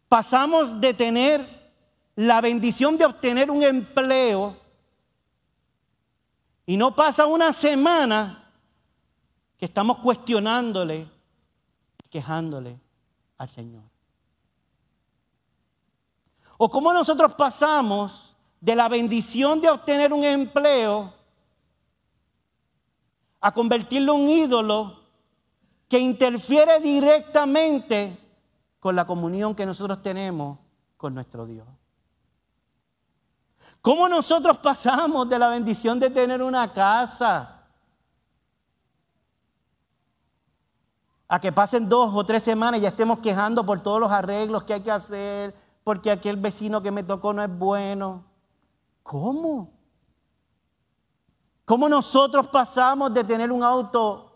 pasamos 0.07 0.79
de 0.79 0.93
tener 0.93 1.65
la 2.15 2.39
bendición 2.39 2.97
de 2.97 3.05
obtener 3.05 3.51
un 3.51 3.63
empleo 3.63 4.55
y 6.65 6.77
no 6.77 6.95
pasa 6.95 7.25
una 7.25 7.51
semana 7.51 8.49
que 9.57 9.65
estamos 9.65 9.99
cuestionándole, 9.99 11.07
quejándole 12.15 12.79
al 13.37 13.49
Señor. 13.49 13.83
O 16.57 16.69
cómo 16.69 16.93
nosotros 16.93 17.33
pasamos 17.33 18.33
de 18.61 18.73
la 18.73 18.87
bendición 18.87 19.59
de 19.59 19.69
obtener 19.69 20.13
un 20.13 20.23
empleo 20.23 21.13
a 23.41 23.51
convertirlo 23.51 24.15
en 24.15 24.21
un 24.21 24.29
ídolo 24.29 24.97
que 25.89 25.99
interfiere 25.99 26.79
directamente 26.79 28.17
con 28.79 28.95
la 28.95 29.03
comunión 29.03 29.53
que 29.53 29.65
nosotros 29.65 30.01
tenemos 30.01 30.57
con 30.95 31.13
nuestro 31.13 31.45
Dios. 31.45 31.67
¿Cómo 33.81 34.07
nosotros 34.07 34.57
pasamos 34.59 35.27
de 35.27 35.37
la 35.37 35.49
bendición 35.49 35.99
de 35.99 36.09
tener 36.09 36.41
una 36.41 36.71
casa 36.71 37.54
a 41.27 41.39
que 41.39 41.51
pasen 41.51 41.89
dos 41.89 42.13
o 42.13 42.23
tres 42.25 42.43
semanas 42.43 42.79
y 42.79 42.83
ya 42.83 42.89
estemos 42.89 43.19
quejando 43.19 43.65
por 43.65 43.81
todos 43.81 43.99
los 43.99 44.11
arreglos 44.11 44.63
que 44.63 44.73
hay 44.73 44.81
que 44.81 44.91
hacer, 44.91 45.55
porque 45.83 46.11
aquel 46.11 46.37
vecino 46.37 46.81
que 46.81 46.91
me 46.91 47.03
tocó 47.03 47.33
no 47.33 47.41
es 47.41 47.57
bueno? 47.57 48.23
¿Cómo? 49.03 49.71
¿Cómo 51.65 51.89
nosotros 51.89 52.47
pasamos 52.47 53.13
de 53.13 53.23
tener 53.23 53.51
un 53.51 53.63
auto 53.63 54.33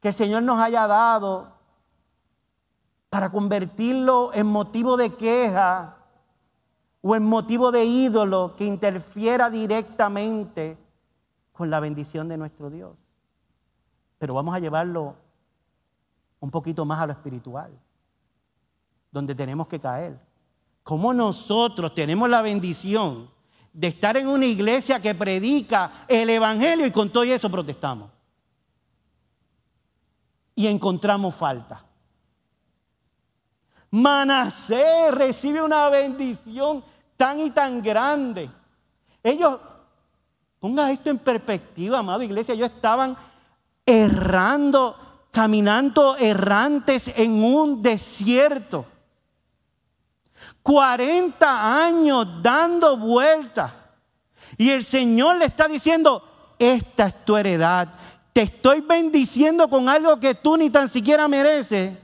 que 0.00 0.08
el 0.08 0.14
Señor 0.14 0.42
nos 0.42 0.58
haya 0.58 0.86
dado 0.86 1.52
para 3.08 3.30
convertirlo 3.30 4.30
en 4.34 4.46
motivo 4.46 4.96
de 4.96 5.14
queja 5.14 5.96
o 7.02 7.16
en 7.16 7.24
motivo 7.24 7.72
de 7.72 7.84
ídolo 7.84 8.54
que 8.56 8.66
interfiera 8.66 9.48
directamente 9.48 10.78
con 11.52 11.70
la 11.70 11.80
bendición 11.80 12.28
de 12.28 12.36
nuestro 12.36 12.68
Dios? 12.68 12.96
Pero 14.18 14.34
vamos 14.34 14.54
a 14.54 14.58
llevarlo 14.58 15.16
un 16.40 16.50
poquito 16.50 16.84
más 16.84 17.00
a 17.00 17.06
lo 17.06 17.12
espiritual, 17.12 17.70
donde 19.12 19.34
tenemos 19.34 19.68
que 19.68 19.78
caer. 19.78 20.18
¿Cómo 20.82 21.12
nosotros 21.12 21.94
tenemos 21.94 22.28
la 22.28 22.42
bendición 22.42 23.30
de 23.72 23.88
estar 23.88 24.16
en 24.16 24.26
una 24.26 24.46
iglesia 24.46 25.00
que 25.00 25.14
predica 25.14 26.04
el 26.08 26.30
Evangelio 26.30 26.86
y 26.86 26.90
con 26.90 27.10
todo 27.10 27.22
eso 27.24 27.50
protestamos? 27.50 28.10
Y 30.54 30.66
encontramos 30.66 31.34
falta. 31.34 31.84
Manasés 33.90 35.12
recibe 35.12 35.62
una 35.62 35.88
bendición 35.88 36.82
tan 37.16 37.38
y 37.40 37.50
tan 37.50 37.82
grande. 37.82 38.50
Ellos, 39.22 39.58
ponga 40.58 40.90
esto 40.90 41.10
en 41.10 41.18
perspectiva, 41.18 41.98
amado 41.98 42.22
iglesia, 42.22 42.54
ellos 42.54 42.70
estaban 42.70 43.16
errando, 43.84 44.96
caminando 45.30 46.16
errantes 46.16 47.08
en 47.16 47.42
un 47.42 47.82
desierto. 47.82 48.86
40 50.62 51.84
años 51.84 52.26
dando 52.42 52.96
vueltas. 52.96 53.72
Y 54.56 54.70
el 54.70 54.84
Señor 54.84 55.38
le 55.38 55.46
está 55.46 55.68
diciendo, 55.68 56.54
esta 56.58 57.06
es 57.06 57.24
tu 57.24 57.36
heredad. 57.36 57.88
Te 58.32 58.42
estoy 58.42 58.80
bendiciendo 58.80 59.68
con 59.68 59.88
algo 59.88 60.18
que 60.20 60.34
tú 60.34 60.56
ni 60.56 60.70
tan 60.70 60.88
siquiera 60.88 61.28
mereces. 61.28 61.96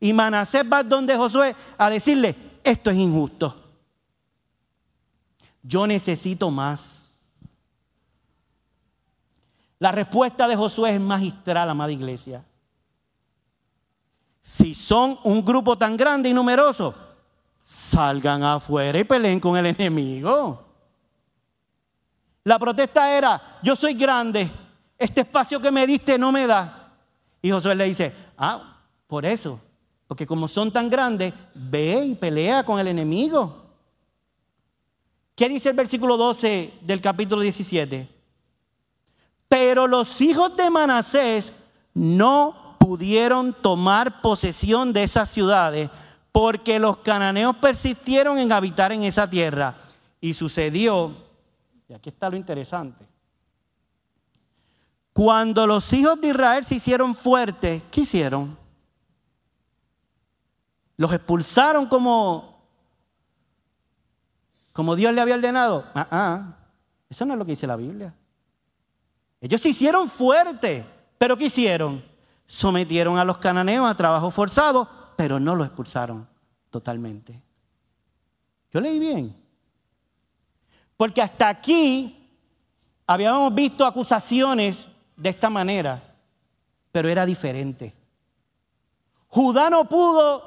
Y 0.00 0.12
Manasés 0.12 0.64
va 0.70 0.82
donde 0.82 1.16
Josué 1.16 1.54
a 1.78 1.88
decirle, 1.88 2.34
esto 2.62 2.90
es 2.90 2.96
injusto. 2.96 3.54
Yo 5.62 5.86
necesito 5.86 6.50
más. 6.50 7.14
La 9.78 9.92
respuesta 9.92 10.46
de 10.48 10.56
Josué 10.56 10.94
es 10.94 11.00
magistral, 11.00 11.68
amada 11.70 11.92
iglesia. 11.92 12.44
Si 14.44 14.74
son 14.74 15.18
un 15.24 15.42
grupo 15.42 15.78
tan 15.78 15.96
grande 15.96 16.28
y 16.28 16.34
numeroso, 16.34 16.94
salgan 17.64 18.42
afuera 18.42 18.98
y 18.98 19.04
peleen 19.04 19.40
con 19.40 19.56
el 19.56 19.64
enemigo. 19.64 20.62
La 22.44 22.58
protesta 22.58 23.10
era, 23.10 23.58
yo 23.62 23.74
soy 23.74 23.94
grande, 23.94 24.50
este 24.98 25.22
espacio 25.22 25.58
que 25.58 25.70
me 25.70 25.86
diste 25.86 26.18
no 26.18 26.30
me 26.30 26.46
da. 26.46 26.92
Y 27.40 27.50
Josué 27.50 27.74
le 27.74 27.86
dice, 27.86 28.12
ah, 28.36 28.82
por 29.06 29.24
eso, 29.24 29.58
porque 30.06 30.26
como 30.26 30.46
son 30.46 30.70
tan 30.70 30.90
grandes, 30.90 31.32
ve 31.54 32.04
y 32.04 32.14
pelea 32.14 32.64
con 32.64 32.78
el 32.78 32.88
enemigo. 32.88 33.64
¿Qué 35.34 35.48
dice 35.48 35.70
el 35.70 35.74
versículo 35.74 36.18
12 36.18 36.80
del 36.82 37.00
capítulo 37.00 37.40
17? 37.40 38.06
Pero 39.48 39.86
los 39.86 40.20
hijos 40.20 40.54
de 40.54 40.68
Manasés 40.68 41.50
no 41.94 42.63
pudieron 42.84 43.54
tomar 43.54 44.20
posesión 44.20 44.92
de 44.92 45.04
esas 45.04 45.30
ciudades 45.30 45.88
porque 46.32 46.78
los 46.78 46.98
cananeos 46.98 47.56
persistieron 47.56 48.36
en 48.36 48.52
habitar 48.52 48.92
en 48.92 49.04
esa 49.04 49.28
tierra. 49.30 49.74
Y 50.20 50.34
sucedió, 50.34 51.16
y 51.88 51.94
aquí 51.94 52.10
está 52.10 52.28
lo 52.28 52.36
interesante, 52.36 53.06
cuando 55.14 55.66
los 55.66 55.90
hijos 55.94 56.20
de 56.20 56.28
Israel 56.28 56.62
se 56.62 56.74
hicieron 56.74 57.14
fuertes, 57.14 57.82
¿qué 57.90 58.02
hicieron? 58.02 58.54
Los 60.98 61.10
expulsaron 61.10 61.86
como, 61.86 62.68
como 64.74 64.94
Dios 64.94 65.14
le 65.14 65.22
había 65.22 65.36
ordenado. 65.36 65.86
Ah, 65.94 66.08
ah, 66.10 66.56
eso 67.08 67.24
no 67.24 67.32
es 67.32 67.38
lo 67.38 67.46
que 67.46 67.52
dice 67.52 67.66
la 67.66 67.76
Biblia. 67.76 68.14
Ellos 69.40 69.62
se 69.62 69.70
hicieron 69.70 70.06
fuertes, 70.06 70.84
pero 71.16 71.34
¿qué 71.38 71.46
hicieron? 71.46 72.12
Sometieron 72.46 73.18
a 73.18 73.24
los 73.24 73.38
cananeos 73.38 73.90
a 73.90 73.94
trabajo 73.94 74.30
forzado 74.30 74.88
pero 75.16 75.40
no 75.40 75.54
lo 75.54 75.64
expulsaron 75.64 76.26
totalmente. 76.70 77.40
Yo 78.72 78.80
leí 78.80 78.98
bien. 78.98 79.34
Porque 80.96 81.22
hasta 81.22 81.48
aquí 81.48 82.28
habíamos 83.06 83.54
visto 83.54 83.84
acusaciones 83.84 84.88
de 85.16 85.28
esta 85.28 85.50
manera, 85.50 86.02
pero 86.92 87.08
era 87.08 87.26
diferente. 87.26 87.94
Judá 89.28 89.70
no 89.70 89.84
pudo 89.84 90.42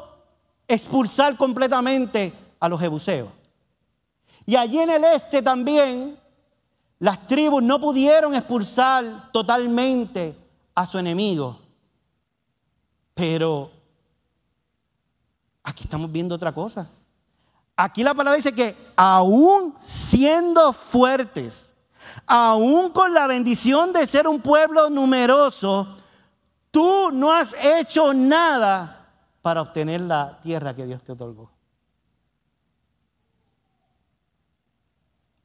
expulsar 0.68 1.38
completamente 1.38 2.34
a 2.60 2.70
los 2.70 2.80
jebuseos. 2.80 3.30
Y 4.46 4.56
allí 4.56 4.80
en 4.80 4.90
el 4.90 5.04
este 5.04 5.42
también 5.42 6.18
las 7.00 7.28
tribus 7.28 7.62
no 7.62 7.80
pudieron 7.80 8.34
expulsar 8.34 9.30
totalmente 9.32 10.36
a 10.74 10.86
su 10.86 10.98
enemigo. 10.98 11.67
Pero 13.18 13.78
Aquí 15.68 15.84
estamos 15.84 16.10
viendo 16.10 16.34
otra 16.34 16.54
cosa. 16.54 16.88
Aquí 17.76 18.02
la 18.02 18.14
palabra 18.14 18.38
dice 18.38 18.54
que 18.54 18.74
aún 18.96 19.76
siendo 19.82 20.72
fuertes, 20.72 21.74
aún 22.26 22.90
con 22.92 23.14
la 23.14 23.28
bendición 23.28 23.92
de 23.92 24.08
ser 24.08 24.30
un 24.30 24.40
pueblo 24.40 24.90
numeroso, 24.90 25.98
tú 26.72 27.12
no 27.12 27.34
has 27.34 27.54
hecho 27.62 28.14
nada 28.14 29.10
para 29.42 29.62
obtener 29.62 30.00
la 30.00 30.40
tierra 30.40 30.74
que 30.74 30.86
Dios 30.86 31.04
te 31.04 31.12
otorgó. 31.12 31.52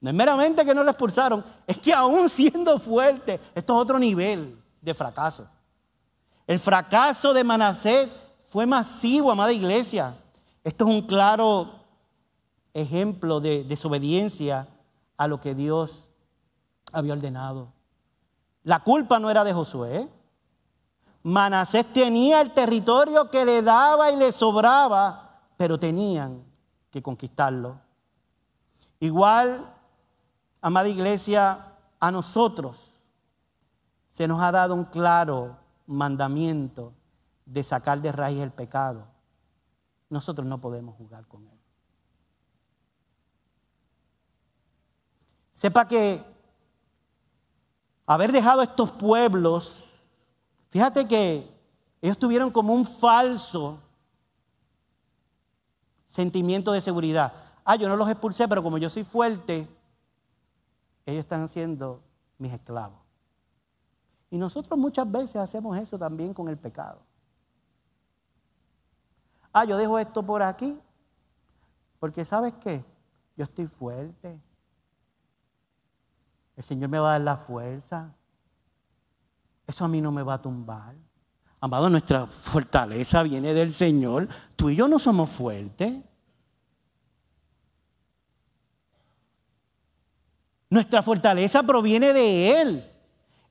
No 0.00 0.08
es 0.08 0.14
meramente 0.14 0.64
que 0.64 0.74
no 0.74 0.84
lo 0.84 0.90
expulsaron, 0.90 1.44
es 1.66 1.78
que 1.78 1.92
aún 1.92 2.28
siendo 2.28 2.78
fuerte, 2.78 3.40
esto 3.56 3.74
es 3.74 3.82
otro 3.82 3.98
nivel 3.98 4.56
de 4.80 4.94
fracaso. 4.94 5.48
El 6.46 6.58
fracaso 6.58 7.32
de 7.32 7.44
Manasés 7.44 8.10
fue 8.48 8.66
masivo, 8.66 9.30
amada 9.30 9.52
iglesia. 9.52 10.16
Esto 10.64 10.86
es 10.86 10.94
un 10.94 11.02
claro 11.02 11.80
ejemplo 12.74 13.40
de 13.40 13.64
desobediencia 13.64 14.68
a 15.16 15.28
lo 15.28 15.40
que 15.40 15.54
Dios 15.54 16.08
había 16.92 17.12
ordenado. 17.12 17.72
La 18.64 18.80
culpa 18.80 19.18
no 19.18 19.30
era 19.30 19.44
de 19.44 19.52
Josué. 19.52 20.08
Manasés 21.22 21.92
tenía 21.92 22.40
el 22.40 22.52
territorio 22.52 23.30
que 23.30 23.44
le 23.44 23.62
daba 23.62 24.10
y 24.10 24.16
le 24.16 24.32
sobraba, 24.32 25.40
pero 25.56 25.78
tenían 25.78 26.44
que 26.90 27.02
conquistarlo. 27.02 27.80
Igual, 29.00 29.64
amada 30.60 30.88
iglesia, 30.88 31.74
a 31.98 32.10
nosotros 32.10 32.92
se 34.10 34.28
nos 34.28 34.40
ha 34.40 34.52
dado 34.52 34.74
un 34.74 34.84
claro 34.84 35.56
mandamiento 35.86 36.92
de 37.46 37.62
sacar 37.62 38.00
de 38.00 38.12
raíz 38.12 38.40
el 38.40 38.52
pecado, 38.52 39.06
nosotros 40.08 40.46
no 40.46 40.60
podemos 40.60 40.96
jugar 40.96 41.26
con 41.26 41.46
él. 41.46 41.58
Sepa 45.52 45.86
que 45.86 46.22
haber 48.06 48.32
dejado 48.32 48.62
estos 48.62 48.90
pueblos, 48.90 49.94
fíjate 50.70 51.06
que 51.06 51.48
ellos 52.00 52.18
tuvieron 52.18 52.50
como 52.50 52.74
un 52.74 52.86
falso 52.86 53.78
sentimiento 56.06 56.72
de 56.72 56.80
seguridad. 56.80 57.32
Ah, 57.64 57.76
yo 57.76 57.88
no 57.88 57.96
los 57.96 58.08
expulsé, 58.08 58.48
pero 58.48 58.62
como 58.62 58.76
yo 58.78 58.90
soy 58.90 59.04
fuerte, 59.04 59.68
ellos 61.06 61.20
están 61.20 61.48
siendo 61.48 62.02
mis 62.38 62.52
esclavos. 62.52 63.01
Y 64.32 64.38
nosotros 64.38 64.78
muchas 64.78 65.08
veces 65.12 65.36
hacemos 65.36 65.76
eso 65.76 65.98
también 65.98 66.32
con 66.32 66.48
el 66.48 66.56
pecado. 66.56 67.02
Ah, 69.52 69.66
yo 69.66 69.76
dejo 69.76 69.98
esto 69.98 70.24
por 70.24 70.42
aquí, 70.42 70.80
porque 72.00 72.24
sabes 72.24 72.54
qué, 72.54 72.82
yo 73.36 73.44
estoy 73.44 73.66
fuerte. 73.66 74.40
El 76.56 76.64
Señor 76.64 76.88
me 76.88 76.98
va 76.98 77.10
a 77.10 77.12
dar 77.12 77.20
la 77.20 77.36
fuerza. 77.36 78.14
Eso 79.66 79.84
a 79.84 79.88
mí 79.88 80.00
no 80.00 80.10
me 80.10 80.22
va 80.22 80.34
a 80.34 80.42
tumbar. 80.42 80.94
Amado, 81.60 81.90
nuestra 81.90 82.26
fortaleza 82.26 83.22
viene 83.22 83.52
del 83.52 83.70
Señor. 83.70 84.28
Tú 84.56 84.70
y 84.70 84.76
yo 84.76 84.88
no 84.88 84.98
somos 84.98 85.28
fuertes. 85.28 86.02
Nuestra 90.70 91.02
fortaleza 91.02 91.62
proviene 91.62 92.14
de 92.14 92.62
Él. 92.62 92.91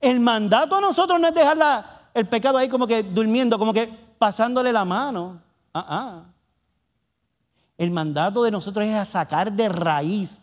El 0.02 0.20
mandato 0.20 0.76
a 0.76 0.82
nosotros 0.82 1.20
no 1.20 1.28
es 1.28 1.34
dejar 1.34 2.10
el 2.14 2.28
pecado 2.28 2.58
ahí 2.58 2.68
como 2.68 2.88
que 2.88 3.04
durmiendo, 3.04 3.58
como 3.60 3.72
que 3.72 3.88
pasándole 4.18 4.74
la 4.74 4.84
mano. 4.84 5.40
Ah, 5.74 5.86
ah. 5.88 6.24
El 7.78 7.92
mandato 7.92 8.44
de 8.44 8.52
nosotros 8.52 8.86
es 8.86 8.96
a 8.96 9.06
sacar 9.06 9.52
de 9.52 9.70
raíz 9.70 10.42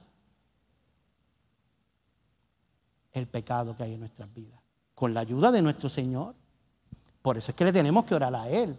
el 3.13 3.27
pecado 3.27 3.77
que 3.77 3.83
hay 3.83 3.95
en 3.95 4.01
nuestras 4.01 4.33
vidas, 4.33 4.61
con 4.95 5.13
la 5.13 5.21
ayuda 5.21 5.51
de 5.51 5.61
nuestro 5.61 5.89
Señor. 5.89 6.35
Por 7.21 7.37
eso 7.37 7.51
es 7.51 7.57
que 7.57 7.65
le 7.65 7.73
tenemos 7.73 8.05
que 8.05 8.15
orar 8.15 8.35
a 8.35 8.49
Él. 8.49 8.79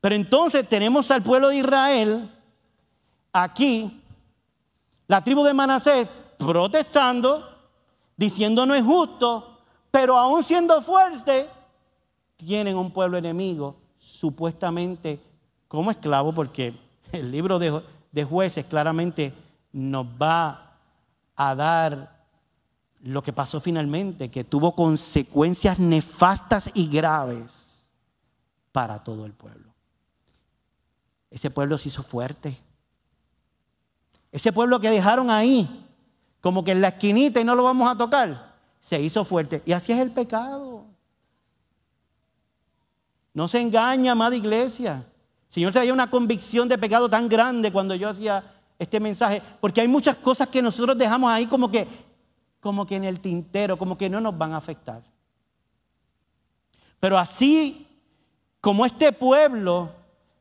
Pero 0.00 0.14
entonces 0.14 0.68
tenemos 0.68 1.10
al 1.10 1.22
pueblo 1.22 1.48
de 1.48 1.56
Israel 1.56 2.30
aquí, 3.32 4.02
la 5.06 5.22
tribu 5.22 5.42
de 5.44 5.54
Manasés, 5.54 6.08
protestando, 6.38 7.42
diciendo 8.16 8.66
no 8.66 8.74
es 8.74 8.84
justo, 8.84 9.55
pero 9.96 10.18
aún 10.18 10.44
siendo 10.44 10.82
fuerte, 10.82 11.48
tienen 12.36 12.76
un 12.76 12.90
pueblo 12.90 13.16
enemigo, 13.16 13.76
supuestamente 13.98 15.18
como 15.68 15.90
esclavo, 15.90 16.34
porque 16.34 16.78
el 17.12 17.30
libro 17.30 17.58
de, 17.58 17.82
de 18.12 18.24
jueces 18.24 18.66
claramente 18.66 19.32
nos 19.72 20.04
va 20.04 20.76
a 21.34 21.54
dar 21.54 22.26
lo 23.00 23.22
que 23.22 23.32
pasó 23.32 23.58
finalmente, 23.58 24.30
que 24.30 24.44
tuvo 24.44 24.74
consecuencias 24.74 25.78
nefastas 25.78 26.70
y 26.74 26.88
graves 26.88 27.88
para 28.72 29.02
todo 29.02 29.24
el 29.24 29.32
pueblo. 29.32 29.72
Ese 31.30 31.50
pueblo 31.50 31.78
se 31.78 31.88
hizo 31.88 32.02
fuerte. 32.02 32.54
Ese 34.30 34.52
pueblo 34.52 34.78
que 34.78 34.90
dejaron 34.90 35.30
ahí, 35.30 35.86
como 36.42 36.62
que 36.64 36.72
en 36.72 36.82
la 36.82 36.88
esquinita 36.88 37.40
y 37.40 37.44
no 37.44 37.54
lo 37.54 37.62
vamos 37.62 37.90
a 37.90 37.96
tocar, 37.96 38.45
se 38.86 39.00
hizo 39.00 39.24
fuerte. 39.24 39.64
Y 39.66 39.72
así 39.72 39.92
es 39.92 39.98
el 39.98 40.12
pecado. 40.12 40.84
No 43.34 43.48
se 43.48 43.60
engaña, 43.60 44.12
amada 44.12 44.36
iglesia. 44.36 45.04
El 45.48 45.52
Señor 45.52 45.72
traía 45.72 45.92
una 45.92 46.08
convicción 46.08 46.68
de 46.68 46.78
pecado 46.78 47.08
tan 47.08 47.28
grande 47.28 47.72
cuando 47.72 47.96
yo 47.96 48.08
hacía 48.08 48.44
este 48.78 49.00
mensaje, 49.00 49.42
porque 49.60 49.80
hay 49.80 49.88
muchas 49.88 50.16
cosas 50.18 50.46
que 50.46 50.62
nosotros 50.62 50.96
dejamos 50.96 51.28
ahí 51.32 51.46
como 51.46 51.68
que 51.68 51.84
como 52.60 52.86
que 52.86 52.94
en 52.94 53.02
el 53.02 53.18
tintero, 53.18 53.76
como 53.76 53.98
que 53.98 54.08
no 54.08 54.20
nos 54.20 54.38
van 54.38 54.52
a 54.52 54.58
afectar. 54.58 55.02
Pero 57.00 57.18
así 57.18 57.88
como 58.60 58.86
este 58.86 59.10
pueblo 59.10 59.90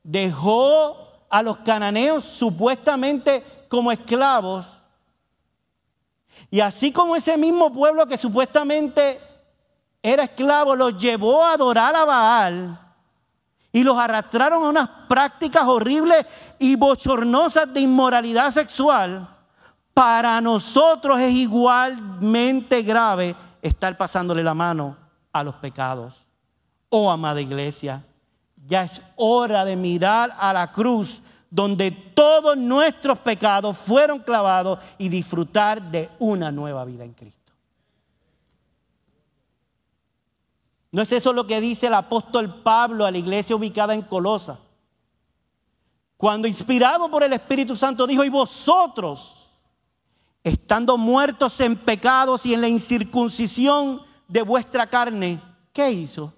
dejó 0.04 1.26
a 1.32 1.42
los 1.42 1.58
cananeos 1.58 2.24
supuestamente 2.24 3.44
como 3.70 3.92
esclavos, 3.92 4.68
y 6.50 6.60
así 6.60 6.92
como 6.92 7.16
ese 7.16 7.38
mismo 7.38 7.72
pueblo 7.72 8.06
que 8.06 8.18
supuestamente 8.18 9.20
era 10.02 10.24
esclavo 10.24 10.76
los 10.76 10.98
llevó 10.98 11.44
a 11.44 11.54
adorar 11.54 11.96
a 11.96 12.06
Baal 12.06 12.80
y 13.72 13.84
los 13.84 13.98
arrastraron 13.98 14.64
a 14.64 14.70
unas 14.70 14.90
prácticas 15.10 15.64
horribles 15.66 16.26
y 16.60 16.76
bochornosas 16.76 17.74
de 17.74 17.82
inmoralidad 17.82 18.54
sexual, 18.54 19.28
para 19.94 20.40
nosotros 20.40 21.20
es 21.20 21.34
igualmente 21.34 22.84
grave 22.84 23.36
estar 23.62 23.98
pasándole 23.98 24.44
la 24.44 24.54
mano 24.54 24.96
a 25.34 25.44
los 25.44 25.56
pecados. 25.56 26.26
Oh, 26.90 27.12
amada 27.12 27.42
iglesia, 27.42 28.04
ya 28.68 28.84
es 28.84 29.02
hora 29.16 29.66
de 29.66 29.76
mirar 29.76 30.34
a 30.38 30.54
la 30.54 30.72
cruz 30.72 31.22
donde 31.50 31.92
todos 31.92 32.58
nuestros 32.58 33.20
pecados 33.20 33.78
fueron 33.78 34.20
clavados 34.20 34.80
y 34.98 35.10
disfrutar 35.10 35.82
de 35.82 36.10
una 36.20 36.52
nueva 36.52 36.84
vida 36.86 37.04
en 37.04 37.14
Cristo. 37.14 37.54
¿No 40.92 41.02
es 41.02 41.12
eso 41.12 41.34
lo 41.34 41.46
que 41.46 41.60
dice 41.60 41.88
el 41.88 41.94
apóstol 41.94 42.62
Pablo 42.64 43.06
a 43.06 43.12
la 43.12 43.18
iglesia 43.18 43.56
ubicada 43.56 43.94
en 43.94 44.02
Colosa? 44.02 44.60
Cuando 46.16 46.48
inspirado 46.48 47.12
por 47.12 47.22
el 47.24 47.34
Espíritu 47.34 47.76
Santo 47.76 48.08
dijo, 48.08 48.24
y 48.24 48.30
vosotros, 48.30 49.50
estando 50.42 50.98
muertos 50.98 51.60
en 51.60 51.76
pecados 51.76 52.46
y 52.46 52.54
en 52.54 52.62
la 52.62 52.70
incircuncisión 52.70 54.02
de 54.28 54.42
vuestra 54.42 54.88
carne, 54.88 55.42
¿qué 55.74 55.92
hizo? 55.92 56.34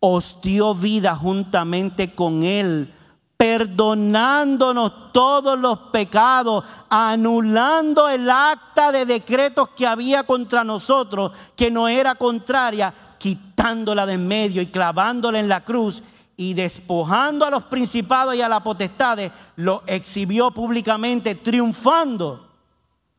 Os 0.00 0.40
dio 0.40 0.74
vida 0.74 1.14
juntamente 1.14 2.14
con 2.14 2.42
Él, 2.42 2.94
perdonándonos 3.36 5.12
todos 5.12 5.58
los 5.58 5.78
pecados, 5.90 6.64
anulando 6.88 8.08
el 8.08 8.30
acta 8.30 8.92
de 8.92 9.04
decretos 9.04 9.70
que 9.70 9.86
había 9.86 10.24
contra 10.24 10.64
nosotros, 10.64 11.32
que 11.54 11.70
no 11.70 11.86
era 11.88 12.14
contraria, 12.14 12.92
quitándola 13.18 14.06
de 14.06 14.14
en 14.14 14.26
medio 14.26 14.62
y 14.62 14.66
clavándola 14.66 15.38
en 15.38 15.48
la 15.48 15.64
cruz 15.64 16.02
y 16.36 16.54
despojando 16.54 17.44
a 17.44 17.50
los 17.50 17.64
principados 17.64 18.34
y 18.34 18.42
a 18.42 18.48
las 18.48 18.62
potestades, 18.62 19.32
lo 19.56 19.82
exhibió 19.86 20.50
públicamente, 20.50 21.34
triunfando 21.34 22.48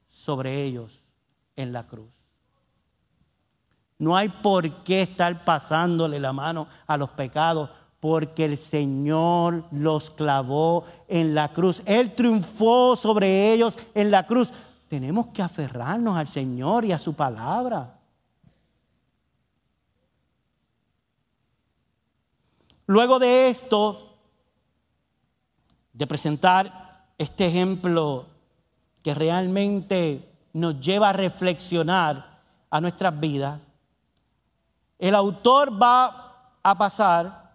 sobre 0.08 0.64
ellos 0.64 1.04
en 1.56 1.74
la 1.74 1.86
cruz. 1.86 2.10
No 4.00 4.16
hay 4.16 4.30
por 4.30 4.84
qué 4.84 5.02
estar 5.02 5.44
pasándole 5.44 6.20
la 6.20 6.32
mano 6.32 6.68
a 6.86 6.98
los 6.98 7.10
pecados, 7.10 7.72
porque 8.00 8.46
el 8.46 8.58
Señor 8.58 9.66
los 9.72 10.10
clavó 10.12 10.86
en 11.08 11.34
la 11.34 11.52
cruz. 11.52 11.82
Él 11.86 12.14
triunfó 12.14 12.96
sobre 12.96 13.54
ellos 13.54 13.78
en 13.94 14.12
la 14.12 14.26
cruz. 14.28 14.52
Tenemos 14.88 15.28
que 15.28 15.42
aferrarnos 15.42 16.16
al 16.16 16.28
Señor 16.28 16.86
y 16.86 16.92
a 16.92 17.00
su 17.00 17.14
palabra. 17.14 17.96
Luego 22.86 23.20
de 23.20 23.50
esto, 23.50 24.16
de 25.92 26.08
presentar 26.08 27.04
este 27.18 27.48
ejemplo 27.48 28.28
que 29.04 29.14
realmente 29.14 30.32
nos 30.54 30.80
lleva 30.80 31.10
a 31.10 31.14
reflexionar 31.14 32.40
a 32.70 32.80
nuestras 32.80 33.20
vidas, 33.20 33.60
el 35.00 35.16
autor 35.16 35.82
va 35.82 36.60
a 36.64 36.78
pasar 36.78 37.47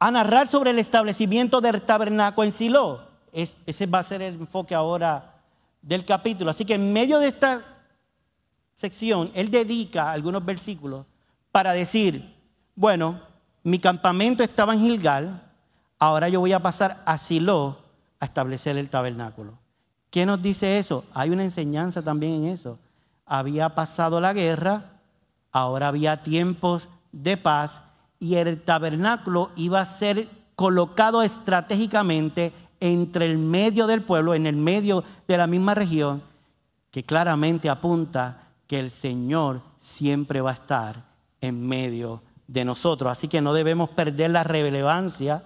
a 0.00 0.10
narrar 0.10 0.48
sobre 0.48 0.70
el 0.70 0.78
establecimiento 0.78 1.60
del 1.60 1.82
tabernáculo 1.82 2.46
en 2.46 2.52
Silo. 2.52 3.02
ese 3.32 3.86
va 3.86 3.98
a 3.98 4.02
ser 4.02 4.22
el 4.22 4.34
enfoque 4.34 4.74
ahora 4.74 5.34
del 5.82 6.06
capítulo. 6.06 6.50
Así 6.50 6.64
que 6.64 6.74
en 6.74 6.92
medio 6.92 7.18
de 7.18 7.28
esta 7.28 7.62
sección, 8.76 9.30
él 9.34 9.50
dedica 9.50 10.10
algunos 10.10 10.42
versículos 10.44 11.04
para 11.52 11.74
decir, 11.74 12.34
bueno, 12.74 13.20
mi 13.62 13.78
campamento 13.78 14.42
estaba 14.42 14.72
en 14.72 14.80
Gilgal, 14.80 15.42
ahora 15.98 16.30
yo 16.30 16.40
voy 16.40 16.52
a 16.54 16.60
pasar 16.60 17.02
a 17.04 17.18
Silo 17.18 17.76
a 18.20 18.24
establecer 18.24 18.78
el 18.78 18.88
tabernáculo. 18.88 19.58
¿Qué 20.10 20.24
nos 20.24 20.40
dice 20.40 20.78
eso? 20.78 21.04
Hay 21.12 21.28
una 21.28 21.44
enseñanza 21.44 22.02
también 22.02 22.44
en 22.44 22.44
eso. 22.46 22.78
Había 23.26 23.74
pasado 23.74 24.18
la 24.18 24.32
guerra, 24.32 24.92
ahora 25.52 25.88
había 25.88 26.22
tiempos 26.22 26.88
de 27.12 27.36
paz 27.36 27.82
y 28.20 28.34
el 28.34 28.60
tabernáculo 28.60 29.50
iba 29.56 29.80
a 29.80 29.86
ser 29.86 30.28
colocado 30.54 31.22
estratégicamente 31.22 32.52
entre 32.78 33.26
el 33.26 33.38
medio 33.38 33.86
del 33.86 34.02
pueblo, 34.02 34.34
en 34.34 34.46
el 34.46 34.56
medio 34.56 35.02
de 35.26 35.38
la 35.38 35.46
misma 35.46 35.74
región, 35.74 36.22
que 36.90 37.02
claramente 37.02 37.70
apunta 37.70 38.48
que 38.66 38.78
el 38.78 38.90
Señor 38.90 39.62
siempre 39.78 40.42
va 40.42 40.50
a 40.50 40.54
estar 40.54 41.04
en 41.40 41.66
medio 41.66 42.22
de 42.46 42.64
nosotros. 42.64 43.10
Así 43.10 43.26
que 43.26 43.40
no 43.40 43.54
debemos 43.54 43.88
perder 43.90 44.30
la 44.30 44.44
relevancia 44.44 45.42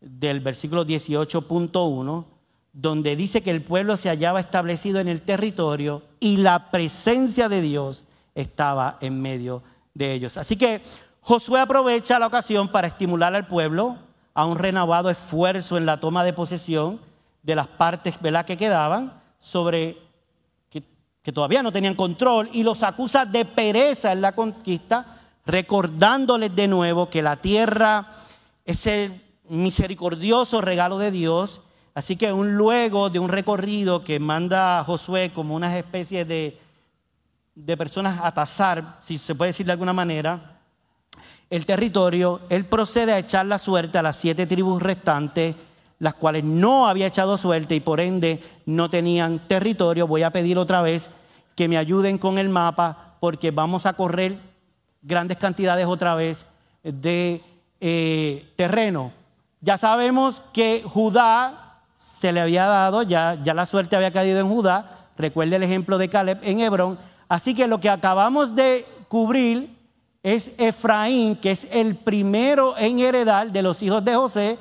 del 0.00 0.40
versículo 0.40 0.84
18.1, 0.84 2.24
donde 2.72 3.16
dice 3.16 3.42
que 3.42 3.50
el 3.50 3.62
pueblo 3.62 3.96
se 3.96 4.08
hallaba 4.08 4.40
establecido 4.40 5.00
en 5.00 5.08
el 5.08 5.22
territorio 5.22 6.02
y 6.20 6.38
la 6.38 6.70
presencia 6.70 7.48
de 7.48 7.62
Dios 7.62 8.04
estaba 8.34 8.98
en 9.00 9.20
medio 9.20 9.62
de 9.94 10.12
ellos. 10.12 10.36
Así 10.36 10.56
que 10.56 10.82
Josué 11.24 11.60
aprovecha 11.60 12.18
la 12.18 12.26
ocasión 12.26 12.66
para 12.66 12.88
estimular 12.88 13.32
al 13.32 13.46
pueblo 13.46 13.96
a 14.34 14.44
un 14.44 14.58
renovado 14.58 15.08
esfuerzo 15.08 15.76
en 15.76 15.86
la 15.86 16.00
toma 16.00 16.24
de 16.24 16.32
posesión 16.32 17.00
de 17.44 17.54
las 17.54 17.68
partes 17.68 18.20
¿verdad? 18.20 18.44
que 18.44 18.56
quedaban 18.56 19.12
sobre 19.38 19.98
que, 20.68 20.82
todavía 21.32 21.62
no 21.62 21.70
tenían 21.70 21.94
control 21.94 22.48
y 22.52 22.64
los 22.64 22.82
acusa 22.82 23.24
de 23.24 23.44
pereza 23.44 24.10
en 24.10 24.20
la 24.20 24.32
conquista, 24.32 25.20
recordándoles 25.46 26.56
de 26.56 26.66
nuevo 26.66 27.08
que 27.08 27.22
la 27.22 27.36
tierra 27.36 28.08
es 28.64 28.84
el 28.88 29.22
misericordioso 29.48 30.60
regalo 30.60 30.98
de 30.98 31.12
Dios. 31.12 31.60
Así 31.94 32.16
que 32.16 32.32
un 32.32 32.56
luego 32.56 33.10
de 33.10 33.20
un 33.20 33.28
recorrido 33.28 34.02
que 34.02 34.18
manda 34.18 34.82
Josué 34.82 35.30
como 35.32 35.54
una 35.54 35.78
especie 35.78 36.24
de, 36.24 36.58
de 37.54 37.76
personas 37.76 38.18
a 38.20 38.34
tasar, 38.34 38.98
si 39.02 39.18
se 39.18 39.36
puede 39.36 39.50
decir 39.50 39.66
de 39.66 39.72
alguna 39.72 39.92
manera, 39.92 40.51
el 41.52 41.66
territorio, 41.66 42.40
él 42.48 42.64
procede 42.64 43.12
a 43.12 43.18
echar 43.18 43.44
la 43.44 43.58
suerte 43.58 43.98
a 43.98 44.02
las 44.02 44.16
siete 44.16 44.46
tribus 44.46 44.82
restantes, 44.82 45.54
las 45.98 46.14
cuales 46.14 46.44
no 46.44 46.88
había 46.88 47.08
echado 47.08 47.36
suerte 47.36 47.74
y 47.74 47.80
por 47.80 48.00
ende 48.00 48.42
no 48.64 48.88
tenían 48.88 49.38
territorio. 49.38 50.06
Voy 50.06 50.22
a 50.22 50.30
pedir 50.30 50.56
otra 50.56 50.80
vez 50.80 51.10
que 51.54 51.68
me 51.68 51.76
ayuden 51.76 52.16
con 52.16 52.38
el 52.38 52.48
mapa 52.48 53.16
porque 53.20 53.50
vamos 53.50 53.84
a 53.84 53.92
correr 53.92 54.38
grandes 55.02 55.36
cantidades 55.36 55.84
otra 55.84 56.14
vez 56.14 56.46
de 56.82 57.42
eh, 57.82 58.50
terreno. 58.56 59.12
Ya 59.60 59.76
sabemos 59.76 60.40
que 60.54 60.82
Judá 60.86 61.82
se 61.98 62.32
le 62.32 62.40
había 62.40 62.64
dado, 62.64 63.02
ya, 63.02 63.38
ya 63.44 63.52
la 63.52 63.66
suerte 63.66 63.94
había 63.94 64.10
caído 64.10 64.40
en 64.40 64.48
Judá. 64.48 65.06
Recuerde 65.18 65.56
el 65.56 65.64
ejemplo 65.64 65.98
de 65.98 66.08
Caleb 66.08 66.38
en 66.44 66.60
Hebrón. 66.60 66.98
Así 67.28 67.54
que 67.54 67.66
lo 67.66 67.78
que 67.78 67.90
acabamos 67.90 68.54
de 68.54 68.86
cubrir 69.08 69.81
es 70.22 70.52
Efraín, 70.58 71.36
que 71.36 71.50
es 71.50 71.66
el 71.70 71.96
primero 71.96 72.76
en 72.76 73.00
heredar 73.00 73.50
de 73.50 73.62
los 73.62 73.82
hijos 73.82 74.04
de 74.04 74.14
José, 74.14 74.58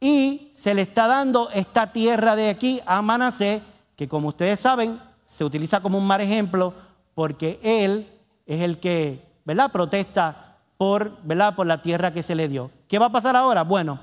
y 0.00 0.50
se 0.52 0.74
le 0.74 0.82
está 0.82 1.06
dando 1.06 1.48
esta 1.50 1.92
tierra 1.92 2.36
de 2.36 2.50
aquí 2.50 2.80
a 2.86 3.00
Manasé, 3.02 3.62
que 3.96 4.08
como 4.08 4.28
ustedes 4.28 4.60
saben, 4.60 5.00
se 5.24 5.44
utiliza 5.44 5.80
como 5.80 5.98
un 5.98 6.06
mal 6.06 6.20
ejemplo, 6.20 6.74
porque 7.14 7.58
él 7.62 8.06
es 8.46 8.62
el 8.62 8.78
que, 8.78 9.24
¿verdad?, 9.44 9.72
protesta 9.72 10.56
por, 10.76 11.16
¿verdad? 11.22 11.54
por 11.54 11.66
la 11.66 11.80
tierra 11.80 12.12
que 12.12 12.22
se 12.22 12.34
le 12.34 12.48
dio. 12.48 12.70
¿Qué 12.88 12.98
va 12.98 13.06
a 13.06 13.12
pasar 13.12 13.36
ahora? 13.36 13.62
Bueno, 13.62 14.00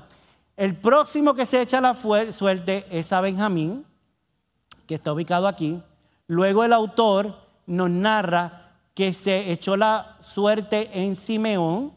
el 0.56 0.76
próximo 0.76 1.34
que 1.34 1.46
se 1.46 1.60
echa 1.60 1.80
la 1.80 1.94
suerte 1.94 2.86
es 2.90 3.12
a 3.12 3.20
Benjamín, 3.20 3.84
que 4.86 4.96
está 4.96 5.12
ubicado 5.12 5.46
aquí. 5.46 5.80
Luego 6.26 6.64
el 6.64 6.72
autor 6.72 7.36
nos 7.66 7.90
narra 7.90 8.63
que 8.94 9.12
se 9.12 9.52
echó 9.52 9.76
la 9.76 10.16
suerte 10.20 10.88
en 10.92 11.16
Simeón. 11.16 11.92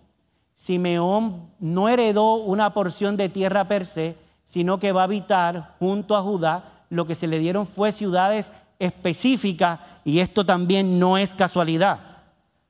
Simeón 0.55 1.51
no 1.59 1.87
heredó 1.87 2.35
una 2.35 2.73
porción 2.73 3.15
de 3.15 3.29
tierra 3.29 3.65
per 3.65 3.85
se, 3.85 4.17
sino 4.45 4.79
que 4.79 4.91
va 4.91 5.01
a 5.01 5.05
habitar 5.05 5.75
junto 5.79 6.15
a 6.15 6.21
Judá. 6.21 6.85
Lo 6.89 7.05
que 7.05 7.15
se 7.15 7.27
le 7.27 7.39
dieron 7.39 7.65
fue 7.67 7.91
ciudades 7.91 8.51
específicas 8.79 9.79
y 10.03 10.19
esto 10.19 10.45
también 10.45 10.99
no 10.99 11.17
es 11.17 11.35
casualidad. 11.35 11.99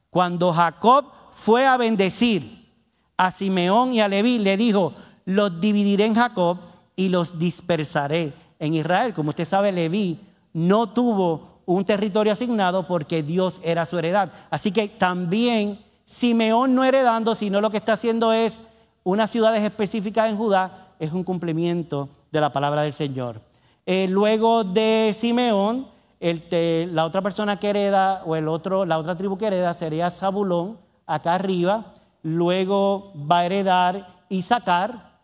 Cuando 0.09 0.51
Jacob 0.51 1.05
fue 1.31 1.65
a 1.65 1.77
bendecir 1.77 2.67
a 3.15 3.31
Simeón 3.31 3.93
y 3.93 4.01
a 4.01 4.07
Leví, 4.07 4.39
le 4.39 4.57
dijo, 4.57 4.93
los 5.25 5.59
dividiré 5.61 6.05
en 6.05 6.15
Jacob 6.15 6.57
y 6.95 7.09
los 7.09 7.37
dispersaré 7.37 8.33
en 8.59 8.73
Israel. 8.73 9.13
Como 9.13 9.29
usted 9.29 9.45
sabe, 9.45 9.71
Leví 9.71 10.19
no 10.53 10.89
tuvo 10.89 11.56
un 11.67 11.83
territorio 11.83 12.31
asignado 12.31 12.87
porque 12.87 13.21
Dios 13.21 13.59
era 13.61 13.85
su 13.85 13.99
heredad. 13.99 14.31
Así 14.49 14.71
que 14.71 14.87
también 14.87 15.77
Simeón 16.05 16.73
no 16.73 16.85
heredando, 16.85 17.35
sino 17.35 17.59
lo 17.59 17.69
que 17.69 17.77
está 17.77 17.93
haciendo 17.93 18.31
es 18.31 18.59
unas 19.03 19.29
ciudades 19.29 19.61
específicas 19.61 20.29
en 20.29 20.37
Judá, 20.37 20.87
es 20.97 21.11
un 21.11 21.25
cumplimiento 21.25 22.07
de 22.31 22.39
la 22.39 22.53
palabra 22.53 22.83
del 22.83 22.93
Señor. 22.93 23.41
Eh, 23.85 24.07
luego 24.09 24.63
de 24.63 25.13
Simeón, 25.17 25.87
la 26.19 27.05
otra 27.05 27.21
persona 27.21 27.59
que 27.59 27.69
hereda, 27.69 28.23
o 28.25 28.37
el 28.37 28.47
otro, 28.47 28.85
la 28.85 28.97
otra 28.97 29.17
tribu 29.17 29.37
que 29.37 29.47
hereda 29.47 29.73
sería 29.73 30.09
Zabulón, 30.09 30.77
acá 31.05 31.35
arriba. 31.35 31.93
Luego 32.23 33.11
va 33.29 33.39
a 33.39 33.45
heredar 33.45 34.23
Isaacar, 34.29 35.19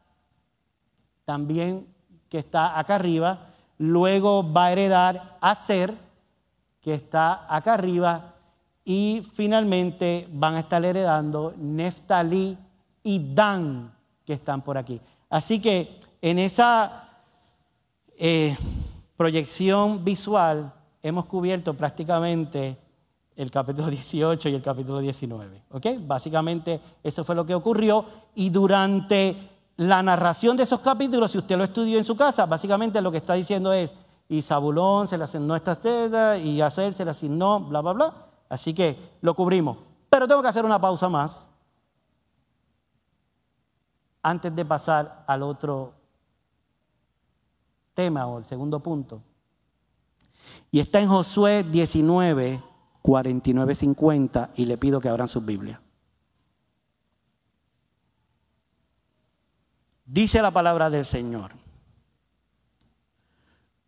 también 1.24 1.88
que 2.28 2.40
está 2.40 2.78
acá 2.78 2.96
arriba. 2.96 3.48
Luego 3.78 4.50
va 4.52 4.66
a 4.66 4.72
heredar 4.74 5.38
Aser, 5.40 5.94
que 6.84 6.94
está 6.94 7.48
acá 7.54 7.76
arriba, 7.76 8.34
y 8.86 9.26
finalmente 9.34 10.28
van 10.32 10.56
a 10.56 10.60
estar 10.60 10.84
heredando 10.84 11.54
Neftalí 11.58 12.58
y 13.04 13.34
Dan, 13.34 13.94
que 14.26 14.34
están 14.34 14.62
por 14.62 14.78
aquí. 14.78 15.00
Así 15.30 15.60
que 15.60 16.00
en 16.22 16.40
esa 16.40 17.10
eh, 18.18 18.58
proyección 19.16 20.04
visual 20.04 20.74
hemos 21.02 21.26
cubierto 21.26 21.74
prácticamente 21.74 22.78
el 23.36 23.50
capítulo 23.50 23.90
18 23.90 24.50
y 24.50 24.56
el 24.56 24.62
capítulo 24.62 25.00
19. 25.00 25.64
¿Ok? 25.72 25.86
Básicamente 26.02 26.80
eso 27.02 27.24
fue 27.24 27.36
lo 27.36 27.46
que 27.46 27.56
ocurrió 27.56 28.06
y 28.36 28.50
durante 28.50 29.36
la 29.78 30.04
narración 30.04 30.56
de 30.56 30.64
esos 30.64 30.82
capítulos, 30.82 31.32
si 31.32 31.40
usted 31.40 31.58
lo 31.58 31.64
estudió 31.64 31.98
en 31.98 32.06
su 32.06 32.16
casa, 32.16 32.46
básicamente 32.46 33.02
lo 33.02 33.12
que 33.12 33.18
está 33.18 33.34
diciendo 33.34 33.74
es, 33.74 33.96
y 34.34 34.42
Zabulón 34.42 35.08
se 35.08 35.16
le 35.16 35.26
asignó 35.26 35.56
estas 35.56 35.80
tetas 35.80 36.40
y 36.40 36.60
Aser 36.60 36.92
se 36.96 37.06
le 37.06 37.12
asignó, 37.12 37.60
bla, 37.60 37.82
bla, 37.82 37.94
bla. 37.94 38.14
Así 38.50 38.74
que 38.74 38.98
lo 39.22 39.36
cubrimos. 39.36 39.78
Pero 40.10 40.28
tengo 40.28 40.42
que 40.42 40.48
hacer 40.48 40.66
una 40.66 40.82
pausa 40.82 41.08
más 41.08 41.48
antes 44.24 44.56
de 44.56 44.66
pasar 44.66 45.24
al 45.28 45.44
otro 45.44 45.94
tema 47.94 48.26
o 48.26 48.40
el 48.40 48.46
segundo 48.46 48.80
punto. 48.80 49.22
Y 50.72 50.80
está 50.80 51.00
en 51.00 51.10
Josué 51.10 51.64
19, 51.64 52.60
49, 53.04 53.76
50 53.76 54.50
y 54.56 54.66
le 54.66 54.80
pido 54.80 55.00
que 55.00 55.10
abran 55.10 55.28
sus 55.28 55.46
Biblias. 55.46 55.80
Dice 60.06 60.42
la 60.42 60.50
palabra 60.50 60.90
del 60.90 61.06
Señor. 61.06 61.63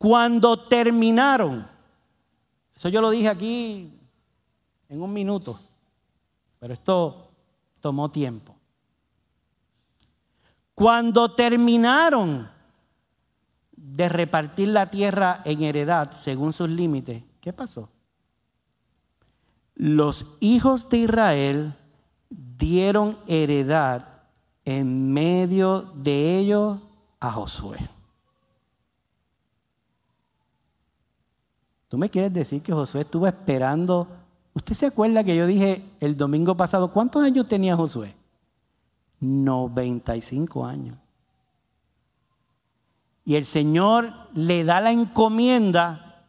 Cuando 0.06 0.68
terminaron, 0.68 1.68
eso 2.76 2.89
yo 2.89 3.01
lo 3.01 3.10
dije 3.10 3.28
aquí 3.28 3.91
en 4.88 5.01
un 5.01 5.12
minuto, 5.12 5.60
pero 6.60 6.76
esto 6.76 7.32
tomó 7.80 8.12
tiempo. 8.12 8.56
Cuando 10.76 11.34
terminaron 11.34 12.47
de 13.72 14.08
repartir 14.08 14.68
la 14.68 14.91
tierra 14.91 15.41
en 15.43 15.64
heredad 15.64 16.12
según 16.12 16.53
sus 16.53 16.70
límites, 16.70 17.24
¿qué 17.41 17.51
pasó? 17.51 17.89
Los 19.74 20.28
hijos 20.39 20.88
de 20.88 20.97
Israel 20.97 21.76
dieron 22.30 23.18
heredad 23.26 24.22
en 24.66 25.12
medio 25.12 25.82
de 25.95 26.38
ellos 26.38 26.78
a 27.20 27.32
Josué. 27.32 27.94
¿Tú 31.95 31.99
me 31.99 32.09
quieres 32.09 32.33
decir 32.33 32.61
que 32.61 32.73
Josué 32.73 33.03
estuvo 33.03 33.25
esperando? 33.25 34.05
¿Usted 34.53 34.75
se 34.75 34.85
acuerda 34.87 35.23
que 35.23 35.33
yo 35.33 35.47
dije 35.47 35.81
el 36.01 36.17
domingo 36.17 36.57
pasado, 36.57 36.91
¿cuántos 36.91 37.23
años 37.23 37.47
tenía 37.47 37.77
Josué? 37.77 38.13
95 39.21 40.65
años. 40.65 40.97
Y 43.23 43.35
el 43.35 43.45
Señor 43.45 44.11
le 44.33 44.65
da 44.65 44.81
la 44.81 44.91
encomienda 44.91 46.25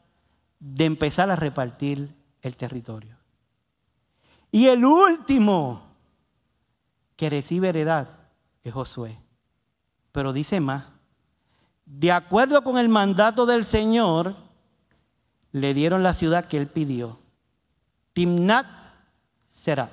de 0.60 0.84
empezar 0.84 1.32
a 1.32 1.34
repartir 1.34 2.14
el 2.42 2.56
territorio. 2.56 3.16
Y 4.52 4.68
el 4.68 4.84
último 4.84 5.82
que 7.16 7.28
recibe 7.28 7.70
heredad 7.70 8.08
es 8.62 8.72
Josué. 8.72 9.18
Pero 10.12 10.32
dice 10.32 10.60
más, 10.60 10.84
de 11.84 12.12
acuerdo 12.12 12.62
con 12.62 12.78
el 12.78 12.88
mandato 12.88 13.46
del 13.46 13.64
Señor, 13.64 14.45
le 15.52 15.74
dieron 15.74 16.02
la 16.02 16.14
ciudad 16.14 16.46
que 16.46 16.56
él 16.56 16.66
pidió. 16.66 17.18
Timnat 18.12 18.66
será 19.48 19.90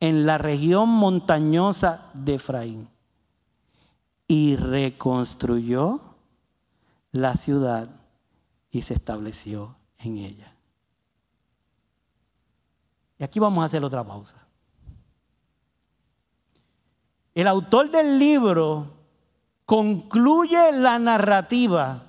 en 0.00 0.26
la 0.26 0.38
región 0.38 0.88
montañosa 0.88 2.10
de 2.14 2.34
Efraín. 2.34 2.88
Y 4.26 4.56
reconstruyó 4.56 6.00
la 7.12 7.36
ciudad 7.36 7.88
y 8.70 8.82
se 8.82 8.94
estableció 8.94 9.76
en 9.98 10.18
ella. 10.18 10.54
Y 13.18 13.24
aquí 13.24 13.38
vamos 13.38 13.62
a 13.62 13.66
hacer 13.66 13.84
otra 13.84 14.04
pausa. 14.04 14.36
El 17.34 17.46
autor 17.48 17.90
del 17.90 18.18
libro 18.18 18.92
concluye 19.64 20.72
la 20.72 20.98
narrativa 20.98 22.03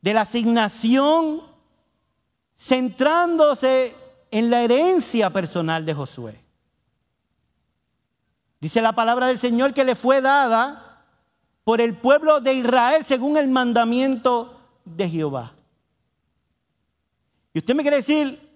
de 0.00 0.14
la 0.14 0.22
asignación 0.22 1.42
centrándose 2.56 3.94
en 4.30 4.50
la 4.50 4.62
herencia 4.62 5.30
personal 5.30 5.86
de 5.86 5.94
Josué. 5.94 6.40
Dice 8.60 8.82
la 8.82 8.94
palabra 8.94 9.28
del 9.28 9.38
Señor 9.38 9.72
que 9.72 9.84
le 9.84 9.94
fue 9.94 10.20
dada 10.20 11.04
por 11.64 11.80
el 11.80 11.96
pueblo 11.96 12.40
de 12.40 12.54
Israel 12.54 13.04
según 13.04 13.36
el 13.36 13.48
mandamiento 13.48 14.58
de 14.84 15.08
Jehová. 15.08 15.52
Y 17.52 17.58
usted 17.58 17.74
me 17.74 17.82
quiere 17.82 17.98
decir 17.98 18.48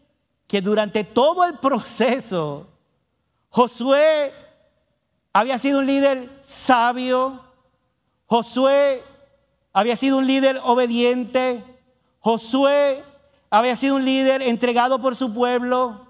que 0.46 0.60
durante 0.60 1.04
todo 1.04 1.44
el 1.44 1.58
proceso, 1.58 2.68
Josué 3.48 4.32
había 5.32 5.58
sido 5.58 5.78
un 5.78 5.86
líder 5.86 6.28
sabio, 6.42 7.40
Josué 8.26 9.02
había 9.72 9.96
sido 9.96 10.18
un 10.18 10.26
líder 10.26 10.60
obediente, 10.64 11.62
Josué 12.20 13.02
había 13.50 13.76
sido 13.76 13.96
un 13.96 14.04
líder 14.04 14.42
entregado 14.42 15.00
por 15.00 15.16
su 15.16 15.32
pueblo 15.32 16.06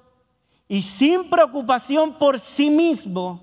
y 0.68 0.82
sin 0.82 1.28
preocupación 1.28 2.14
por 2.14 2.38
sí 2.38 2.70
mismo, 2.70 3.40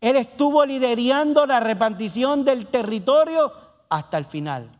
él 0.00 0.16
estuvo 0.16 0.64
liderando 0.64 1.46
la 1.46 1.60
repartición 1.60 2.44
del 2.44 2.66
territorio 2.66 3.52
hasta 3.88 4.18
el 4.18 4.24
final. 4.24 4.70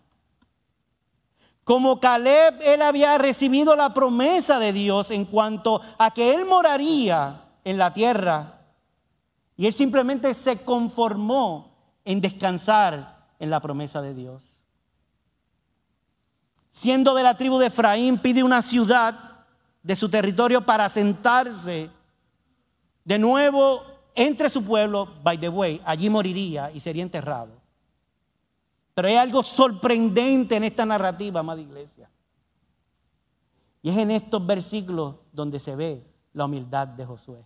Como 1.64 1.98
Caleb, 1.98 2.60
él 2.62 2.80
había 2.80 3.18
recibido 3.18 3.74
la 3.74 3.92
promesa 3.92 4.60
de 4.60 4.72
Dios 4.72 5.10
en 5.10 5.24
cuanto 5.24 5.80
a 5.98 6.12
que 6.12 6.32
él 6.32 6.44
moraría 6.44 7.42
en 7.64 7.76
la 7.76 7.92
tierra. 7.92 8.60
Y 9.56 9.66
él 9.66 9.72
simplemente 9.72 10.32
se 10.32 10.58
conformó 10.58 11.74
en 12.04 12.20
descansar 12.20 13.26
en 13.40 13.50
la 13.50 13.60
promesa 13.60 14.00
de 14.00 14.14
Dios. 14.14 14.55
Siendo 16.76 17.14
de 17.14 17.22
la 17.22 17.34
tribu 17.34 17.56
de 17.58 17.68
Efraín, 17.68 18.18
pide 18.18 18.44
una 18.44 18.60
ciudad 18.60 19.18
de 19.82 19.96
su 19.96 20.10
territorio 20.10 20.60
para 20.60 20.90
sentarse 20.90 21.88
de 23.02 23.18
nuevo 23.18 23.82
entre 24.14 24.50
su 24.50 24.62
pueblo, 24.62 25.08
by 25.22 25.40
the 25.40 25.48
way, 25.48 25.80
allí 25.86 26.10
moriría 26.10 26.70
y 26.70 26.80
sería 26.80 27.02
enterrado. 27.02 27.52
Pero 28.92 29.08
hay 29.08 29.14
algo 29.14 29.42
sorprendente 29.42 30.56
en 30.56 30.64
esta 30.64 30.84
narrativa, 30.84 31.40
amada 31.40 31.62
iglesia. 31.62 32.10
Y 33.80 33.88
es 33.88 33.96
en 33.96 34.10
estos 34.10 34.46
versículos 34.46 35.14
donde 35.32 35.58
se 35.58 35.74
ve 35.74 36.02
la 36.34 36.44
humildad 36.44 36.88
de 36.88 37.06
Josué. 37.06 37.42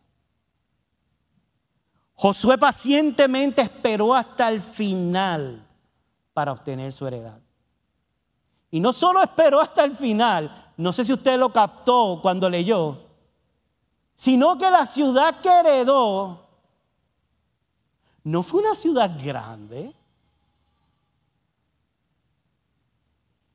Josué 2.15 2.59
pacientemente 2.59 3.63
esperó 3.63 4.13
hasta 4.13 4.49
el 4.49 4.61
final 4.61 5.65
para 6.35 6.51
obtener 6.51 6.93
su 6.93 7.07
heredad. 7.07 7.39
Y 8.71 8.81
no 8.81 8.93
solo 8.93 9.23
esperó 9.23 9.61
hasta 9.61 9.85
el 9.85 9.97
final, 9.97 10.73
no 10.77 10.93
sé 10.93 11.05
si 11.05 11.13
usted 11.13 11.39
lo 11.39 11.53
captó 11.53 12.21
cuando 12.23 12.49
leyó, 12.49 12.99
sino 14.17 14.57
que 14.57 14.71
la 14.71 14.87
ciudad 14.87 15.41
que 15.41 15.49
heredó 15.49 16.47
no 18.25 18.43
fue 18.43 18.61
una 18.61 18.75
ciudad 18.75 19.11
grande, 19.23 19.95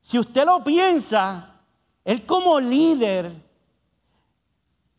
Si 0.06 0.16
usted 0.20 0.46
lo 0.46 0.62
piensa, 0.62 1.50
él 2.04 2.24
como 2.24 2.60
líder, 2.60 3.32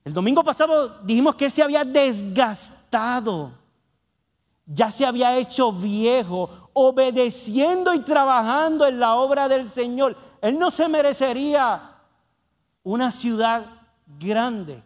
el 0.03 0.13
domingo 0.13 0.43
pasado 0.43 0.99
dijimos 1.01 1.33
que 1.33 1.45
él 1.45 1.51
se 1.51 1.63
había 1.63 1.85
desgastado, 1.85 3.53
ya 4.65 4.91
se 4.91 5.05
había 5.05 5.37
hecho 5.37 5.71
viejo, 5.71 6.66
obedeciendo 6.79 7.93
y 7.93 7.99
trabajando 7.99 8.85
en 8.85 8.99
la 8.99 9.15
obra 9.15 9.47
del 9.47 9.67
Señor. 9.67 10.15
Él 10.41 10.59
no 10.59 10.69
se 10.69 10.87
merecería 10.87 11.95
una 12.83 13.11
ciudad 13.11 13.65
grande. 14.19 14.83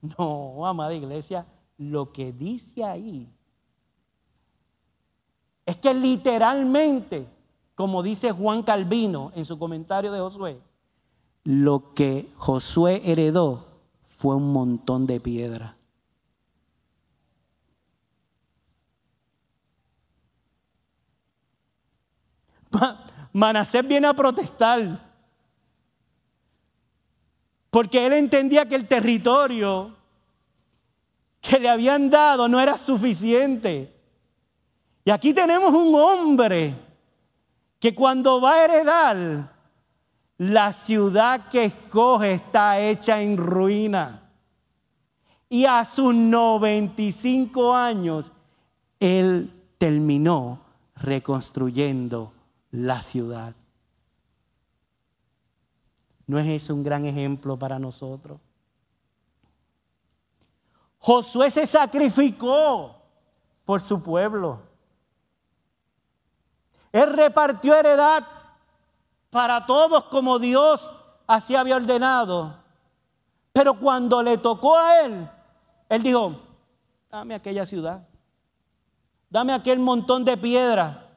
No, 0.00 0.66
amada 0.66 0.94
iglesia, 0.94 1.46
lo 1.76 2.12
que 2.12 2.32
dice 2.32 2.84
ahí 2.84 3.28
es 5.66 5.76
que 5.76 5.92
literalmente 5.92 7.26
como 7.80 8.02
dice 8.02 8.30
Juan 8.32 8.62
Calvino 8.62 9.32
en 9.34 9.46
su 9.46 9.58
comentario 9.58 10.12
de 10.12 10.20
Josué, 10.20 10.60
lo 11.44 11.94
que 11.94 12.30
Josué 12.36 13.00
heredó 13.06 13.64
fue 14.04 14.36
un 14.36 14.52
montón 14.52 15.06
de 15.06 15.18
piedra. 15.18 15.78
Manasés 23.32 23.86
viene 23.86 24.06
a 24.06 24.14
protestar 24.14 25.10
porque 27.70 28.04
él 28.04 28.12
entendía 28.14 28.68
que 28.68 28.74
el 28.74 28.86
territorio 28.86 29.96
que 31.40 31.58
le 31.58 31.68
habían 31.68 32.10
dado 32.10 32.48
no 32.48 32.60
era 32.60 32.76
suficiente. 32.76 33.96
Y 35.04 35.10
aquí 35.10 35.32
tenemos 35.32 35.72
un 35.72 35.94
hombre 35.94 36.74
que 37.78 37.94
cuando 37.94 38.40
va 38.40 38.54
a 38.54 38.64
heredar, 38.64 39.54
la 40.36 40.72
ciudad 40.72 41.48
que 41.48 41.66
escoge 41.66 42.34
está 42.34 42.78
hecha 42.80 43.22
en 43.22 43.36
ruina. 43.36 44.30
Y 45.48 45.64
a 45.64 45.84
sus 45.84 46.14
95 46.14 47.74
años, 47.74 48.30
él 48.98 49.50
terminó 49.78 50.60
reconstruyendo 50.96 52.32
la 52.70 53.02
ciudad. 53.02 53.54
¿No 56.26 56.38
es 56.38 56.46
eso 56.46 56.74
un 56.74 56.82
gran 56.82 57.04
ejemplo 57.06 57.58
para 57.58 57.78
nosotros? 57.78 58.38
Josué 60.98 61.50
se 61.50 61.66
sacrificó 61.66 62.94
por 63.64 63.80
su 63.80 64.02
pueblo. 64.02 64.60
Él 66.92 67.12
repartió 67.12 67.74
heredad 67.74 68.24
para 69.30 69.64
todos 69.66 70.04
como 70.04 70.38
Dios 70.38 70.90
así 71.26 71.54
había 71.54 71.76
ordenado. 71.76 72.56
Pero 73.52 73.78
cuando 73.78 74.22
le 74.22 74.38
tocó 74.38 74.76
a 74.76 75.00
él, 75.00 75.28
él 75.88 76.02
dijo, 76.02 76.34
dame 77.10 77.34
aquella 77.34 77.66
ciudad, 77.66 78.06
dame 79.28 79.52
aquel 79.52 79.78
montón 79.78 80.24
de 80.24 80.36
piedra, 80.36 81.09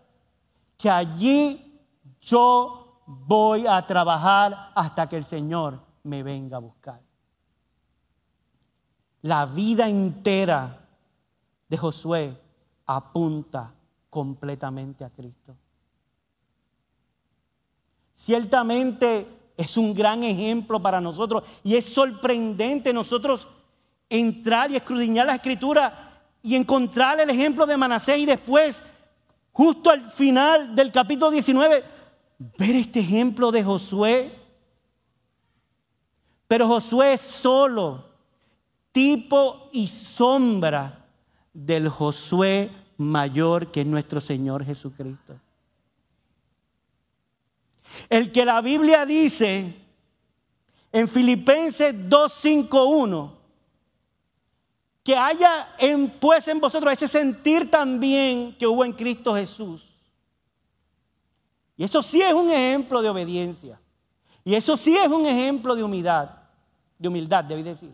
que 0.78 0.90
allí 0.90 1.82
yo 2.22 3.02
voy 3.06 3.66
a 3.68 3.86
trabajar 3.86 4.72
hasta 4.76 5.08
que 5.08 5.18
el 5.18 5.26
Señor 5.26 5.80
me 6.04 6.24
venga 6.24 6.58
a 6.58 6.62
buscar. 6.62 7.02
La 9.22 9.46
vida 9.46 9.88
entera 9.88 10.86
de 11.70 11.78
Josué 11.78 12.38
apunta 12.86 13.74
completamente 14.10 15.06
a 15.06 15.10
Cristo. 15.10 15.56
Ciertamente 18.16 19.28
es 19.58 19.78
un 19.78 19.94
gran 19.94 20.24
ejemplo 20.24 20.82
para 20.82 21.00
nosotros 21.00 21.44
y 21.64 21.76
es 21.76 21.86
sorprendente 21.86 22.94
nosotros 22.94 23.48
entrar 24.10 24.72
y 24.72 24.76
escudriñar 24.76 25.26
la 25.26 25.36
escritura 25.36 26.22
y 26.42 26.56
encontrar 26.56 27.20
el 27.20 27.30
ejemplo 27.30 27.66
de 27.66 27.78
Manasés 27.78 28.20
y 28.20 28.26
después, 28.26 28.84
justo 29.54 29.90
al 29.90 30.10
final 30.10 30.76
del 30.76 30.92
capítulo 30.92 31.32
19, 31.32 31.84
ver 32.58 32.76
este 32.76 33.00
ejemplo 33.00 33.52
de 33.52 33.64
Josué. 33.64 34.32
Pero 36.48 36.68
Josué 36.68 37.14
es 37.14 37.22
solo 37.22 38.12
tipo 38.92 39.70
y 39.72 39.88
sombra 39.88 41.06
del 41.54 41.88
Josué 41.88 42.70
mayor 42.98 43.72
que 43.72 43.86
nuestro 43.86 44.20
Señor 44.20 44.66
Jesucristo. 44.66 45.40
El 48.10 48.32
que 48.32 48.46
la 48.46 48.62
Biblia 48.62 49.06
dice 49.06 49.74
en 50.92 51.08
Filipenses 51.08 51.94
2.5.1, 52.10 53.32
que 55.04 55.16
haya 55.16 55.76
en, 55.78 56.10
pues 56.10 56.48
en 56.48 56.60
vosotros 56.60 56.94
ese 56.94 57.08
sentir 57.08 57.70
también 57.70 58.56
que 58.58 58.66
hubo 58.66 58.86
en 58.86 58.94
Cristo 58.94 59.36
Jesús. 59.36 59.94
Y 61.76 61.84
eso 61.84 62.02
sí 62.02 62.22
es 62.22 62.34
un 62.34 62.50
ejemplo 62.50 63.02
de 63.02 63.10
obediencia. 63.10 63.80
Y 64.46 64.56
eso 64.56 64.78
sí 64.78 64.96
es 64.96 65.08
un 65.08 65.26
ejemplo 65.26 65.76
de 65.76 65.84
humildad, 65.84 66.30
de 66.98 67.08
humildad, 67.08 67.44
debí 67.44 67.64
decir. 67.64 67.92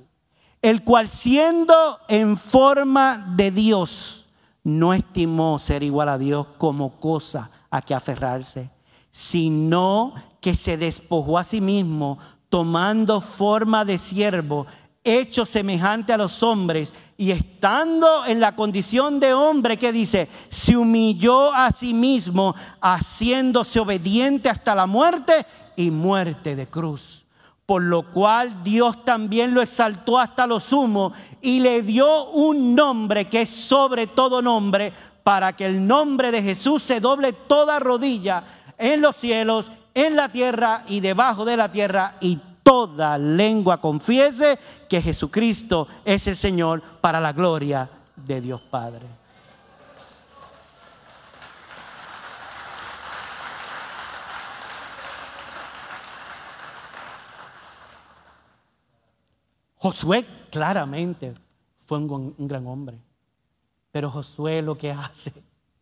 El 0.62 0.84
cual 0.84 1.07
siendo 1.07 1.99
en 2.07 2.38
forma 2.38 3.34
de 3.36 3.51
Dios, 3.51 4.28
no 4.64 4.93
estimó 4.93 5.57
ser 5.57 5.84
igual 5.84 6.10
a 6.10 6.18
Dios 6.18 6.45
como 6.57 6.99
cosa 6.99 7.49
a 7.70 7.82
que 7.82 7.93
aferrarse 7.93 8.70
sino 9.12 10.14
que 10.39 10.55
se 10.55 10.78
despojó 10.78 11.38
a 11.38 11.43
sí 11.43 11.62
mismo, 11.62 12.18
tomando 12.49 13.22
forma 13.22 13.86
de 13.86 13.97
siervo, 13.97 14.66
hecho 15.10 15.45
semejante 15.45 16.14
a 16.14 16.18
los 16.18 16.43
hombres, 16.43 16.93
y 17.18 17.32
estando 17.32 18.26
en 18.26 18.39
la 18.39 18.55
condición 18.55 19.20
de 19.20 19.34
hombre, 19.34 19.78
que 19.78 19.91
dice, 19.91 20.30
se 20.49 20.78
humilló 20.78 21.53
a 21.53 21.72
sí 21.72 21.93
mismo, 21.93 22.55
haciéndose 22.82 23.80
obediente 23.80 24.49
hasta 24.49 24.74
la 24.76 24.86
muerte 24.86 25.45
y 25.76 25.91
muerte 25.91 26.55
de 26.55 26.68
cruz. 26.68 27.26
por 27.70 27.84
lo 27.84 28.01
cual 28.01 28.64
Dios 28.64 29.05
también 29.05 29.53
lo 29.53 29.62
exaltó 29.62 30.18
hasta 30.18 30.47
lo 30.47 30.60
sumo 30.60 31.14
y 31.39 31.60
le 31.60 31.84
dio 31.84 32.32
un 32.32 32.74
nombre 32.74 33.30
que 33.30 33.43
es 33.43 33.49
sobre 33.49 34.07
todo 34.07 34.41
nombre, 34.41 34.91
para 35.24 35.53
que 35.53 35.68
el 35.68 35.86
nombre 35.86 36.32
de 36.32 36.41
Jesús 36.41 36.82
se 36.82 36.99
doble 36.99 37.32
toda 37.32 37.78
rodilla 37.78 38.43
en 38.76 39.01
los 39.01 39.16
cielos, 39.16 39.70
en 39.93 40.16
la 40.16 40.30
tierra 40.30 40.84
y 40.88 40.99
debajo 40.99 41.45
de 41.45 41.57
la 41.57 41.72
tierra, 41.72 42.16
y 42.22 42.39
toda 42.70 43.18
lengua 43.18 43.82
confiese 43.82 44.60
que 44.88 45.02
Jesucristo 45.02 45.88
es 46.06 46.28
el 46.28 46.36
Señor 46.36 46.84
para 47.02 47.20
la 47.20 47.34
gloria 47.34 47.90
de 48.16 48.40
Dios 48.40 48.62
Padre. 48.62 49.08
Josué 59.78 60.28
claramente 60.52 61.34
fue 61.88 61.98
un, 61.98 62.36
gran 62.38 62.68
hombre, 62.68 63.00
pero 63.92 64.12
Josué 64.12 64.62
lo 64.62 64.78
que 64.78 64.92
hace 64.92 65.34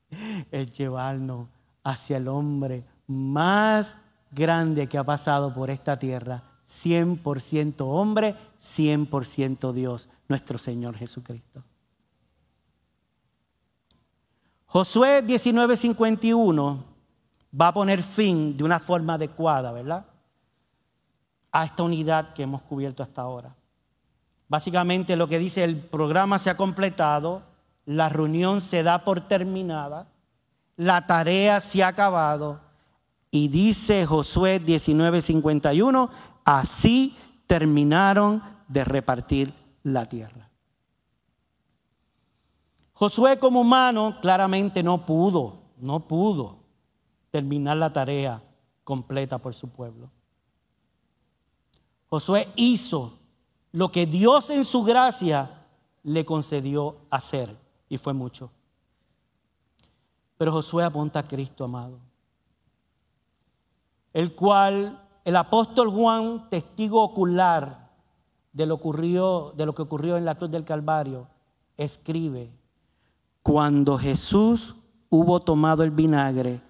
es 0.51 0.71
llevarnos 0.71 1.49
hacia 1.83 2.15
el 2.15 2.29
hombre 2.29 2.85
más 3.07 3.97
grande 4.31 4.87
que 4.87 4.97
ha 4.97 5.03
pasado 5.03 5.53
por 5.53 5.69
esta 5.69 5.99
tierra, 5.99 6.41
100% 6.67 7.81
hombre, 7.81 8.35
100% 8.59 9.71
Dios, 9.71 10.09
nuestro 10.27 10.57
Señor 10.57 10.95
Jesucristo. 10.95 11.63
Josué 14.65 15.23
19:51 15.25 16.83
va 17.59 17.67
a 17.69 17.73
poner 17.73 18.03
fin 18.03 18.55
de 18.55 18.63
una 18.63 18.79
forma 18.79 19.13
adecuada, 19.13 19.71
¿verdad? 19.71 20.05
A 21.51 21.65
esta 21.65 21.83
unidad 21.83 22.33
que 22.33 22.43
hemos 22.43 22.61
cubierto 22.63 23.01
hasta 23.01 23.21
ahora. 23.21 23.55
Básicamente 24.49 25.15
lo 25.15 25.27
que 25.27 25.39
dice, 25.39 25.63
el 25.63 25.77
programa 25.77 26.37
se 26.37 26.49
ha 26.49 26.57
completado, 26.57 27.43
la 27.85 28.09
reunión 28.09 28.59
se 28.61 28.83
da 28.83 29.05
por 29.05 29.21
terminada, 29.21 30.07
la 30.75 31.07
tarea 31.07 31.59
se 31.59 31.81
ha 31.83 31.87
acabado 31.87 32.59
y 33.31 33.47
dice 33.47 34.05
Josué 34.05 34.61
19:51, 34.63 36.09
así 36.47 37.13
terminaron 37.45 38.41
de 38.69 38.85
repartir 38.85 39.53
la 39.83 40.05
tierra. 40.05 40.49
Josué 42.93 43.37
como 43.37 43.59
humano 43.61 44.17
claramente 44.21 44.81
no 44.81 45.05
pudo, 45.05 45.59
no 45.77 46.07
pudo 46.07 46.59
terminar 47.31 47.75
la 47.75 47.91
tarea 47.91 48.41
completa 48.85 49.37
por 49.37 49.53
su 49.53 49.67
pueblo. 49.67 50.09
Josué 52.09 52.47
hizo 52.55 53.19
lo 53.73 53.91
que 53.91 54.05
Dios 54.05 54.49
en 54.49 54.63
su 54.63 54.83
gracia 54.83 55.65
le 56.03 56.23
concedió 56.23 56.95
hacer, 57.09 57.57
y 57.89 57.97
fue 57.97 58.13
mucho. 58.13 58.49
Pero 60.37 60.53
Josué 60.53 60.85
apunta 60.85 61.19
a 61.19 61.27
Cristo, 61.27 61.65
amado, 61.65 61.99
el 64.13 64.33
cual 64.33 65.06
el 65.27 65.35
apóstol 65.35 65.89
Juan, 65.89 66.47
testigo 66.49 67.03
ocular 67.03 67.91
de 68.53 68.65
lo, 68.65 68.75
ocurrió, 68.75 69.53
de 69.57 69.65
lo 69.65 69.75
que 69.75 69.81
ocurrió 69.81 70.15
en 70.15 70.23
la 70.23 70.35
cruz 70.35 70.49
del 70.49 70.63
Calvario, 70.63 71.27
escribe, 71.75 72.49
cuando 73.43 73.97
Jesús 73.97 74.73
hubo 75.09 75.41
tomado 75.41 75.83
el 75.83 75.91
vinagre, 75.91 76.61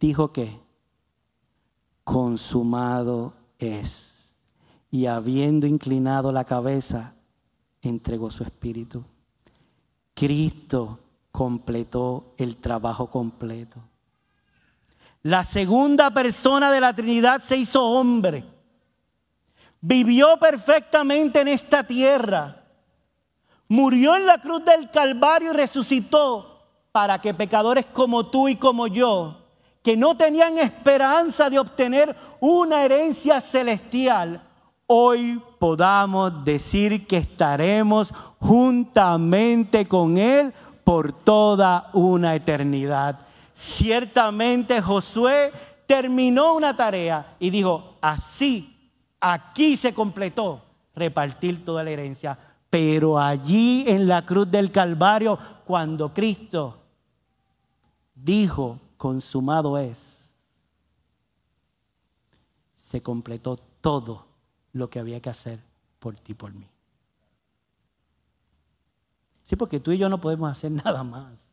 dijo 0.00 0.32
que 0.32 0.58
consumado 2.04 3.34
es 3.58 4.34
y 4.90 5.04
habiendo 5.04 5.66
inclinado 5.66 6.32
la 6.32 6.44
cabeza, 6.44 7.12
entregó 7.82 8.30
su 8.30 8.44
espíritu. 8.44 9.04
Cristo 10.14 11.00
completó 11.30 12.32
el 12.38 12.56
trabajo 12.56 13.10
completo. 13.10 13.78
La 15.26 15.42
segunda 15.42 16.12
persona 16.12 16.70
de 16.70 16.80
la 16.80 16.94
Trinidad 16.94 17.40
se 17.40 17.56
hizo 17.56 17.82
hombre. 17.84 18.44
Vivió 19.80 20.36
perfectamente 20.36 21.40
en 21.40 21.48
esta 21.48 21.82
tierra. 21.82 22.62
Murió 23.66 24.14
en 24.14 24.24
la 24.24 24.40
cruz 24.40 24.64
del 24.64 24.88
Calvario 24.88 25.50
y 25.52 25.56
resucitó 25.56 26.62
para 26.92 27.20
que 27.20 27.34
pecadores 27.34 27.86
como 27.86 28.26
tú 28.26 28.46
y 28.46 28.54
como 28.54 28.86
yo, 28.86 29.36
que 29.82 29.96
no 29.96 30.16
tenían 30.16 30.58
esperanza 30.58 31.50
de 31.50 31.58
obtener 31.58 32.14
una 32.38 32.84
herencia 32.84 33.40
celestial, 33.40 34.40
hoy 34.86 35.42
podamos 35.58 36.44
decir 36.44 37.04
que 37.08 37.16
estaremos 37.16 38.14
juntamente 38.38 39.86
con 39.86 40.18
Él 40.18 40.54
por 40.84 41.12
toda 41.12 41.90
una 41.94 42.36
eternidad. 42.36 43.25
Ciertamente 43.56 44.82
Josué 44.82 45.50
terminó 45.86 46.52
una 46.52 46.76
tarea 46.76 47.36
y 47.40 47.48
dijo, 47.48 47.96
así, 48.02 48.92
aquí 49.18 49.78
se 49.78 49.94
completó 49.94 50.62
repartir 50.94 51.64
toda 51.64 51.82
la 51.82 51.88
herencia. 51.88 52.38
Pero 52.68 53.18
allí 53.18 53.84
en 53.86 54.06
la 54.08 54.26
cruz 54.26 54.50
del 54.50 54.70
Calvario, 54.70 55.38
cuando 55.64 56.12
Cristo 56.12 56.82
dijo, 58.14 58.78
consumado 58.98 59.78
es, 59.78 60.30
se 62.76 63.02
completó 63.02 63.56
todo 63.80 64.26
lo 64.74 64.90
que 64.90 64.98
había 64.98 65.22
que 65.22 65.30
hacer 65.30 65.64
por 65.98 66.14
ti, 66.16 66.34
por 66.34 66.52
mí. 66.52 66.68
Sí, 69.44 69.56
porque 69.56 69.80
tú 69.80 69.92
y 69.92 69.98
yo 69.98 70.10
no 70.10 70.20
podemos 70.20 70.52
hacer 70.52 70.70
nada 70.84 71.02
más. 71.02 71.45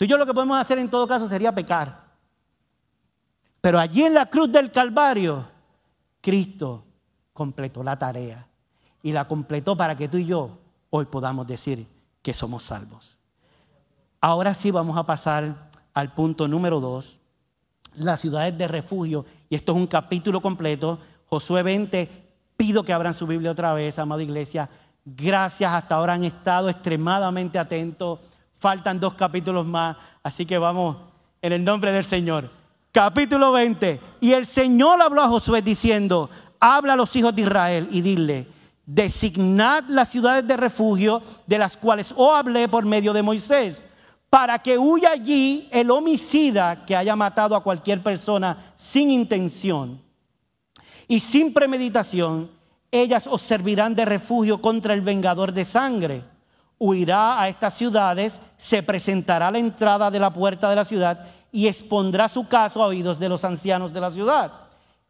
Tú 0.00 0.06
y 0.06 0.08
yo 0.08 0.16
lo 0.16 0.24
que 0.24 0.32
podemos 0.32 0.58
hacer 0.58 0.78
en 0.78 0.88
todo 0.88 1.06
caso 1.06 1.28
sería 1.28 1.54
pecar. 1.54 1.94
Pero 3.60 3.78
allí 3.78 4.02
en 4.02 4.14
la 4.14 4.24
cruz 4.24 4.50
del 4.50 4.72
Calvario, 4.72 5.46
Cristo 6.22 6.86
completó 7.34 7.82
la 7.82 7.98
tarea. 7.98 8.46
Y 9.02 9.12
la 9.12 9.28
completó 9.28 9.76
para 9.76 9.94
que 9.94 10.08
tú 10.08 10.16
y 10.16 10.24
yo 10.24 10.56
hoy 10.88 11.04
podamos 11.04 11.46
decir 11.46 11.86
que 12.22 12.32
somos 12.32 12.62
salvos. 12.62 13.18
Ahora 14.22 14.54
sí 14.54 14.70
vamos 14.70 14.96
a 14.96 15.04
pasar 15.04 15.68
al 15.92 16.14
punto 16.14 16.48
número 16.48 16.80
dos, 16.80 17.20
las 17.92 18.20
ciudades 18.20 18.56
de 18.56 18.68
refugio 18.68 19.26
y 19.50 19.54
esto 19.54 19.72
es 19.72 19.76
un 19.76 19.86
capítulo 19.86 20.40
completo. 20.40 20.98
Josué 21.26 21.62
20, 21.62 22.08
pido 22.56 22.82
que 22.84 22.94
abran 22.94 23.12
su 23.12 23.26
Biblia 23.26 23.50
otra 23.50 23.74
vez, 23.74 23.98
amada 23.98 24.22
iglesia. 24.22 24.66
Gracias, 25.04 25.70
hasta 25.70 25.96
ahora 25.96 26.14
han 26.14 26.24
estado 26.24 26.70
extremadamente 26.70 27.58
atentos. 27.58 28.20
Faltan 28.60 29.00
dos 29.00 29.14
capítulos 29.14 29.64
más, 29.64 29.96
así 30.22 30.44
que 30.44 30.58
vamos 30.58 30.98
en 31.40 31.54
el 31.54 31.64
nombre 31.64 31.92
del 31.92 32.04
Señor. 32.04 32.50
Capítulo 32.92 33.52
20. 33.52 33.98
Y 34.20 34.32
el 34.34 34.44
Señor 34.44 35.00
habló 35.00 35.22
a 35.22 35.28
Josué 35.28 35.62
diciendo, 35.62 36.28
habla 36.60 36.92
a 36.92 36.96
los 36.96 37.16
hijos 37.16 37.34
de 37.34 37.40
Israel 37.40 37.88
y 37.90 38.02
dile, 38.02 38.46
designad 38.84 39.84
las 39.88 40.10
ciudades 40.10 40.46
de 40.46 40.58
refugio 40.58 41.22
de 41.46 41.56
las 41.56 41.78
cuales 41.78 42.12
os 42.14 42.34
hablé 42.34 42.68
por 42.68 42.84
medio 42.84 43.14
de 43.14 43.22
Moisés 43.22 43.80
para 44.28 44.58
que 44.58 44.76
huya 44.76 45.12
allí 45.12 45.66
el 45.72 45.90
homicida 45.90 46.84
que 46.84 46.94
haya 46.94 47.16
matado 47.16 47.56
a 47.56 47.62
cualquier 47.62 48.02
persona 48.02 48.74
sin 48.76 49.10
intención 49.10 50.02
y 51.08 51.18
sin 51.18 51.54
premeditación, 51.54 52.50
ellas 52.92 53.26
os 53.26 53.40
servirán 53.40 53.94
de 53.94 54.04
refugio 54.04 54.60
contra 54.60 54.92
el 54.92 55.00
vengador 55.00 55.54
de 55.54 55.64
sangre. 55.64 56.29
Huirá 56.82 57.38
a 57.38 57.48
estas 57.50 57.74
ciudades, 57.74 58.40
se 58.56 58.82
presentará 58.82 59.48
a 59.48 59.50
la 59.50 59.58
entrada 59.58 60.10
de 60.10 60.18
la 60.18 60.32
puerta 60.32 60.70
de 60.70 60.76
la 60.76 60.86
ciudad 60.86 61.26
y 61.52 61.68
expondrá 61.68 62.26
su 62.26 62.48
caso 62.48 62.82
a 62.82 62.86
oídos 62.86 63.18
de 63.18 63.28
los 63.28 63.44
ancianos 63.44 63.92
de 63.92 64.00
la 64.00 64.10
ciudad. 64.10 64.50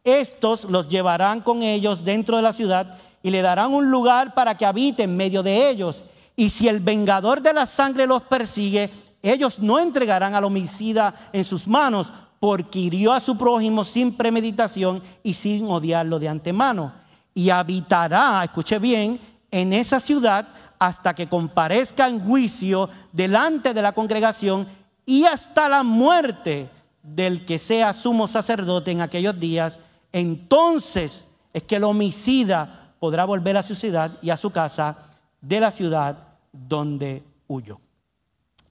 Estos 0.03 0.65
los 0.65 0.89
llevarán 0.89 1.39
con 1.39 1.63
ellos 1.63 2.03
dentro 2.03 2.35
de 2.35 2.43
la 2.43 2.51
ciudad 2.51 2.97
y 3.23 3.29
le 3.29 3.41
darán 3.41 3.73
un 3.73 3.89
lugar 3.89 4.33
para 4.33 4.57
que 4.57 4.65
habite 4.65 5.03
en 5.03 5.15
medio 5.15 5.43
de 5.43 5.69
ellos. 5.69 6.03
Y 6.35 6.49
si 6.49 6.67
el 6.67 6.81
vengador 6.81 7.41
de 7.41 7.53
la 7.53 7.65
sangre 7.65 8.05
los 8.05 8.23
persigue, 8.23 8.89
ellos 9.21 9.59
no 9.59 9.79
entregarán 9.79 10.35
al 10.35 10.43
homicida 10.43 11.29
en 11.31 11.45
sus 11.45 11.67
manos, 11.67 12.11
porque 12.41 12.79
hirió 12.79 13.13
a 13.13 13.21
su 13.21 13.37
prójimo 13.37 13.85
sin 13.85 14.17
premeditación 14.17 15.01
y 15.23 15.35
sin 15.35 15.69
odiarlo 15.69 16.19
de 16.19 16.27
antemano. 16.27 16.91
Y 17.33 17.49
habitará, 17.49 18.43
escuche 18.43 18.77
bien, 18.77 19.21
en 19.51 19.71
esa 19.71 19.99
ciudad 19.99 20.47
hasta 20.81 21.13
que 21.13 21.29
comparezca 21.29 22.07
en 22.07 22.19
juicio 22.19 22.89
delante 23.11 23.71
de 23.71 23.83
la 23.83 23.91
congregación 23.91 24.67
y 25.05 25.25
hasta 25.25 25.69
la 25.69 25.83
muerte 25.83 26.71
del 27.03 27.45
que 27.45 27.59
sea 27.59 27.93
sumo 27.93 28.27
sacerdote 28.27 28.89
en 28.89 29.01
aquellos 29.01 29.39
días. 29.39 29.77
Entonces 30.11 31.27
es 31.53 31.61
que 31.61 31.75
el 31.75 31.83
homicida 31.83 32.95
podrá 32.99 33.25
volver 33.25 33.57
a 33.57 33.63
su 33.63 33.75
ciudad 33.75 34.09
y 34.23 34.31
a 34.31 34.37
su 34.37 34.49
casa 34.49 34.97
de 35.39 35.59
la 35.59 35.69
ciudad 35.69 36.17
donde 36.51 37.21
huyó. 37.47 37.79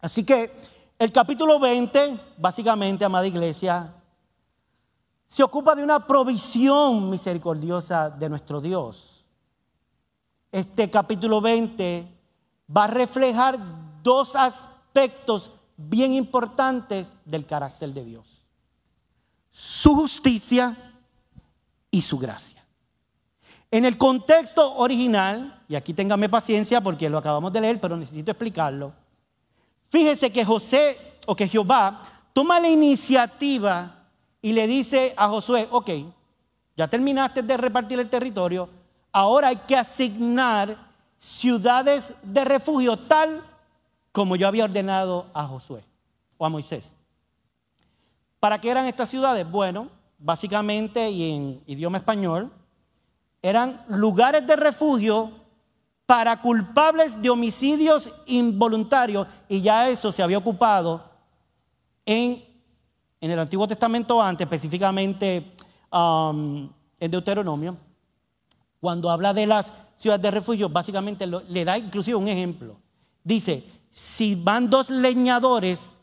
Así 0.01 0.25
que 0.25 0.51
el 0.99 1.13
capítulo 1.13 1.61
20, 1.61 2.19
básicamente, 2.39 3.05
amada 3.05 3.29
iglesia, 3.29 3.95
se 5.29 5.45
ocupa 5.45 5.77
de 5.77 5.85
una 5.85 6.05
provisión 6.05 7.09
misericordiosa 7.09 8.11
de 8.11 8.29
nuestro 8.29 8.61
Dios. 8.61 9.20
Este 10.53 10.91
capítulo 10.91 11.41
20 11.41 12.07
va 12.77 12.85
a 12.85 12.89
reflejar 12.89 13.59
dos 14.03 14.35
aspectos 14.35 15.51
bien 15.77 16.13
importantes 16.15 17.13
del 17.25 17.47
carácter 17.47 17.93
de 17.93 18.05
Dios. 18.05 18.45
Su 19.51 19.95
justicia 19.95 20.77
y 21.91 22.03
su 22.03 22.19
gracia. 22.19 22.65
En 23.71 23.85
el 23.85 23.97
contexto 23.97 24.77
original, 24.77 25.63
y 25.69 25.77
aquí 25.77 25.95
téngame 25.95 26.29
paciencia 26.29 26.81
porque 26.81 27.09
lo 27.09 27.19
acabamos 27.19 27.53
de 27.53 27.61
leer, 27.61 27.81
pero 27.81 27.97
necesito 27.97 28.33
explicarlo. 28.33 28.93
Fíjese 29.89 30.33
que 30.33 30.45
José 30.45 30.99
o 31.27 31.37
que 31.37 31.47
Jehová 31.47 32.03
toma 32.33 32.59
la 32.59 32.69
iniciativa 32.69 34.07
y 34.43 34.53
le 34.53 34.67
dice 34.67 35.15
a 35.17 35.29
Josué, 35.29 35.69
ok, 35.71 35.91
ya 36.77 36.89
terminaste 36.89 37.43
de 37.43 37.57
repartir 37.57 38.01
el 38.01 38.09
territorio, 38.09 38.69
ahora 39.13 39.49
hay 39.49 39.57
que 39.57 39.77
asignar 39.77 40.77
ciudades 41.19 42.13
de 42.23 42.45
refugio 42.45 42.97
tal 42.97 43.43
como 44.13 44.37
yo 44.37 44.49
había 44.49 44.65
ordenado 44.65 45.27
a 45.35 45.45
Josué 45.45 45.85
o 46.37 46.47
a 46.47 46.49
Moisés. 46.49 46.95
¿Para 48.41 48.61
qué 48.61 48.71
eran 48.71 48.87
estas 48.87 49.11
ciudades? 49.11 49.49
Bueno, 49.49 49.89
básicamente 50.19 51.11
y 51.11 51.31
en 51.33 51.63
idioma 51.67 51.99
español, 51.99 52.51
eran 53.43 53.85
lugares 53.89 54.47
de 54.47 54.57
refugio 54.57 55.31
para 56.07 56.41
culpables 56.41 57.21
de 57.21 57.31
homicidios 57.31 58.11
involuntarios 58.27 59.27
y 59.49 59.61
ya 59.61 59.89
eso 59.89 60.11
se 60.11 60.23
había 60.23 60.39
ocupado 60.39 61.05
en, 62.05 62.45
en 63.21 63.31
el 63.31 63.39
Antiguo 63.39 63.69
Testamento 63.69 64.21
antes, 64.21 64.45
específicamente 64.45 65.53
um, 65.93 66.69
en 66.99 67.11
Deuteronomio, 67.11 67.77
cuando 68.81 69.11
habla 69.11 69.35
de 69.35 69.47
las 69.47 69.73
ciudades 69.97 70.23
de 70.23 70.31
refugio, 70.31 70.69
básicamente 70.69 71.27
le 71.27 71.65
da 71.65 71.77
inclusive 71.77 72.17
un 72.17 72.29
ejemplo. 72.29 72.77
Dice, 73.23 73.63
si 73.91 74.35
van 74.35 74.71
dos 74.71 74.89
leñadores 74.89 75.95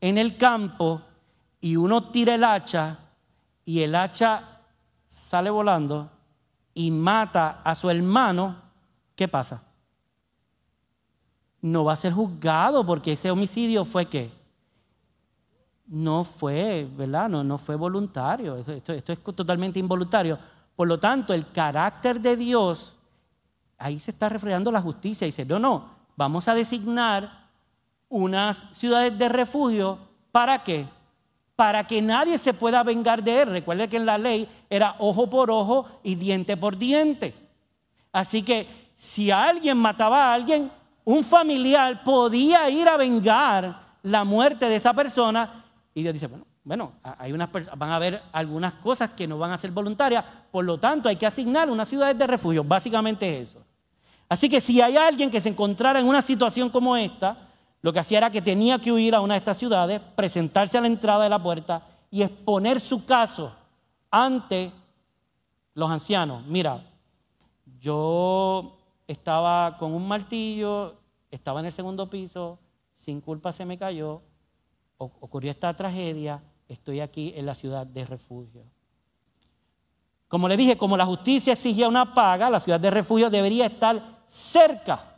en 0.00 0.18
el 0.18 0.36
campo 0.36 1.00
y 1.60 1.76
uno 1.76 2.10
tira 2.10 2.34
el 2.34 2.44
hacha 2.44 2.98
y 3.64 3.80
el 3.80 3.94
hacha 3.94 4.60
sale 5.06 5.48
volando 5.50 6.10
y 6.74 6.90
mata 6.90 7.60
a 7.62 7.74
su 7.76 7.88
hermano, 7.88 8.56
¿qué 9.14 9.28
pasa? 9.28 9.62
No 11.60 11.84
va 11.84 11.92
a 11.92 11.96
ser 11.96 12.12
juzgado 12.12 12.84
porque 12.84 13.12
ese 13.12 13.30
homicidio 13.30 13.84
fue 13.84 14.06
qué? 14.06 14.30
No 15.86 16.24
fue, 16.24 16.88
¿verdad? 16.96 17.28
No, 17.28 17.44
no 17.44 17.58
fue 17.58 17.76
voluntario. 17.76 18.56
Esto, 18.56 18.92
esto 18.92 19.12
es 19.12 19.22
totalmente 19.22 19.78
involuntario. 19.78 20.38
Por 20.76 20.88
lo 20.88 20.98
tanto, 20.98 21.32
el 21.32 21.50
carácter 21.50 22.20
de 22.20 22.36
Dios, 22.36 22.94
ahí 23.78 23.98
se 23.98 24.10
está 24.10 24.28
reflejando 24.28 24.72
la 24.72 24.80
justicia. 24.80 25.26
Dice, 25.26 25.44
no, 25.44 25.58
no, 25.58 25.90
vamos 26.16 26.48
a 26.48 26.54
designar 26.54 27.48
unas 28.08 28.64
ciudades 28.72 29.16
de 29.16 29.28
refugio. 29.28 29.98
¿Para 30.32 30.62
qué? 30.64 30.86
para 31.56 31.86
que 31.86 32.02
nadie 32.02 32.38
se 32.38 32.52
pueda 32.52 32.82
vengar 32.82 33.22
de 33.22 33.42
él. 33.42 33.50
Recuerde 33.50 33.88
que 33.88 33.96
en 33.96 34.06
la 34.06 34.18
ley 34.18 34.48
era 34.68 34.96
ojo 34.98 35.28
por 35.28 35.50
ojo 35.50 35.86
y 36.02 36.14
diente 36.16 36.56
por 36.56 36.76
diente. 36.76 37.34
Así 38.12 38.42
que 38.42 38.66
si 38.96 39.30
alguien 39.30 39.76
mataba 39.76 40.26
a 40.26 40.34
alguien, 40.34 40.70
un 41.04 41.22
familiar 41.22 42.02
podía 42.02 42.68
ir 42.70 42.88
a 42.88 42.96
vengar 42.96 43.82
la 44.02 44.24
muerte 44.24 44.68
de 44.68 44.76
esa 44.76 44.92
persona 44.92 45.64
y 45.94 46.02
Dios 46.02 46.14
dice, 46.14 46.26
bueno, 46.26 46.46
bueno, 46.64 46.94
hay 47.02 47.32
unas 47.32 47.50
van 47.76 47.90
a 47.90 47.96
haber 47.96 48.22
algunas 48.32 48.72
cosas 48.74 49.10
que 49.10 49.28
no 49.28 49.38
van 49.38 49.52
a 49.52 49.58
ser 49.58 49.70
voluntarias, 49.70 50.24
por 50.50 50.64
lo 50.64 50.78
tanto 50.78 51.10
hay 51.10 51.16
que 51.16 51.26
asignar 51.26 51.68
unas 51.68 51.88
ciudades 51.88 52.18
de 52.18 52.26
refugio, 52.26 52.64
básicamente 52.64 53.38
es 53.38 53.50
eso. 53.50 53.62
Así 54.30 54.48
que 54.48 54.62
si 54.62 54.80
hay 54.80 54.96
alguien 54.96 55.30
que 55.30 55.42
se 55.42 55.50
encontrara 55.50 56.00
en 56.00 56.06
una 56.06 56.22
situación 56.22 56.70
como 56.70 56.96
esta, 56.96 57.36
lo 57.82 57.92
que 57.92 57.98
hacía 57.98 58.16
era 58.16 58.30
que 58.30 58.40
tenía 58.40 58.78
que 58.78 58.90
huir 58.90 59.14
a 59.14 59.20
una 59.20 59.34
de 59.34 59.38
estas 59.38 59.58
ciudades, 59.58 60.00
presentarse 60.16 60.78
a 60.78 60.80
la 60.80 60.86
entrada 60.86 61.24
de 61.24 61.30
la 61.30 61.42
puerta 61.42 61.82
y 62.10 62.22
exponer 62.22 62.80
su 62.80 63.04
caso 63.04 63.52
ante 64.10 64.72
los 65.74 65.90
ancianos. 65.90 66.46
Mira, 66.46 66.82
yo 67.78 68.78
estaba 69.06 69.76
con 69.76 69.92
un 69.92 70.08
martillo, 70.08 70.94
estaba 71.30 71.60
en 71.60 71.66
el 71.66 71.72
segundo 71.72 72.08
piso, 72.08 72.58
sin 72.94 73.20
culpa 73.20 73.52
se 73.52 73.66
me 73.66 73.76
cayó, 73.76 74.22
ocurrió 74.96 75.50
esta 75.50 75.74
tragedia, 75.76 76.42
estoy 76.68 77.00
aquí 77.00 77.32
en 77.36 77.46
la 77.46 77.54
ciudad 77.54 77.86
de 77.86 78.04
refugio. 78.04 78.64
Como 80.28 80.48
le 80.48 80.56
dije, 80.56 80.76
como 80.76 80.96
la 80.96 81.06
justicia 81.06 81.52
exigía 81.52 81.88
una 81.88 82.14
paga, 82.14 82.50
la 82.50 82.60
ciudad 82.60 82.80
de 82.80 82.90
refugio 82.90 83.30
debería 83.30 83.66
estar 83.66 84.22
cerca. 84.26 85.16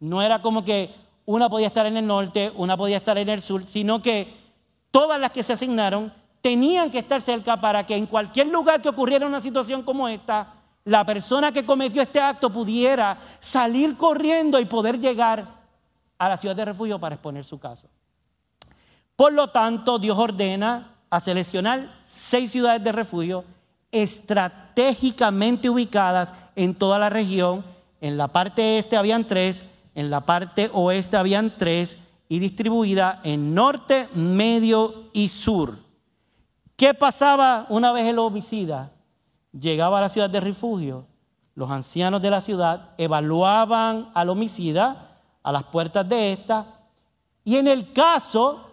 No 0.00 0.20
era 0.20 0.42
como 0.42 0.64
que 0.64 0.94
una 1.24 1.48
podía 1.48 1.68
estar 1.68 1.86
en 1.86 1.96
el 1.96 2.06
norte, 2.06 2.52
una 2.56 2.76
podía 2.76 2.98
estar 2.98 3.16
en 3.16 3.28
el 3.28 3.40
sur, 3.40 3.66
sino 3.66 4.02
que 4.02 4.36
todas 4.90 5.20
las 5.20 5.30
que 5.30 5.42
se 5.42 5.52
asignaron 5.52 6.12
tenían 6.40 6.90
que 6.90 6.98
estar 6.98 7.22
cerca 7.22 7.60
para 7.60 7.86
que 7.86 7.96
en 7.96 8.06
cualquier 8.06 8.48
lugar 8.48 8.82
que 8.82 8.88
ocurriera 8.88 9.26
una 9.26 9.40
situación 9.40 9.82
como 9.82 10.08
esta, 10.08 10.54
la 10.84 11.06
persona 11.06 11.52
que 11.52 11.64
cometió 11.64 12.02
este 12.02 12.20
acto 12.20 12.52
pudiera 12.52 13.16
salir 13.38 13.96
corriendo 13.96 14.58
y 14.58 14.64
poder 14.64 14.98
llegar 14.98 15.46
a 16.18 16.28
la 16.28 16.36
ciudad 16.36 16.56
de 16.56 16.64
refugio 16.64 16.98
para 16.98 17.14
exponer 17.14 17.44
su 17.44 17.58
caso. 17.58 17.88
Por 19.22 19.34
lo 19.34 19.50
tanto, 19.50 20.00
Dios 20.00 20.18
ordena 20.18 20.96
a 21.08 21.20
seleccionar 21.20 21.94
seis 22.02 22.50
ciudades 22.50 22.82
de 22.82 22.90
refugio 22.90 23.44
estratégicamente 23.92 25.70
ubicadas 25.70 26.34
en 26.56 26.74
toda 26.74 26.98
la 26.98 27.08
región. 27.08 27.64
En 28.00 28.16
la 28.16 28.26
parte 28.26 28.78
este 28.78 28.96
habían 28.96 29.24
tres, 29.24 29.64
en 29.94 30.10
la 30.10 30.22
parte 30.22 30.70
oeste 30.72 31.16
habían 31.16 31.56
tres 31.56 31.98
y 32.28 32.40
distribuida 32.40 33.20
en 33.22 33.54
norte, 33.54 34.08
medio 34.12 35.04
y 35.12 35.28
sur. 35.28 35.78
¿Qué 36.74 36.92
pasaba 36.92 37.66
una 37.68 37.92
vez 37.92 38.08
el 38.08 38.18
homicida 38.18 38.90
llegaba 39.52 39.98
a 39.98 40.00
la 40.00 40.08
ciudad 40.08 40.30
de 40.30 40.40
refugio? 40.40 41.06
Los 41.54 41.70
ancianos 41.70 42.20
de 42.22 42.30
la 42.30 42.40
ciudad 42.40 42.90
evaluaban 42.98 44.10
al 44.14 44.30
homicida 44.30 45.20
a 45.44 45.52
las 45.52 45.62
puertas 45.62 46.08
de 46.08 46.32
esta 46.32 46.66
y 47.44 47.54
en 47.54 47.68
el 47.68 47.92
caso 47.92 48.71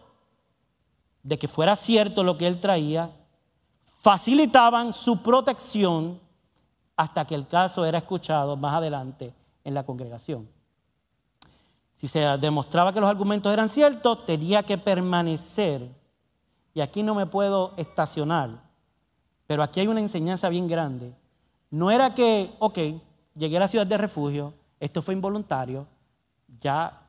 de 1.24 1.38
que 1.38 1.48
fuera 1.48 1.76
cierto 1.76 2.24
lo 2.24 2.38
que 2.38 2.48
él 2.48 2.60
traía, 2.60 3.12
facilitaban 4.02 4.94
su 4.94 5.22
protección 5.22 6.20
hasta 6.96 7.26
que 7.26 7.36
el 7.36 7.48
caso 7.48 7.86
era 7.86 7.98
escuchado 7.98 8.56
más 8.56 8.76
adelante 8.76 9.34
en 9.64 9.74
la 9.74 9.84
congregación. 9.84 10.48
Si 11.96 12.08
se 12.08 12.20
demostraba 12.38 12.94
que 12.94 13.02
los 13.02 13.10
argumentos 13.10 13.52
eran 13.52 13.68
ciertos, 13.68 14.26
tenía 14.26 14.64
que 14.64 14.78
permanecer. 14.78 15.90
Y 16.74 16.80
aquí 16.80 17.04
no 17.04 17.14
me 17.14 17.26
puedo 17.26 17.74
estacionar. 17.76 18.50
Pero 19.48 19.64
aquí 19.64 19.82
hay 19.82 19.88
una 19.88 20.00
enseñanza 20.00 20.48
bien 20.48 20.68
grande. 20.68 21.14
No 21.70 21.92
era 21.92 22.14
que, 22.14 22.52
ok, 22.60 22.78
llegué 23.36 23.58
a 23.58 23.62
la 23.62 23.68
ciudad 23.68 23.86
de 23.86 23.98
refugio, 23.98 24.54
esto 24.80 25.02
fue 25.02 25.14
involuntario, 25.14 25.88
ya 26.62 27.02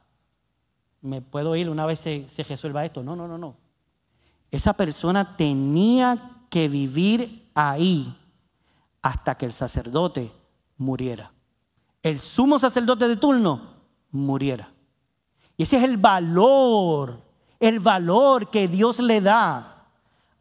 me 1.01 1.23
puedo 1.23 1.55
ir 1.55 1.71
una 1.71 1.87
vez 1.87 2.01
se, 2.01 2.29
se 2.29 2.43
resuelva 2.43 2.85
esto. 2.85 3.03
No, 3.03 3.15
no, 3.15 3.29
no, 3.29 3.39
no. 3.39 3.55
Esa 4.51 4.73
persona 4.73 5.37
tenía 5.37 6.19
que 6.49 6.69
vivir 6.69 7.51
ahí 7.55 8.17
hasta 9.03 9.37
que 9.37 9.47
el 9.47 9.53
sacerdote 9.53 10.33
muriera. 10.77 11.33
El 12.03 12.19
sumo 12.19 12.59
sacerdote 12.59 13.07
de 13.07 13.17
turno 13.17 13.75
muriera. 14.11 14.73
Y 15.57 15.63
ese 15.63 15.77
es 15.77 15.85
el 15.85 15.97
valor, 15.97 17.21
el 17.61 17.79
valor 17.79 18.51
que 18.51 18.67
Dios 18.67 18.99
le 18.99 19.21
da 19.21 19.87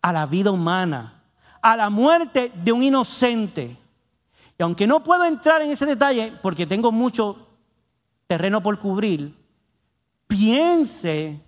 a 0.02 0.14
la 0.14 0.26
vida 0.26 0.52
humana, 0.52 1.22
a 1.62 1.76
la 1.76 1.90
muerte 1.90 2.52
de 2.56 2.72
un 2.72 2.82
inocente. 2.82 3.78
Y 4.58 4.64
aunque 4.64 4.88
no 4.88 5.04
puedo 5.04 5.26
entrar 5.26 5.62
en 5.62 5.72
ese 5.72 5.86
detalle 5.86 6.34
porque 6.42 6.66
tengo 6.66 6.92
mucho 6.92 7.48
terreno 8.28 8.64
por 8.64 8.80
cubrir, 8.80 9.36
piense 10.28 11.42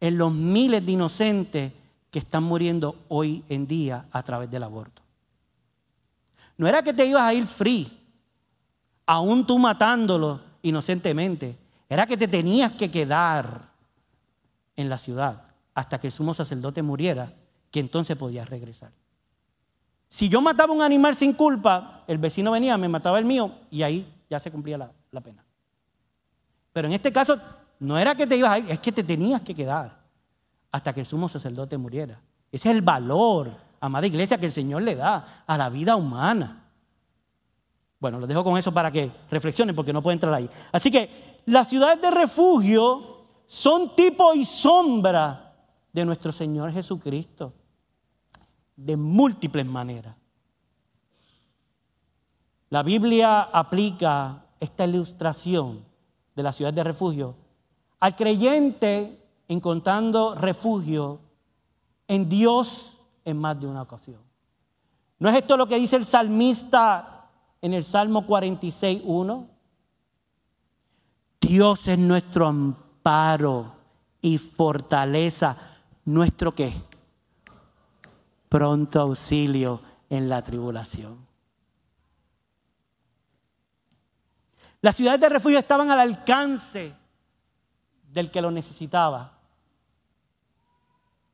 en 0.00 0.18
los 0.18 0.32
miles 0.32 0.84
de 0.84 0.92
inocentes 0.92 1.72
que 2.10 2.18
están 2.18 2.44
muriendo 2.44 2.96
hoy 3.08 3.44
en 3.48 3.66
día 3.66 4.06
a 4.10 4.22
través 4.22 4.50
del 4.50 4.62
aborto. 4.62 5.02
No 6.56 6.66
era 6.66 6.82
que 6.82 6.94
te 6.94 7.04
ibas 7.04 7.22
a 7.22 7.34
ir 7.34 7.46
free, 7.46 7.90
aún 9.04 9.46
tú 9.46 9.58
matándolo 9.58 10.40
inocentemente. 10.62 11.56
Era 11.88 12.06
que 12.06 12.16
te 12.16 12.28
tenías 12.28 12.72
que 12.72 12.90
quedar 12.90 13.70
en 14.74 14.88
la 14.88 14.98
ciudad 14.98 15.42
hasta 15.74 16.00
que 16.00 16.06
el 16.06 16.12
sumo 16.12 16.34
sacerdote 16.34 16.82
muriera, 16.82 17.32
que 17.70 17.80
entonces 17.80 18.16
podías 18.16 18.48
regresar. 18.48 18.90
Si 20.08 20.28
yo 20.28 20.40
mataba 20.40 20.72
un 20.72 20.82
animal 20.82 21.14
sin 21.14 21.32
culpa, 21.32 22.04
el 22.06 22.18
vecino 22.18 22.52
venía, 22.52 22.78
me 22.78 22.88
mataba 22.88 23.18
el 23.18 23.24
mío 23.24 23.52
y 23.70 23.82
ahí 23.82 24.10
ya 24.30 24.40
se 24.40 24.50
cumplía 24.50 24.78
la, 24.78 24.90
la 25.10 25.20
pena. 25.20 25.44
Pero 26.72 26.88
en 26.88 26.94
este 26.94 27.12
caso 27.12 27.38
no 27.78 27.98
era 27.98 28.14
que 28.14 28.26
te 28.26 28.36
ibas 28.36 28.50
a 28.50 28.58
ir, 28.58 28.70
es 28.70 28.78
que 28.78 28.92
te 28.92 29.02
tenías 29.02 29.40
que 29.40 29.54
quedar 29.54 29.98
hasta 30.72 30.92
que 30.92 31.00
el 31.00 31.06
sumo 31.06 31.28
sacerdote 31.28 31.76
muriera. 31.76 32.20
Ese 32.50 32.68
es 32.68 32.74
el 32.74 32.82
valor 32.82 33.66
amada 33.80 34.06
iglesia, 34.06 34.38
que 34.38 34.46
el 34.46 34.52
Señor 34.52 34.82
le 34.82 34.94
da 34.94 35.44
a 35.46 35.56
la 35.56 35.68
vida 35.68 35.96
humana. 35.96 36.64
Bueno, 37.98 38.18
los 38.18 38.28
dejo 38.28 38.44
con 38.44 38.58
eso 38.58 38.72
para 38.72 38.90
que 38.90 39.10
reflexionen 39.30 39.74
porque 39.74 39.92
no 39.92 40.02
puedo 40.02 40.12
entrar 40.12 40.32
ahí. 40.34 40.48
Así 40.72 40.90
que 40.90 41.40
las 41.46 41.68
ciudades 41.68 42.00
de 42.00 42.10
refugio 42.10 43.24
son 43.46 43.94
tipo 43.94 44.34
y 44.34 44.44
sombra 44.44 45.54
de 45.92 46.04
nuestro 46.04 46.32
Señor 46.32 46.72
Jesucristo 46.72 47.52
de 48.76 48.96
múltiples 48.96 49.64
maneras. 49.64 50.14
La 52.68 52.82
Biblia 52.82 53.42
aplica 53.42 54.44
esta 54.60 54.84
ilustración 54.84 55.84
de 56.34 56.42
la 56.42 56.52
ciudad 56.52 56.72
de 56.72 56.84
refugio 56.84 57.36
al 58.00 58.16
creyente 58.16 59.18
encontrando 59.48 60.34
refugio 60.34 61.20
en 62.08 62.28
Dios 62.28 62.96
en 63.24 63.38
más 63.38 63.60
de 63.60 63.66
una 63.66 63.82
ocasión. 63.82 64.20
¿No 65.18 65.28
es 65.28 65.36
esto 65.36 65.56
lo 65.56 65.66
que 65.66 65.78
dice 65.78 65.96
el 65.96 66.04
salmista 66.04 67.28
en 67.60 67.72
el 67.72 67.82
Salmo 67.82 68.26
46.1? 68.26 69.46
Dios 71.40 71.88
es 71.88 71.98
nuestro 71.98 72.46
amparo 72.46 73.72
y 74.20 74.38
fortaleza, 74.38 75.56
nuestro 76.04 76.54
qué? 76.54 76.72
Pronto 78.48 79.00
auxilio 79.00 79.80
en 80.10 80.28
la 80.28 80.42
tribulación. 80.42 81.26
Las 84.82 84.96
ciudades 84.96 85.20
de 85.20 85.28
refugio 85.28 85.58
estaban 85.58 85.90
al 85.90 86.00
alcance 86.00 86.94
del 88.16 88.30
que 88.30 88.40
lo 88.40 88.50
necesitaba. 88.50 89.30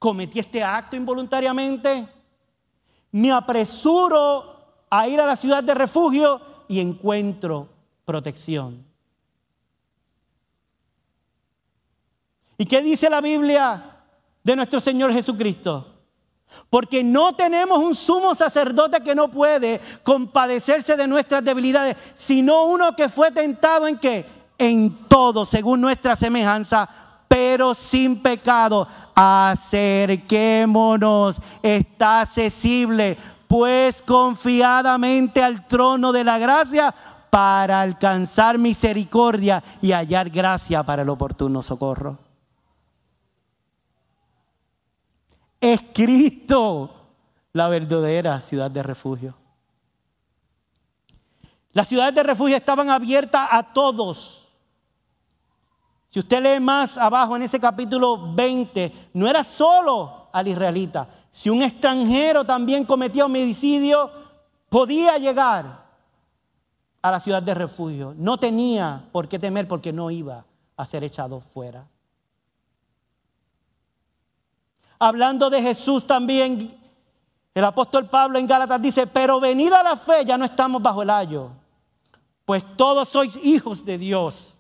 Cometí 0.01 0.41
este 0.41 0.65
acto 0.65 0.97
involuntariamente, 0.97 2.09
me 3.13 3.31
apresuro 3.31 4.57
a 4.91 5.07
ir 5.07 5.21
a 5.21 5.27
la 5.27 5.37
ciudad 5.37 5.63
de 5.63 5.75
refugio 5.75 6.41
y 6.67 6.81
encuentro 6.81 7.69
protección. 8.05 8.85
¿Y 12.59 12.67
qué 12.67 12.83
dice 12.83 13.09
la 13.09 13.21
Biblia 13.21 14.01
de 14.43 14.57
nuestro 14.57 14.81
Señor 14.81 15.13
Jesucristo? 15.13 15.87
Porque 16.69 17.05
no 17.05 17.37
tenemos 17.37 17.79
un 17.79 17.95
sumo 17.95 18.35
sacerdote 18.35 19.01
que 19.03 19.15
no 19.15 19.31
puede 19.31 19.81
compadecerse 20.03 20.97
de 20.97 21.07
nuestras 21.07 21.45
debilidades, 21.45 21.97
sino 22.17 22.65
uno 22.65 22.97
que 22.97 23.09
fue 23.09 23.31
tentado 23.31 23.87
en 23.87 23.99
qué? 23.99 24.42
En 24.59 25.07
todo, 25.09 25.45
según 25.45 25.81
nuestra 25.81 26.15
semejanza, 26.17 26.89
pero 27.29 27.75
sin 27.75 28.23
pecado. 28.23 28.87
Acerquémonos, 29.15 31.39
está 31.63 32.21
accesible, 32.21 33.19
pues 33.49 34.03
confiadamente 34.03 35.43
al 35.43 35.67
trono 35.67 36.13
de 36.13 36.25
la 36.25 36.39
gracia 36.39 36.95
para 37.31 37.81
alcanzar 37.81 38.59
misericordia 38.59 39.65
y 39.81 39.93
hallar 39.93 40.29
gracia 40.29 40.83
para 40.83 41.01
el 41.03 41.09
oportuno 41.09 41.63
socorro. 41.63 42.19
Es 45.59 45.81
Cristo 45.95 47.03
la 47.53 47.69
verdadera 47.69 48.41
ciudad 48.41 48.71
de 48.71 48.83
refugio. 48.83 49.35
Las 51.73 51.89
ciudades 51.89 52.15
de 52.15 52.23
refugio 52.23 52.57
estaban 52.57 52.91
abiertas 52.91 53.49
a 53.51 53.73
todos. 53.73 54.42
Si 56.13 56.19
usted 56.19 56.43
lee 56.43 56.61
más 56.61 56.99
abajo 56.99 57.37
en 57.37 57.43
ese 57.43 57.59
capítulo 57.59 58.35
20, 58.35 59.11
no 59.15 59.27
era 59.27 59.43
solo 59.43 60.29
al 60.31 60.47
israelita. 60.47 61.09
Si 61.31 61.49
un 61.49 61.63
extranjero 61.63 62.45
también 62.45 62.85
cometía 62.85 63.25
homicidio, 63.25 64.11
podía 64.69 65.17
llegar 65.17 65.87
a 67.01 67.11
la 67.11 67.19
ciudad 67.19 67.43
de 67.43 67.55
refugio. 67.55 68.15
No 68.15 68.37
tenía 68.37 69.03
por 69.11 69.27
qué 69.27 69.39
temer 69.39 69.67
porque 69.67 69.91
no 69.91 70.11
iba 70.11 70.45
a 70.77 70.85
ser 70.85 71.03
echado 71.03 71.41
fuera. 71.41 71.87
hablando 75.03 75.51
de 75.51 75.61
Jesús 75.61 76.07
también, 76.07 76.79
el 77.55 77.65
apóstol 77.65 78.09
Pablo 78.09 78.39
en 78.39 78.47
Gálatas 78.47 78.81
dice, 78.81 79.09
pero 79.09 79.41
venid 79.41 79.73
a 79.73 79.83
la 79.83 79.97
fe, 79.97 80.25
ya 80.25 80.39
no 80.39 80.45
estamos 80.45 80.81
bajo 80.81 81.03
el 81.03 81.11
ayo, 81.11 81.51
pues 82.45 82.65
todos 82.77 83.09
sois 83.09 83.35
hijos 83.43 83.85
de 83.85 83.99
Dios 83.99 84.52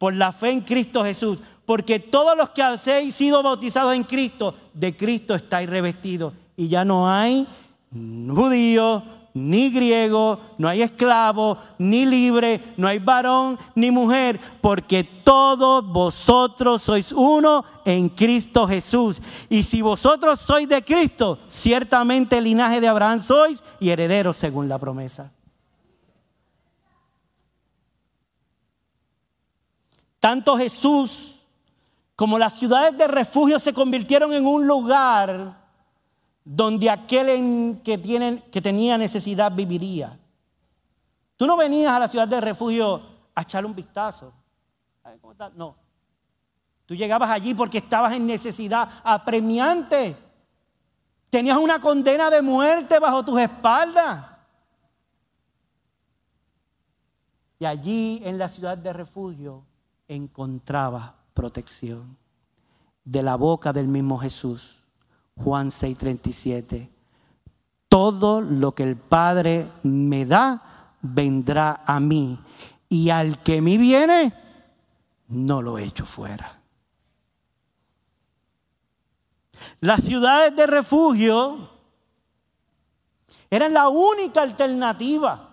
por 0.00 0.14
la 0.14 0.32
fe 0.32 0.50
en 0.50 0.62
Cristo 0.62 1.04
Jesús, 1.04 1.36
porque 1.66 1.98
todos 1.98 2.34
los 2.34 2.48
que 2.48 2.62
habéis 2.62 3.14
sido 3.14 3.42
bautizados 3.42 3.94
en 3.94 4.02
Cristo, 4.02 4.54
de 4.72 4.96
Cristo 4.96 5.34
estáis 5.34 5.68
revestidos, 5.68 6.32
y 6.56 6.68
ya 6.68 6.86
no 6.86 7.06
hay 7.06 7.46
judío, 7.92 9.02
ni 9.34 9.68
griego, 9.70 10.40
no 10.56 10.68
hay 10.68 10.80
esclavo, 10.80 11.58
ni 11.76 12.06
libre, 12.06 12.72
no 12.78 12.88
hay 12.88 12.98
varón, 12.98 13.58
ni 13.74 13.90
mujer, 13.90 14.40
porque 14.62 15.04
todos 15.04 15.86
vosotros 15.86 16.80
sois 16.80 17.12
uno 17.12 17.62
en 17.84 18.08
Cristo 18.08 18.66
Jesús. 18.66 19.20
Y 19.50 19.62
si 19.64 19.82
vosotros 19.82 20.40
sois 20.40 20.66
de 20.66 20.82
Cristo, 20.82 21.40
ciertamente 21.46 22.38
el 22.38 22.44
linaje 22.44 22.80
de 22.80 22.88
Abraham 22.88 23.20
sois 23.20 23.62
y 23.78 23.90
herederos 23.90 24.38
según 24.38 24.66
la 24.66 24.78
promesa. 24.78 25.30
Tanto 30.20 30.58
Jesús 30.58 31.40
como 32.14 32.38
las 32.38 32.58
ciudades 32.58 32.96
de 32.98 33.08
refugio 33.08 33.58
se 33.58 33.72
convirtieron 33.72 34.34
en 34.34 34.46
un 34.46 34.66
lugar 34.66 35.58
donde 36.44 36.90
aquel 36.90 37.80
que, 37.82 38.42
que 38.52 38.60
tenía 38.60 38.98
necesidad 38.98 39.50
viviría. 39.50 40.18
Tú 41.36 41.46
no 41.46 41.56
venías 41.56 41.90
a 41.92 41.98
la 41.98 42.08
ciudad 42.08 42.28
de 42.28 42.38
refugio 42.38 43.02
a 43.34 43.40
echarle 43.40 43.66
un 43.66 43.74
vistazo. 43.74 44.34
No. 45.54 45.74
Tú 46.84 46.94
llegabas 46.94 47.30
allí 47.30 47.54
porque 47.54 47.78
estabas 47.78 48.12
en 48.12 48.26
necesidad 48.26 48.86
apremiante. 49.02 50.14
Tenías 51.30 51.56
una 51.56 51.80
condena 51.80 52.28
de 52.28 52.42
muerte 52.42 52.98
bajo 52.98 53.24
tus 53.24 53.40
espaldas. 53.40 54.26
Y 57.58 57.64
allí 57.64 58.20
en 58.24 58.36
la 58.36 58.48
ciudad 58.48 58.76
de 58.76 58.92
refugio 58.92 59.69
encontraba 60.10 61.14
protección 61.34 62.16
de 63.04 63.22
la 63.22 63.36
boca 63.36 63.72
del 63.72 63.86
mismo 63.86 64.18
Jesús. 64.18 64.82
Juan 65.36 65.70
6:37. 65.70 66.90
Todo 67.88 68.40
lo 68.40 68.74
que 68.74 68.82
el 68.82 68.96
Padre 68.96 69.70
me 69.82 70.26
da, 70.26 70.94
vendrá 71.00 71.82
a 71.86 71.98
mí. 72.00 72.38
Y 72.88 73.10
al 73.10 73.42
que 73.42 73.62
me 73.62 73.78
viene, 73.78 74.32
no 75.28 75.62
lo 75.62 75.78
echo 75.78 76.04
fuera. 76.04 76.60
Las 79.80 80.02
ciudades 80.02 80.54
de 80.56 80.66
refugio 80.66 81.70
eran 83.48 83.72
la 83.72 83.88
única 83.88 84.42
alternativa 84.42 85.50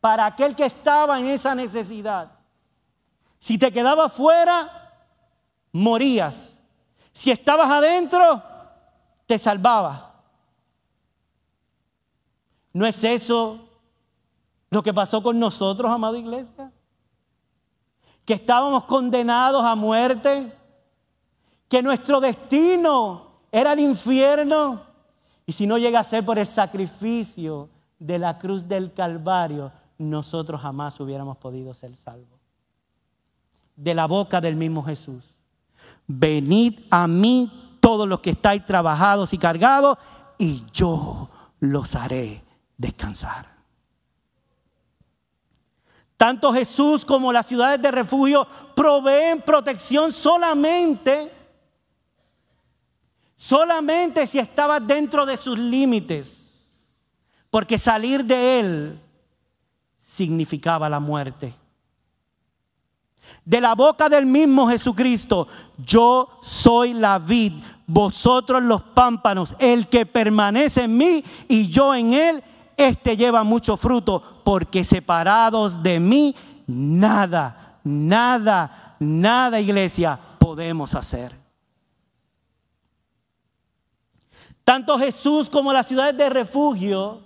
para 0.00 0.26
aquel 0.26 0.54
que 0.54 0.66
estaba 0.66 1.18
en 1.18 1.26
esa 1.26 1.54
necesidad. 1.54 2.33
Si 3.44 3.58
te 3.58 3.70
quedabas 3.70 4.10
fuera, 4.10 4.90
morías. 5.70 6.58
Si 7.12 7.30
estabas 7.30 7.70
adentro, 7.70 8.42
te 9.26 9.38
salvaba. 9.38 10.14
¿No 12.72 12.86
es 12.86 13.04
eso 13.04 13.68
lo 14.70 14.82
que 14.82 14.94
pasó 14.94 15.22
con 15.22 15.38
nosotros, 15.38 15.92
amado 15.92 16.16
iglesia? 16.16 16.72
Que 18.24 18.32
estábamos 18.32 18.84
condenados 18.84 19.62
a 19.62 19.74
muerte, 19.74 20.50
que 21.68 21.82
nuestro 21.82 22.20
destino 22.22 23.26
era 23.52 23.74
el 23.74 23.80
infierno. 23.80 24.80
Y 25.44 25.52
si 25.52 25.66
no 25.66 25.76
llega 25.76 26.00
a 26.00 26.04
ser 26.04 26.24
por 26.24 26.38
el 26.38 26.46
sacrificio 26.46 27.68
de 27.98 28.18
la 28.18 28.38
cruz 28.38 28.66
del 28.66 28.94
Calvario, 28.94 29.70
nosotros 29.98 30.62
jamás 30.62 30.98
hubiéramos 30.98 31.36
podido 31.36 31.74
ser 31.74 31.94
salvos. 31.94 32.33
De 33.76 33.94
la 33.94 34.06
boca 34.06 34.40
del 34.40 34.56
mismo 34.56 34.84
Jesús 34.84 35.34
venid 36.06 36.80
a 36.90 37.06
mí 37.06 37.76
todos 37.80 38.08
los 38.08 38.20
que 38.20 38.30
estáis 38.30 38.64
trabajados 38.64 39.32
y 39.32 39.38
cargados, 39.38 39.98
y 40.38 40.64
yo 40.72 41.28
los 41.60 41.94
haré 41.94 42.42
descansar. 42.76 43.54
Tanto 46.16 46.52
Jesús 46.52 47.04
como 47.04 47.32
las 47.32 47.46
ciudades 47.46 47.82
de 47.82 47.90
refugio 47.90 48.46
proveen 48.74 49.42
protección 49.42 50.12
solamente, 50.12 51.30
solamente 53.36 54.26
si 54.26 54.38
estabas 54.38 54.86
dentro 54.86 55.26
de 55.26 55.36
sus 55.36 55.58
límites, 55.58 56.64
porque 57.50 57.78
salir 57.78 58.24
de 58.24 58.60
él 58.60 59.00
significaba 59.98 60.88
la 60.88 61.00
muerte 61.00 61.54
de 63.44 63.60
la 63.60 63.74
boca 63.74 64.08
del 64.08 64.26
mismo 64.26 64.68
Jesucristo, 64.68 65.48
yo 65.78 66.38
soy 66.42 66.94
la 66.94 67.18
vid, 67.18 67.52
vosotros 67.86 68.62
los 68.62 68.82
pámpanos, 68.82 69.54
el 69.58 69.88
que 69.88 70.06
permanece 70.06 70.84
en 70.84 70.96
mí 70.96 71.24
y 71.48 71.68
yo 71.68 71.94
en 71.94 72.14
él, 72.14 72.44
este 72.76 73.16
lleva 73.16 73.44
mucho 73.44 73.76
fruto, 73.76 74.40
porque 74.44 74.84
separados 74.84 75.82
de 75.82 76.00
mí, 76.00 76.34
nada, 76.66 77.78
nada, 77.84 78.96
nada, 78.98 79.60
iglesia, 79.60 80.18
podemos 80.38 80.94
hacer. 80.94 81.44
Tanto 84.64 84.98
Jesús 84.98 85.50
como 85.50 85.72
las 85.72 85.86
ciudades 85.86 86.16
de 86.16 86.30
refugio, 86.30 87.20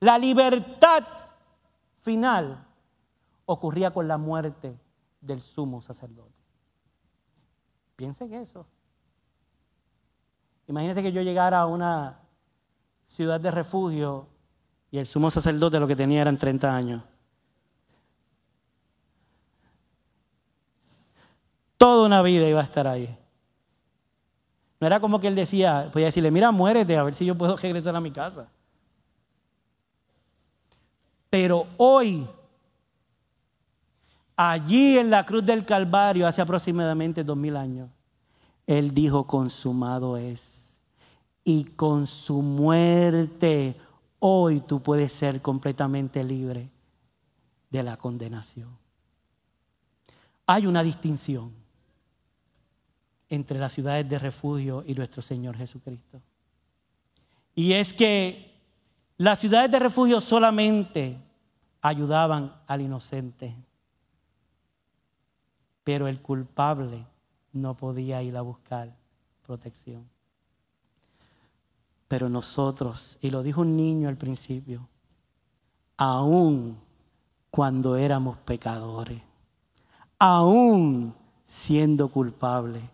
la 0.00 0.18
libertad 0.18 1.04
final 2.02 2.66
ocurría 3.46 3.92
con 3.92 4.08
la 4.08 4.18
muerte 4.18 4.78
del 5.20 5.40
sumo 5.40 5.82
sacerdote. 5.82 6.38
Piensen 7.96 8.32
eso. 8.34 8.66
Imagínate 10.66 11.02
que 11.02 11.12
yo 11.12 11.22
llegara 11.22 11.60
a 11.60 11.66
una 11.66 12.20
ciudad 13.06 13.40
de 13.40 13.50
refugio 13.50 14.28
y 14.90 14.98
el 14.98 15.06
sumo 15.06 15.30
sacerdote 15.30 15.80
lo 15.80 15.86
que 15.86 15.96
tenía 15.96 16.22
eran 16.22 16.36
30 16.36 16.74
años. 16.74 17.02
Toda 21.76 22.06
una 22.06 22.22
vida 22.22 22.48
iba 22.48 22.60
a 22.60 22.64
estar 22.64 22.86
ahí. 22.86 23.16
No 24.80 24.86
era 24.86 25.00
como 25.00 25.20
que 25.20 25.28
él 25.28 25.34
decía, 25.34 25.90
podía 25.92 26.06
decirle, 26.06 26.30
mira, 26.30 26.50
muérete, 26.52 26.96
a 26.96 27.02
ver 27.02 27.14
si 27.14 27.24
yo 27.24 27.36
puedo 27.36 27.56
regresar 27.62 27.94
a 27.96 28.00
mi 28.00 28.10
casa. 28.10 28.48
Pero 31.30 31.68
hoy, 31.76 32.26
allí 34.36 34.98
en 34.98 35.10
la 35.10 35.24
cruz 35.24 35.46
del 35.46 35.64
Calvario, 35.64 36.26
hace 36.26 36.42
aproximadamente 36.42 37.22
dos 37.22 37.36
mil 37.36 37.56
años, 37.56 37.88
Él 38.66 38.92
dijo, 38.92 39.26
consumado 39.26 40.16
es. 40.16 40.80
Y 41.44 41.64
con 41.64 42.06
su 42.06 42.42
muerte, 42.42 43.76
hoy 44.18 44.60
tú 44.60 44.82
puedes 44.82 45.12
ser 45.12 45.40
completamente 45.40 46.22
libre 46.24 46.68
de 47.70 47.82
la 47.84 47.96
condenación. 47.96 48.76
Hay 50.46 50.66
una 50.66 50.82
distinción 50.82 51.52
entre 53.28 53.58
las 53.58 53.72
ciudades 53.72 54.08
de 54.08 54.18
refugio 54.18 54.82
y 54.84 54.94
nuestro 54.94 55.22
Señor 55.22 55.56
Jesucristo. 55.56 56.20
Y 57.54 57.72
es 57.72 57.92
que 57.92 58.49
las 59.20 59.38
ciudades 59.38 59.70
de 59.70 59.78
refugio 59.78 60.18
solamente 60.22 61.18
ayudaban 61.82 62.54
al 62.66 62.80
inocente, 62.80 63.54
pero 65.84 66.08
el 66.08 66.22
culpable 66.22 67.04
no 67.52 67.76
podía 67.76 68.22
ir 68.22 68.34
a 68.38 68.40
buscar 68.40 68.96
protección. 69.42 70.08
Pero 72.08 72.30
nosotros, 72.30 73.18
y 73.20 73.28
lo 73.28 73.42
dijo 73.42 73.60
un 73.60 73.76
niño 73.76 74.08
al 74.08 74.16
principio, 74.16 74.88
aún 75.98 76.78
cuando 77.50 77.96
éramos 77.96 78.38
pecadores, 78.38 79.20
aún 80.18 81.14
siendo 81.44 82.08
culpables, 82.08 82.84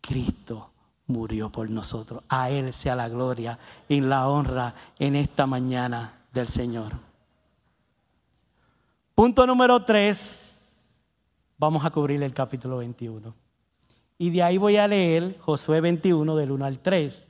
Cristo 0.00 0.70
murió 1.08 1.50
por 1.50 1.68
nosotros. 1.68 2.22
A 2.28 2.50
Él 2.50 2.72
sea 2.72 2.94
la 2.94 3.08
gloria 3.08 3.58
y 3.88 4.00
la 4.00 4.28
honra 4.28 4.74
en 4.98 5.16
esta 5.16 5.46
mañana 5.46 6.20
del 6.32 6.48
Señor. 6.48 6.92
Punto 9.14 9.46
número 9.46 9.82
tres, 9.82 10.92
vamos 11.58 11.84
a 11.84 11.90
cubrir 11.90 12.22
el 12.22 12.32
capítulo 12.32 12.78
21. 12.78 13.34
Y 14.18 14.30
de 14.30 14.42
ahí 14.42 14.58
voy 14.58 14.76
a 14.76 14.86
leer 14.86 15.38
Josué 15.40 15.80
21 15.80 16.36
del 16.36 16.52
1 16.52 16.64
al 16.64 16.78
3. 16.78 17.26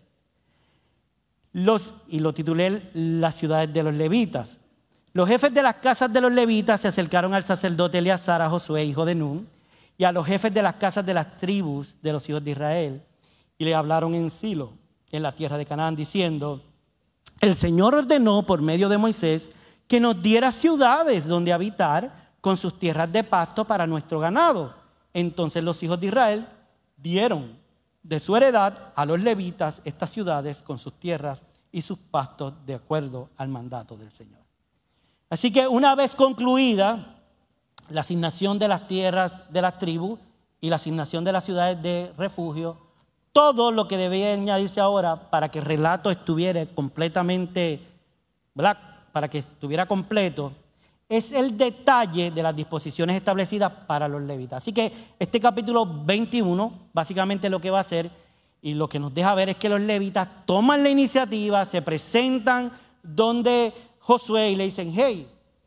Los, 1.52 1.94
y 2.08 2.20
lo 2.20 2.34
titulé 2.34 2.90
Las 2.92 3.36
ciudades 3.36 3.72
de 3.72 3.82
los 3.82 3.94
levitas. 3.94 4.58
Los 5.12 5.28
jefes 5.28 5.52
de 5.54 5.62
las 5.62 5.76
casas 5.76 6.12
de 6.12 6.20
los 6.20 6.32
levitas 6.32 6.80
se 6.80 6.88
acercaron 6.88 7.32
al 7.32 7.44
sacerdote 7.44 7.98
Eleazar, 7.98 8.42
a 8.42 8.50
Josué, 8.50 8.84
hijo 8.84 9.04
de 9.04 9.14
Nun, 9.14 9.48
y 9.96 10.04
a 10.04 10.12
los 10.12 10.26
jefes 10.26 10.52
de 10.52 10.62
las 10.62 10.74
casas 10.74 11.04
de 11.04 11.14
las 11.14 11.36
tribus 11.38 11.96
de 12.02 12.12
los 12.12 12.28
hijos 12.28 12.44
de 12.44 12.50
Israel 12.50 13.02
y 13.58 13.64
le 13.64 13.74
hablaron 13.74 14.14
en 14.14 14.30
Silo, 14.30 14.72
en 15.10 15.22
la 15.22 15.34
tierra 15.34 15.58
de 15.58 15.66
Canaán, 15.66 15.96
diciendo, 15.96 16.62
el 17.40 17.54
Señor 17.54 17.94
ordenó 17.94 18.44
por 18.44 18.62
medio 18.62 18.88
de 18.88 18.98
Moisés 18.98 19.50
que 19.86 20.00
nos 20.00 20.22
diera 20.22 20.52
ciudades 20.52 21.26
donde 21.26 21.52
habitar 21.52 22.28
con 22.40 22.56
sus 22.56 22.78
tierras 22.78 23.10
de 23.12 23.24
pasto 23.24 23.64
para 23.64 23.86
nuestro 23.86 24.20
ganado. 24.20 24.74
Entonces 25.12 25.62
los 25.62 25.82
hijos 25.82 25.98
de 26.00 26.06
Israel 26.06 26.46
dieron 26.96 27.58
de 28.02 28.20
su 28.20 28.36
heredad 28.36 28.92
a 28.94 29.04
los 29.04 29.20
levitas 29.20 29.80
estas 29.84 30.10
ciudades 30.10 30.62
con 30.62 30.78
sus 30.78 30.94
tierras 30.94 31.42
y 31.72 31.82
sus 31.82 31.98
pastos 31.98 32.54
de 32.64 32.74
acuerdo 32.74 33.28
al 33.36 33.48
mandato 33.48 33.96
del 33.96 34.10
Señor. 34.10 34.40
Así 35.30 35.52
que 35.52 35.68
una 35.68 35.94
vez 35.94 36.14
concluida 36.14 37.16
la 37.90 38.00
asignación 38.00 38.58
de 38.58 38.68
las 38.68 38.86
tierras 38.88 39.50
de 39.50 39.62
las 39.62 39.78
tribus 39.78 40.18
y 40.60 40.70
la 40.70 40.76
asignación 40.76 41.24
de 41.24 41.32
las 41.32 41.44
ciudades 41.44 41.80
de 41.82 42.12
refugio, 42.16 42.87
todo 43.32 43.72
lo 43.72 43.88
que 43.88 43.96
debía 43.96 44.32
añadirse 44.32 44.80
ahora 44.80 45.30
para 45.30 45.50
que 45.50 45.58
el 45.60 45.64
relato 45.64 46.10
estuviera 46.10 46.64
completamente, 46.66 47.80
¿verdad? 48.54 48.78
para 49.12 49.28
que 49.28 49.38
estuviera 49.38 49.86
completo, 49.86 50.52
es 51.08 51.32
el 51.32 51.56
detalle 51.56 52.30
de 52.30 52.42
las 52.42 52.54
disposiciones 52.54 53.16
establecidas 53.16 53.72
para 53.86 54.08
los 54.08 54.22
levitas. 54.22 54.58
Así 54.58 54.72
que 54.72 54.92
este 55.18 55.40
capítulo 55.40 55.86
21, 55.86 56.72
básicamente 56.92 57.48
lo 57.48 57.60
que 57.60 57.70
va 57.70 57.78
a 57.78 57.80
hacer 57.80 58.10
y 58.60 58.74
lo 58.74 58.88
que 58.88 58.98
nos 58.98 59.14
deja 59.14 59.34
ver 59.34 59.48
es 59.48 59.56
que 59.56 59.68
los 59.68 59.80
levitas 59.80 60.28
toman 60.44 60.82
la 60.82 60.90
iniciativa, 60.90 61.64
se 61.64 61.80
presentan 61.80 62.70
donde 63.02 63.72
Josué 64.00 64.50
y 64.50 64.56
le 64.56 64.64
dicen, 64.64 64.92
hey, 64.94 65.26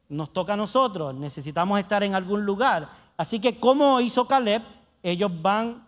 nos 0.10 0.32
toca 0.32 0.54
a 0.54 0.58
nosotros, 0.58 1.16
necesitamos 1.16 1.80
estar 1.80 2.04
en 2.04 2.14
algún 2.14 2.46
lugar. 2.46 2.88
Así 3.18 3.40
que 3.40 3.60
como 3.60 4.00
hizo 4.00 4.28
Caleb, 4.28 4.62
ellos 5.02 5.32
van 5.42 5.88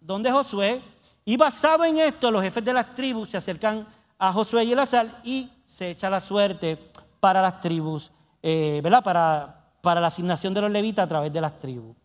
donde 0.00 0.30
Josué 0.30 0.82
y 1.30 1.36
basado 1.36 1.84
en 1.84 1.96
esto 1.98 2.28
los 2.32 2.42
jefes 2.42 2.64
de 2.64 2.72
las 2.72 2.92
tribus 2.92 3.28
se 3.28 3.36
acercan 3.36 3.86
a 4.18 4.32
Josué 4.32 4.64
y 4.64 4.72
Elazar 4.72 5.20
y 5.22 5.48
se 5.64 5.90
echa 5.90 6.10
la 6.10 6.18
suerte 6.18 6.90
para 7.20 7.40
las 7.40 7.60
tribus, 7.60 8.10
eh, 8.42 8.80
¿verdad? 8.82 9.04
Para, 9.04 10.00
la 10.00 10.06
asignación 10.08 10.52
de 10.52 10.60
los 10.60 10.72
levitas 10.72 11.04
a 11.04 11.08
través 11.08 11.32
de 11.32 11.40
las 11.40 11.56
tribus. 11.60 11.96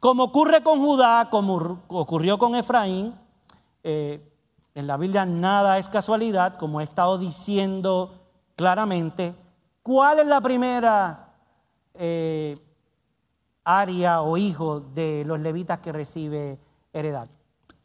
Como 0.00 0.24
ocurre 0.24 0.64
con 0.64 0.80
Judá, 0.80 1.28
como 1.30 1.84
ocurrió 1.86 2.36
con 2.36 2.56
Efraín, 2.56 3.14
eh, 3.84 4.20
en 4.74 4.86
la 4.88 4.96
Biblia 4.96 5.24
nada 5.24 5.78
es 5.78 5.88
casualidad, 5.88 6.56
como 6.56 6.80
he 6.80 6.84
estado 6.84 7.16
diciendo 7.16 8.12
claramente, 8.56 9.36
¿Cuál 9.84 10.18
es 10.18 10.26
la 10.26 10.40
primera 10.40 11.28
eh, 11.94 12.58
área 13.62 14.22
o 14.22 14.36
hijo 14.36 14.80
de 14.80 15.22
los 15.24 15.38
levitas 15.38 15.78
que 15.78 15.92
recibe 15.92 16.58
heredad? 16.92 17.28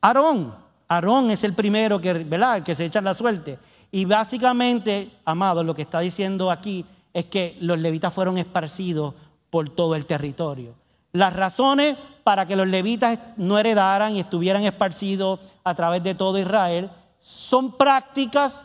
Aarón. 0.01 0.68
Aarón 0.89 1.29
es 1.29 1.43
el 1.43 1.53
primero 1.53 2.01
que, 2.01 2.25
que 2.65 2.75
se 2.75 2.85
echa 2.85 2.99
la 2.99 3.13
suerte. 3.13 3.59
Y 3.91 4.05
básicamente, 4.05 5.11
amado, 5.23 5.63
lo 5.63 5.75
que 5.75 5.83
está 5.83 5.99
diciendo 5.99 6.49
aquí 6.49 6.83
es 7.13 7.25
que 7.25 7.57
los 7.61 7.79
levitas 7.79 8.13
fueron 8.13 8.37
esparcidos 8.37 9.13
por 9.49 9.69
todo 9.69 9.95
el 9.95 10.05
territorio. 10.05 10.73
Las 11.11 11.35
razones 11.35 11.97
para 12.23 12.45
que 12.45 12.55
los 12.55 12.67
levitas 12.67 13.19
no 13.37 13.57
heredaran 13.57 14.15
y 14.15 14.19
estuvieran 14.19 14.63
esparcidos 14.63 15.39
a 15.63 15.73
través 15.73 16.03
de 16.03 16.15
todo 16.15 16.37
Israel 16.37 16.91
son 17.19 17.77
prácticas 17.77 18.63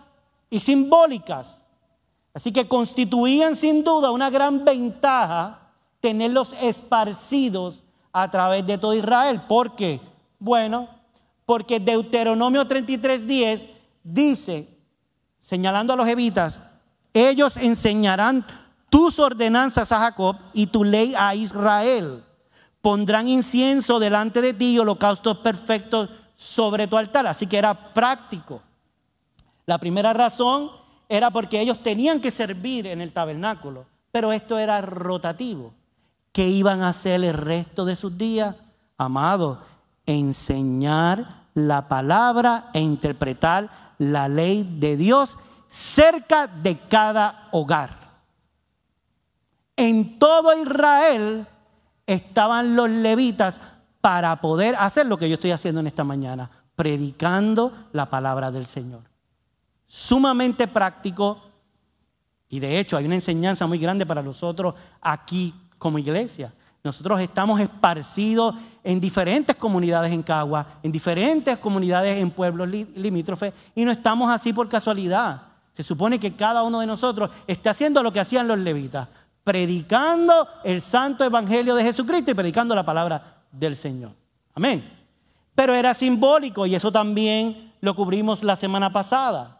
y 0.50 0.60
simbólicas. 0.60 1.60
Así 2.32 2.52
que 2.52 2.66
constituían 2.66 3.54
sin 3.54 3.84
duda 3.84 4.10
una 4.10 4.30
gran 4.30 4.64
ventaja 4.64 5.60
tenerlos 6.00 6.54
esparcidos 6.60 7.82
a 8.12 8.30
través 8.30 8.66
de 8.66 8.76
todo 8.76 8.94
Israel. 8.94 9.40
¿Por 9.48 9.74
qué? 9.74 10.00
Bueno, 10.38 10.88
porque 11.46 11.80
Deuteronomio 11.80 12.66
33:10 12.66 13.66
dice, 14.02 14.68
señalando 15.38 15.92
a 15.92 15.96
los 15.96 16.08
evitas, 16.08 16.60
ellos 17.12 17.56
enseñarán 17.56 18.44
tus 18.90 19.18
ordenanzas 19.18 19.90
a 19.92 19.98
Jacob 19.98 20.36
y 20.52 20.66
tu 20.66 20.84
ley 20.84 21.14
a 21.16 21.34
Israel. 21.34 22.22
Pondrán 22.80 23.28
incienso 23.28 23.98
delante 23.98 24.40
de 24.40 24.52
ti 24.52 24.74
y 24.74 24.78
holocaustos 24.78 25.38
perfectos 25.38 26.10
sobre 26.36 26.86
tu 26.86 26.96
altar. 26.96 27.26
Así 27.26 27.46
que 27.46 27.58
era 27.58 27.94
práctico. 27.94 28.60
La 29.66 29.78
primera 29.78 30.12
razón 30.12 30.70
era 31.08 31.30
porque 31.30 31.60
ellos 31.60 31.80
tenían 31.80 32.20
que 32.20 32.30
servir 32.30 32.86
en 32.86 33.00
el 33.00 33.12
tabernáculo, 33.12 33.86
pero 34.10 34.32
esto 34.32 34.58
era 34.58 34.80
rotativo. 34.80 35.72
¿Qué 36.32 36.48
iban 36.48 36.82
a 36.82 36.88
hacer 36.88 37.24
el 37.24 37.34
resto 37.34 37.84
de 37.84 37.96
sus 37.96 38.16
días? 38.18 38.56
Amado, 38.98 39.62
enseñar 40.06 41.44
la 41.54 41.88
palabra 41.88 42.70
e 42.72 42.80
interpretar 42.80 43.94
la 43.98 44.28
ley 44.28 44.64
de 44.78 44.96
Dios 44.96 45.36
cerca 45.68 46.46
de 46.46 46.78
cada 46.78 47.48
hogar. 47.52 48.04
En 49.76 50.18
todo 50.18 50.56
Israel 50.60 51.46
estaban 52.06 52.76
los 52.76 52.90
levitas 52.90 53.60
para 54.00 54.40
poder 54.40 54.76
hacer 54.76 55.06
lo 55.06 55.16
que 55.16 55.28
yo 55.28 55.34
estoy 55.34 55.50
haciendo 55.50 55.80
en 55.80 55.86
esta 55.86 56.04
mañana, 56.04 56.50
predicando 56.76 57.72
la 57.92 58.10
palabra 58.10 58.50
del 58.50 58.66
Señor. 58.66 59.02
Sumamente 59.86 60.68
práctico 60.68 61.40
y 62.48 62.60
de 62.60 62.78
hecho 62.78 62.96
hay 62.96 63.06
una 63.06 63.16
enseñanza 63.16 63.66
muy 63.66 63.78
grande 63.78 64.06
para 64.06 64.22
nosotros 64.22 64.74
aquí 65.00 65.54
como 65.78 65.98
iglesia. 65.98 66.52
Nosotros 66.84 67.18
estamos 67.20 67.58
esparcidos 67.60 68.54
en 68.82 69.00
diferentes 69.00 69.56
comunidades 69.56 70.12
en 70.12 70.22
Cagua, 70.22 70.66
en 70.82 70.92
diferentes 70.92 71.56
comunidades 71.56 72.20
en 72.20 72.30
pueblos 72.30 72.68
limítrofes 72.68 73.54
y 73.74 73.86
no 73.86 73.90
estamos 73.90 74.30
así 74.30 74.52
por 74.52 74.68
casualidad. 74.68 75.40
Se 75.72 75.82
supone 75.82 76.20
que 76.20 76.34
cada 76.34 76.62
uno 76.62 76.80
de 76.80 76.86
nosotros 76.86 77.30
está 77.46 77.70
haciendo 77.70 78.02
lo 78.02 78.12
que 78.12 78.20
hacían 78.20 78.46
los 78.46 78.58
levitas, 78.58 79.08
predicando 79.42 80.46
el 80.62 80.82
santo 80.82 81.24
evangelio 81.24 81.74
de 81.74 81.84
Jesucristo 81.84 82.32
y 82.32 82.34
predicando 82.34 82.74
la 82.74 82.84
palabra 82.84 83.38
del 83.50 83.76
Señor. 83.76 84.12
Amén. 84.54 84.84
Pero 85.54 85.74
era 85.74 85.94
simbólico 85.94 86.66
y 86.66 86.74
eso 86.74 86.92
también 86.92 87.72
lo 87.80 87.96
cubrimos 87.96 88.42
la 88.42 88.56
semana 88.56 88.92
pasada. 88.92 89.58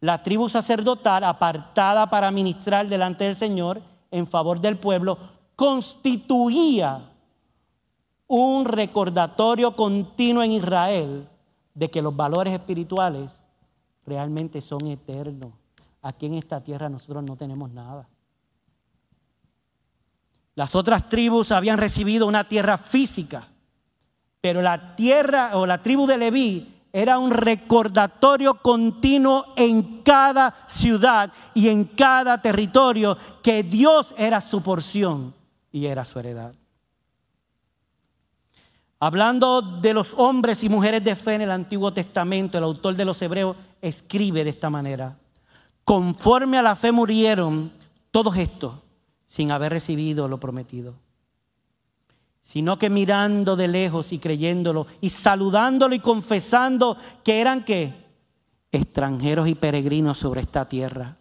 La 0.00 0.22
tribu 0.22 0.48
sacerdotal 0.48 1.24
apartada 1.24 2.08
para 2.08 2.30
ministrar 2.30 2.86
delante 2.86 3.24
del 3.24 3.34
Señor 3.34 3.82
en 4.12 4.28
favor 4.28 4.60
del 4.60 4.76
pueblo 4.76 5.35
constituía 5.56 7.10
un 8.28 8.64
recordatorio 8.66 9.74
continuo 9.74 10.42
en 10.42 10.52
Israel 10.52 11.28
de 11.74 11.90
que 11.90 12.02
los 12.02 12.14
valores 12.14 12.52
espirituales 12.52 13.42
realmente 14.04 14.60
son 14.60 14.86
eternos. 14.86 15.52
Aquí 16.02 16.26
en 16.26 16.34
esta 16.34 16.62
tierra 16.62 16.88
nosotros 16.88 17.24
no 17.24 17.36
tenemos 17.36 17.70
nada. 17.70 18.06
Las 20.54 20.74
otras 20.74 21.08
tribus 21.08 21.50
habían 21.50 21.78
recibido 21.78 22.26
una 22.26 22.48
tierra 22.48 22.78
física, 22.78 23.48
pero 24.40 24.62
la 24.62 24.94
tierra 24.94 25.56
o 25.58 25.66
la 25.66 25.82
tribu 25.82 26.06
de 26.06 26.18
Leví 26.18 26.74
era 26.92 27.18
un 27.18 27.30
recordatorio 27.30 28.62
continuo 28.62 29.46
en 29.56 30.02
cada 30.02 30.54
ciudad 30.66 31.32
y 31.54 31.68
en 31.68 31.84
cada 31.84 32.40
territorio 32.40 33.16
que 33.42 33.62
Dios 33.62 34.14
era 34.16 34.40
su 34.40 34.62
porción 34.62 35.34
y 35.76 35.86
era 35.86 36.06
su 36.06 36.18
heredad. 36.18 36.54
Hablando 38.98 39.60
de 39.60 39.92
los 39.92 40.14
hombres 40.14 40.64
y 40.64 40.70
mujeres 40.70 41.04
de 41.04 41.14
fe 41.14 41.34
en 41.34 41.42
el 41.42 41.50
Antiguo 41.50 41.92
Testamento, 41.92 42.56
el 42.56 42.64
autor 42.64 42.96
de 42.96 43.04
los 43.04 43.20
Hebreos 43.20 43.58
escribe 43.82 44.42
de 44.42 44.48
esta 44.48 44.70
manera, 44.70 45.18
conforme 45.84 46.56
a 46.56 46.62
la 46.62 46.76
fe 46.76 46.92
murieron 46.92 47.70
todos 48.10 48.38
estos 48.38 48.72
sin 49.26 49.50
haber 49.50 49.72
recibido 49.72 50.28
lo 50.28 50.40
prometido, 50.40 50.94
sino 52.40 52.78
que 52.78 52.88
mirando 52.88 53.54
de 53.54 53.68
lejos 53.68 54.12
y 54.12 54.18
creyéndolo 54.18 54.86
y 55.02 55.10
saludándolo 55.10 55.94
y 55.94 55.98
confesando 55.98 56.96
que 57.22 57.42
eran 57.42 57.66
qué? 57.66 57.92
Extranjeros 58.72 59.46
y 59.46 59.54
peregrinos 59.54 60.16
sobre 60.16 60.40
esta 60.40 60.66
tierra. 60.66 61.18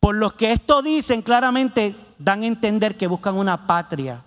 Por 0.00 0.16
lo 0.16 0.36
que 0.36 0.52
esto 0.52 0.82
dicen 0.82 1.22
claramente, 1.22 1.94
dan 2.18 2.42
a 2.42 2.46
entender 2.46 2.96
que 2.96 3.06
buscan 3.06 3.36
una 3.36 3.66
patria. 3.66 4.22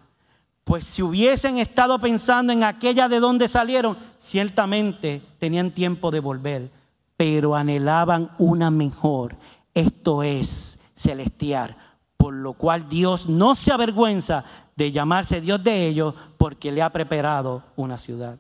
Pues 0.64 0.86
si 0.86 1.02
hubiesen 1.02 1.58
estado 1.58 2.00
pensando 2.00 2.54
en 2.54 2.64
aquella 2.64 3.10
de 3.10 3.20
donde 3.20 3.48
salieron, 3.48 3.98
ciertamente 4.18 5.22
tenían 5.40 5.72
tiempo 5.72 6.12
de 6.12 6.20
volver, 6.20 6.72
pero 7.18 7.56
anhelaban 7.56 8.32
una 8.38 8.72
mejor, 8.72 9.36
esto 9.74 10.24
es 10.24 10.78
celestial 10.96 11.76
por 12.22 12.36
lo 12.36 12.54
cual 12.54 12.88
Dios 12.88 13.28
no 13.28 13.56
se 13.56 13.72
avergüenza 13.72 14.46
de 14.76 14.92
llamarse 14.92 15.42
Dios 15.42 15.64
de 15.64 15.88
ellos 15.88 16.14
porque 16.38 16.72
le 16.72 16.84
ha 16.84 16.92
preparado 16.92 17.64
una 17.76 17.98
ciudad. 17.98 18.38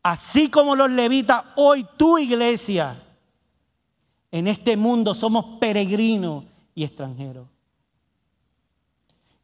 Así 0.00 0.48
como 0.48 0.76
los 0.76 0.88
levitas, 0.92 1.42
hoy 1.56 1.84
tu 1.96 2.16
iglesia, 2.16 3.02
en 4.30 4.46
este 4.46 4.76
mundo 4.76 5.12
somos 5.12 5.58
peregrinos 5.58 6.44
y 6.72 6.84
extranjeros. 6.84 7.48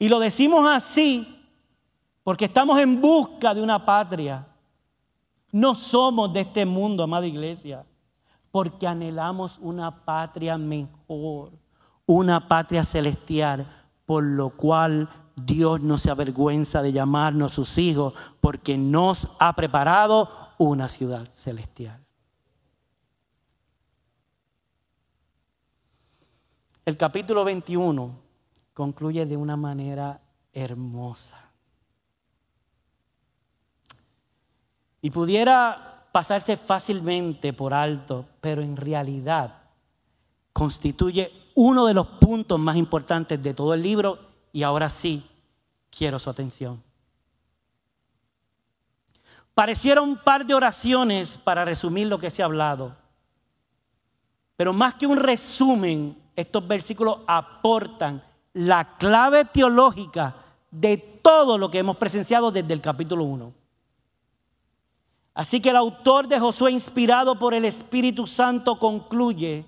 Y 0.01 0.09
lo 0.09 0.19
decimos 0.19 0.67
así 0.67 1.47
porque 2.25 2.47
estamos 2.47 2.81
en 2.81 3.01
busca 3.01 3.55
de 3.55 3.63
una 3.63 3.85
patria. 3.85 4.49
No 5.53 5.77
somos 5.77 6.33
de 6.33 6.41
este 6.41 6.67
mundo, 6.67 7.05
amada 7.05 7.27
iglesia, 7.29 7.87
porque 8.51 8.89
anhelamos 8.89 9.59
una 9.61 10.05
patria 10.05 10.59
mejor 10.59 11.53
una 12.13 12.49
patria 12.49 12.83
celestial, 12.83 13.67
por 14.05 14.25
lo 14.25 14.51
cual 14.51 15.09
Dios 15.37 15.81
no 15.81 15.97
se 15.97 16.11
avergüenza 16.11 16.83
de 16.83 16.93
llamarnos 16.93 17.53
sus 17.53 17.79
hijos, 17.79 18.15
porque 18.41 18.77
nos 18.77 19.29
ha 19.39 19.55
preparado 19.55 20.29
una 20.59 20.89
ciudad 20.89 21.29
celestial. 21.31 22.05
El 26.85 26.97
capítulo 26.97 27.45
21 27.45 28.30
concluye 28.81 29.27
de 29.27 29.37
una 29.37 29.59
manera 29.59 30.23
hermosa. 30.55 31.37
Y 35.03 35.11
pudiera 35.11 36.07
pasarse 36.11 36.57
fácilmente 36.57 37.53
por 37.53 37.75
alto, 37.75 38.25
pero 38.41 38.63
en 38.63 38.79
realidad 38.79 39.55
constituye 40.55 41.31
uno 41.57 41.85
de 41.85 41.93
los 41.93 42.07
puntos 42.07 42.59
más 42.59 42.77
importantes 42.77 43.43
de 43.43 43.53
todo 43.53 43.75
el 43.75 43.83
libro 43.83 44.19
y 44.51 44.63
ahora 44.63 44.89
sí 44.89 45.29
quiero 45.91 46.19
su 46.19 46.31
atención. 46.31 46.83
Pareciera 49.53 50.01
un 50.01 50.17
par 50.17 50.47
de 50.47 50.55
oraciones 50.55 51.37
para 51.37 51.67
resumir 51.67 52.07
lo 52.07 52.19
que 52.19 52.31
se 52.31 52.41
ha 52.41 52.47
hablado, 52.47 52.97
pero 54.57 54.73
más 54.73 54.95
que 54.95 55.07
un 55.07 55.19
resumen, 55.19 56.17
estos 56.35 56.67
versículos 56.67 57.19
aportan 57.27 58.30
la 58.53 58.97
clave 58.97 59.45
teológica 59.45 60.37
de 60.71 60.97
todo 60.97 61.59
lo 61.59 61.71
que 61.71 61.79
hemos 61.79 61.97
presenciado 61.97 62.51
desde 62.51 62.73
el 62.73 62.81
capítulo 62.81 63.25
1. 63.25 63.53
Así 65.35 65.61
que 65.61 65.71
el 65.71 65.77
autor 65.77 66.29
de 66.29 66.41
Josué, 66.41 66.73
inspirado 66.73 67.39
por 67.39 67.55
el 67.55 67.65
Espíritu 67.65 68.27
Santo, 68.27 68.79
concluye 68.79 69.65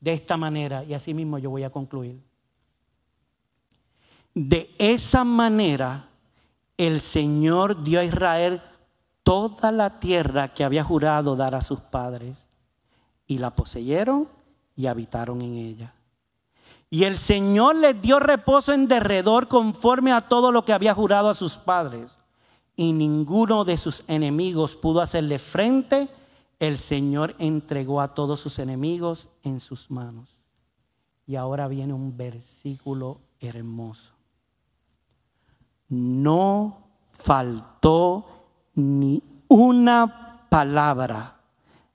de 0.00 0.12
esta 0.12 0.36
manera, 0.36 0.82
y 0.84 0.94
así 0.94 1.12
mismo 1.12 1.38
yo 1.38 1.50
voy 1.50 1.62
a 1.62 1.70
concluir. 1.70 2.20
De 4.34 4.74
esa 4.78 5.24
manera, 5.24 6.08
el 6.76 7.00
Señor 7.00 7.82
dio 7.84 8.00
a 8.00 8.04
Israel 8.04 8.62
toda 9.22 9.70
la 9.70 10.00
tierra 10.00 10.54
que 10.54 10.64
había 10.64 10.82
jurado 10.82 11.36
dar 11.36 11.54
a 11.54 11.62
sus 11.62 11.80
padres, 11.80 12.48
y 13.26 13.38
la 13.38 13.54
poseyeron 13.54 14.26
y 14.74 14.86
habitaron 14.86 15.42
en 15.42 15.56
ella. 15.58 15.94
Y 16.90 17.04
el 17.04 17.16
Señor 17.16 17.76
les 17.76 18.02
dio 18.02 18.18
reposo 18.18 18.72
en 18.72 18.88
derredor 18.88 19.46
conforme 19.46 20.10
a 20.12 20.22
todo 20.22 20.50
lo 20.50 20.64
que 20.64 20.72
había 20.72 20.92
jurado 20.92 21.30
a 21.30 21.36
sus 21.36 21.56
padres. 21.56 22.18
Y 22.74 22.92
ninguno 22.92 23.64
de 23.64 23.76
sus 23.76 24.02
enemigos 24.08 24.74
pudo 24.74 25.00
hacerle 25.00 25.38
frente 25.38 26.08
el 26.60 26.76
Señor 26.76 27.34
entregó 27.38 28.00
a 28.02 28.14
todos 28.14 28.38
sus 28.38 28.58
enemigos 28.58 29.28
en 29.42 29.60
sus 29.60 29.90
manos. 29.90 30.44
Y 31.26 31.36
ahora 31.36 31.66
viene 31.68 31.94
un 31.94 32.16
versículo 32.16 33.20
hermoso. 33.40 34.14
No 35.88 36.86
faltó 37.12 38.26
ni 38.74 39.22
una 39.48 40.46
palabra 40.50 41.40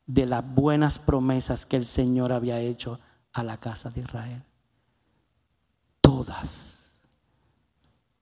de 0.08 0.26
las 0.26 0.44
buenas 0.54 0.98
promesas 0.98 1.66
que 1.66 1.78
el 1.78 1.86
Señor 1.86 2.32
había 2.32 2.60
hecho 2.60 3.00
a 3.34 3.44
la 3.44 3.58
casa 3.58 3.92
de 3.92 4.00
Israel. 4.00 4.44
Todas, 6.16 6.92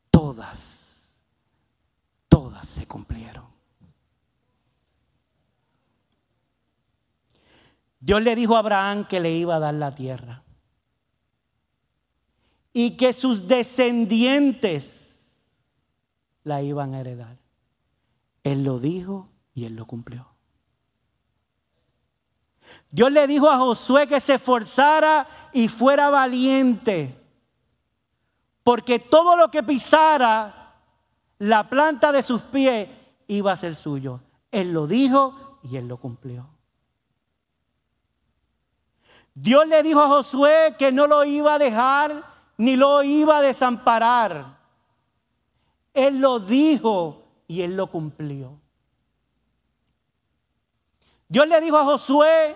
todas, 0.10 1.14
todas 2.28 2.68
se 2.68 2.88
cumplieron. 2.88 3.45
Dios 7.99 8.24
le 8.24 8.36
dijo 8.36 8.56
a 8.56 8.60
Abraham 8.60 9.06
que 9.07 9.20
le 9.20 9.30
iba 9.30 9.57
a 9.57 9.60
dar 9.60 9.76
la 9.76 9.94
tierra 9.94 10.41
y 12.74 12.98
que 12.98 13.14
sus 13.14 13.48
descendientes 13.48 15.45
la 16.44 16.64
iban 16.64 16.95
a 16.95 17.02
heredar. 17.02 17.38
Él 18.44 18.64
lo 18.64 18.80
dijo 18.80 19.30
y 19.53 19.65
él 19.65 19.76
lo 19.76 19.86
cumplió. 19.86 20.30
Dios 22.90 23.11
le 23.11 23.28
dijo 23.28 23.52
a 23.52 23.57
Josué 23.60 24.07
que 24.07 24.20
se 24.20 24.34
esforzara 24.34 25.28
y 25.53 25.68
fuera 25.68 26.10
valiente, 26.10 27.22
porque 28.64 28.99
todo 28.99 29.35
lo 29.35 29.49
que 29.52 29.64
pisara 29.64 30.76
la 31.40 31.69
planta 31.69 32.11
de 32.11 32.23
sus 32.23 32.41
pies 32.44 32.88
iba 33.27 33.52
a 33.52 33.57
ser 33.57 33.76
suyo. 33.76 34.22
Él 34.52 34.72
lo 34.72 34.88
dijo 34.88 35.60
y 35.64 35.77
él 35.77 35.88
lo 35.88 35.98
cumplió. 35.98 36.48
Dios 39.35 39.68
le 39.68 39.81
dijo 39.84 39.99
a 39.99 40.07
Josué 40.07 40.76
que 40.77 40.91
no 40.91 41.07
lo 41.07 41.26
iba 41.26 41.56
a 41.56 41.60
dejar 41.60 42.23
ni 42.57 42.76
lo 42.76 43.03
iba 43.03 43.38
a 43.38 43.41
desamparar. 43.41 44.57
Él 45.94 46.19
lo 46.19 46.40
dijo 46.40 47.23
y 47.48 47.61
Él 47.61 47.76
lo 47.76 47.88
cumplió. 47.88 48.60
Dios 51.27 51.48
le 51.48 51.61
dijo 51.61 51.77
a 51.77 51.85
Josué 51.85 52.56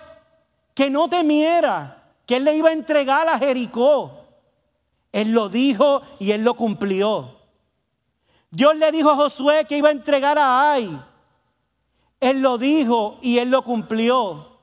que 0.73 0.89
no 0.89 1.09
temiera, 1.09 2.11
que 2.25 2.37
Él 2.37 2.43
le 2.43 2.55
iba 2.55 2.69
a 2.69 2.73
entregar 2.73 3.27
a 3.27 3.37
Jericó. 3.37 4.26
Él 5.17 5.31
lo 5.31 5.49
dijo 5.49 6.03
y 6.19 6.29
Él 6.29 6.43
lo 6.43 6.53
cumplió. 6.53 7.39
Dios 8.51 8.75
le 8.75 8.91
dijo 8.91 9.09
a 9.09 9.15
Josué 9.15 9.65
que 9.67 9.75
iba 9.75 9.89
a 9.89 9.91
entregar 9.91 10.37
a 10.37 10.73
Ai. 10.73 10.95
Él 12.19 12.39
lo 12.39 12.59
dijo 12.59 13.17
y 13.23 13.39
Él 13.39 13.49
lo 13.49 13.63
cumplió. 13.63 14.59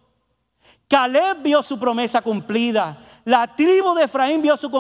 Caleb 0.86 1.43
vio 1.43 1.60
su 1.60 1.76
promesa 1.76 2.22
cumplida. 2.22 2.97
La 3.24 3.56
tribu 3.56 3.94
de 3.94 4.05
Efraín 4.05 4.43
vio 4.43 4.56
su, 4.56 4.70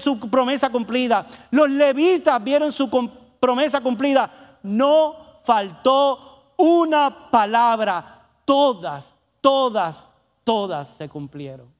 su, 0.00 0.18
promesa 0.18 0.68
cumplida. 0.68 1.24
Los 1.52 1.70
levitas 1.70 2.42
vieron 2.42 2.72
su 2.72 2.90
promesa 3.38 3.80
cumplida. 3.80 4.58
No 4.64 5.14
faltó 5.44 6.54
una 6.56 7.30
palabra. 7.30 8.26
Todas, 8.44 9.16
todas, 9.40 10.08
todas 10.42 10.88
se 10.88 11.08
cumplieron. 11.08 11.79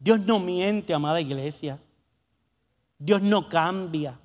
Dios 0.00 0.18
no 0.20 0.40
miente, 0.40 0.94
amada 0.94 1.20
iglesia. 1.20 1.78
Dios 2.98 3.20
no 3.20 3.48
cambia. 3.48 4.18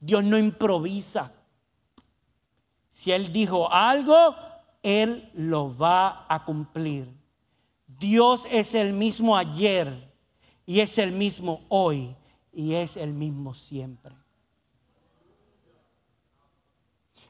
Dios 0.00 0.24
no 0.24 0.36
improvisa. 0.36 1.32
Si 2.90 3.12
Él 3.12 3.32
dijo 3.32 3.72
algo, 3.72 4.34
Él 4.82 5.30
lo 5.32 5.76
va 5.76 6.26
a 6.28 6.44
cumplir. 6.44 7.08
Dios 7.86 8.46
es 8.50 8.74
el 8.74 8.92
mismo 8.92 9.36
ayer 9.36 10.10
y 10.66 10.80
es 10.80 10.98
el 10.98 11.12
mismo 11.12 11.64
hoy 11.68 12.16
y 12.52 12.74
es 12.74 12.96
el 12.96 13.12
mismo 13.12 13.54
siempre. 13.54 14.14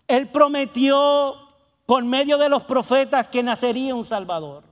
Él 0.07 0.29
prometió 0.29 1.35
por 1.87 2.05
medio 2.05 2.39
de 2.39 2.49
los 2.49 2.65
profetas 2.65 3.29
que 3.29 3.43
nacería 3.43 3.95
un 3.95 4.05
Salvador. 4.05 4.70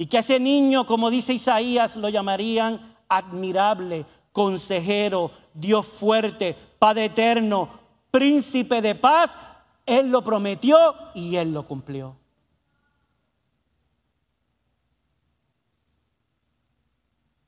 Y 0.00 0.06
que 0.06 0.16
ese 0.16 0.40
niño, 0.40 0.86
como 0.86 1.10
dice 1.10 1.34
Isaías, 1.34 1.94
lo 1.94 2.08
llamarían 2.08 2.96
admirable, 3.06 4.06
consejero, 4.32 5.30
Dios 5.52 5.86
fuerte, 5.86 6.56
Padre 6.78 7.04
eterno, 7.04 7.68
príncipe 8.10 8.80
de 8.80 8.94
paz. 8.94 9.36
Él 9.84 10.10
lo 10.10 10.24
prometió 10.24 10.78
y 11.14 11.36
Él 11.36 11.52
lo 11.52 11.66
cumplió. 11.66 12.16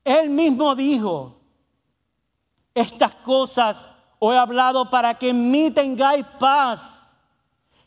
Él 0.05 0.29
mismo 0.29 0.75
dijo, 0.75 1.41
estas 2.75 3.15
cosas 3.15 3.89
os 4.19 4.35
he 4.35 4.37
hablado 4.37 4.91
para 4.91 5.15
que 5.15 5.31
en 5.31 5.51
mí 5.51 5.71
tengáis 5.71 6.27
paz. 6.39 7.11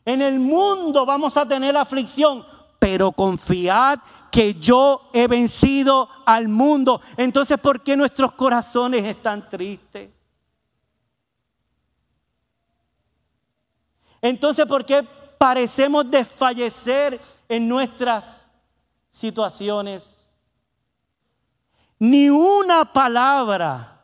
En 0.04 0.24
el 0.24 0.40
mundo 0.40 1.06
vamos 1.06 1.38
a 1.38 1.48
tener 1.48 1.78
aflicción, 1.78 2.44
pero 2.80 3.12
confiad 3.12 4.00
que 4.36 4.56
yo 4.56 5.10
he 5.14 5.28
vencido 5.30 6.10
al 6.26 6.50
mundo. 6.50 7.00
Entonces, 7.16 7.58
¿por 7.58 7.82
qué 7.82 7.96
nuestros 7.96 8.34
corazones 8.34 9.06
están 9.06 9.48
tristes? 9.48 10.10
Entonces, 14.22 14.66
¿por 14.66 14.86
qué 14.86 15.08
parecemos 15.38 16.12
desfallecer 16.12 17.18
en 17.48 17.66
nuestras 17.66 18.46
situaciones? 19.10 20.30
Ni 21.98 22.30
una 22.30 22.92
palabra 22.92 24.02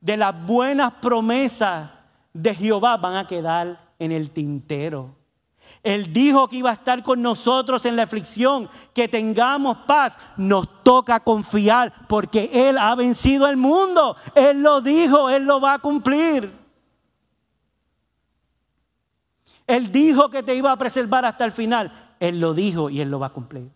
de 0.00 0.16
las 0.16 0.44
buenas 0.44 0.94
promesas 0.94 1.88
de 2.32 2.52
Jehová 2.52 2.96
van 2.96 3.14
a 3.14 3.28
quedar 3.28 3.92
en 4.00 4.10
el 4.10 4.30
tintero. 4.30 5.21
Él 5.82 6.12
dijo 6.12 6.46
que 6.46 6.56
iba 6.56 6.70
a 6.70 6.74
estar 6.74 7.02
con 7.02 7.20
nosotros 7.20 7.84
en 7.86 7.96
la 7.96 8.04
aflicción, 8.04 8.68
que 8.94 9.08
tengamos 9.08 9.78
paz. 9.78 10.16
Nos 10.36 10.82
toca 10.84 11.20
confiar 11.20 11.92
porque 12.08 12.50
Él 12.52 12.78
ha 12.78 12.94
vencido 12.94 13.48
el 13.48 13.56
mundo. 13.56 14.16
Él 14.34 14.62
lo 14.62 14.80
dijo, 14.80 15.28
Él 15.28 15.44
lo 15.44 15.60
va 15.60 15.74
a 15.74 15.78
cumplir. 15.80 16.52
Él 19.66 19.90
dijo 19.90 20.28
que 20.30 20.42
te 20.42 20.54
iba 20.54 20.70
a 20.70 20.76
preservar 20.76 21.24
hasta 21.24 21.44
el 21.44 21.52
final. 21.52 21.92
Él 22.20 22.38
lo 22.38 22.54
dijo 22.54 22.88
y 22.88 23.00
Él 23.00 23.10
lo 23.10 23.18
va 23.18 23.28
a 23.28 23.32
cumplir. 23.32 23.70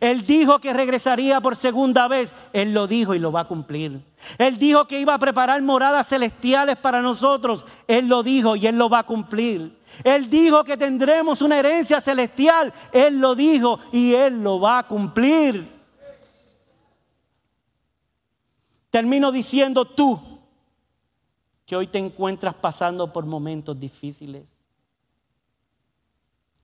Él 0.00 0.24
dijo 0.26 0.60
que 0.60 0.72
regresaría 0.72 1.40
por 1.40 1.56
segunda 1.56 2.06
vez. 2.06 2.32
Él 2.52 2.72
lo 2.72 2.86
dijo 2.86 3.14
y 3.14 3.18
lo 3.18 3.32
va 3.32 3.40
a 3.40 3.48
cumplir. 3.48 4.00
Él 4.38 4.58
dijo 4.58 4.86
que 4.86 5.00
iba 5.00 5.14
a 5.14 5.18
preparar 5.18 5.60
moradas 5.62 6.08
celestiales 6.08 6.76
para 6.76 7.02
nosotros. 7.02 7.64
Él 7.88 8.06
lo 8.06 8.22
dijo 8.22 8.54
y 8.54 8.66
Él 8.66 8.76
lo 8.76 8.88
va 8.88 9.00
a 9.00 9.06
cumplir. 9.06 9.76
Él 10.04 10.28
dijo 10.28 10.64
que 10.64 10.76
tendremos 10.76 11.42
una 11.42 11.58
herencia 11.58 12.00
celestial. 12.00 12.72
Él 12.92 13.20
lo 13.20 13.34
dijo 13.34 13.78
y 13.92 14.14
Él 14.14 14.42
lo 14.42 14.60
va 14.60 14.78
a 14.78 14.86
cumplir. 14.86 15.68
Termino 18.90 19.32
diciendo 19.32 19.84
tú 19.84 20.20
que 21.64 21.76
hoy 21.76 21.86
te 21.86 21.98
encuentras 21.98 22.54
pasando 22.54 23.12
por 23.12 23.24
momentos 23.24 23.78
difíciles. 23.78 24.60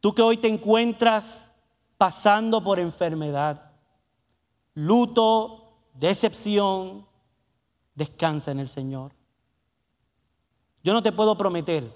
Tú 0.01 0.15
que 0.15 0.23
hoy 0.23 0.37
te 0.37 0.49
encuentras 0.49 1.51
pasando 1.97 2.63
por 2.63 2.79
enfermedad, 2.79 3.73
luto, 4.75 5.73
decepción, 5.95 7.07
descansa 7.95 8.53
en 8.53 8.61
el 8.61 8.69
Señor. 8.69 9.13
Yo 10.85 10.93
no 10.93 11.03
te 11.03 11.13
puedo 11.13 11.37
prometer 11.37 11.93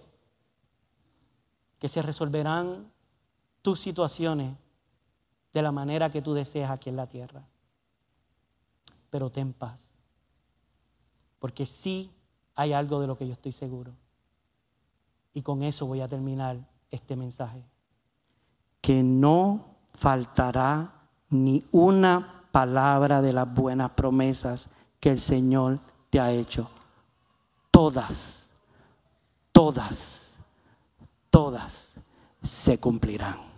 que 1.83 1.89
se 1.89 2.01
resolverán 2.01 2.93
tus 3.61 3.81
situaciones 3.81 4.55
de 5.53 5.63
la 5.63 5.73
manera 5.73 6.13
que 6.13 6.23
tú 6.23 6.33
deseas 6.33 6.71
aquí 6.71 6.91
en 6.91 6.95
la 6.95 7.09
tierra. 7.09 7.43
Pero 9.11 9.33
ten 9.33 9.53
paz. 9.53 9.81
Porque 11.41 11.67
sí 11.67 12.13
hay 12.55 12.73
algo 12.73 13.01
de 13.01 13.09
lo 13.09 13.19
que 13.19 13.27
yo 13.27 13.33
estoy 13.33 13.51
seguro. 13.51 13.93
Y 15.35 15.43
con 15.43 15.65
eso 15.65 15.85
voy 15.85 16.01
a 16.01 16.07
terminar 16.07 16.57
este 16.89 17.17
mensaje. 17.17 17.65
Que 18.81 19.03
no 19.03 19.75
faltará 19.93 21.09
ni 21.31 21.65
una 21.73 22.45
palabra 22.53 23.21
de 23.21 23.33
las 23.33 23.53
buenas 23.53 23.91
promesas 23.91 24.71
que 25.01 25.11
el 25.11 25.19
Señor 25.19 25.81
te 26.11 26.21
ha 26.21 26.31
hecho. 26.31 26.71
Todas, 27.73 28.47
todas 29.51 30.22
todas 31.33 31.95
se 32.43 32.79
cumplirán. 32.79 33.52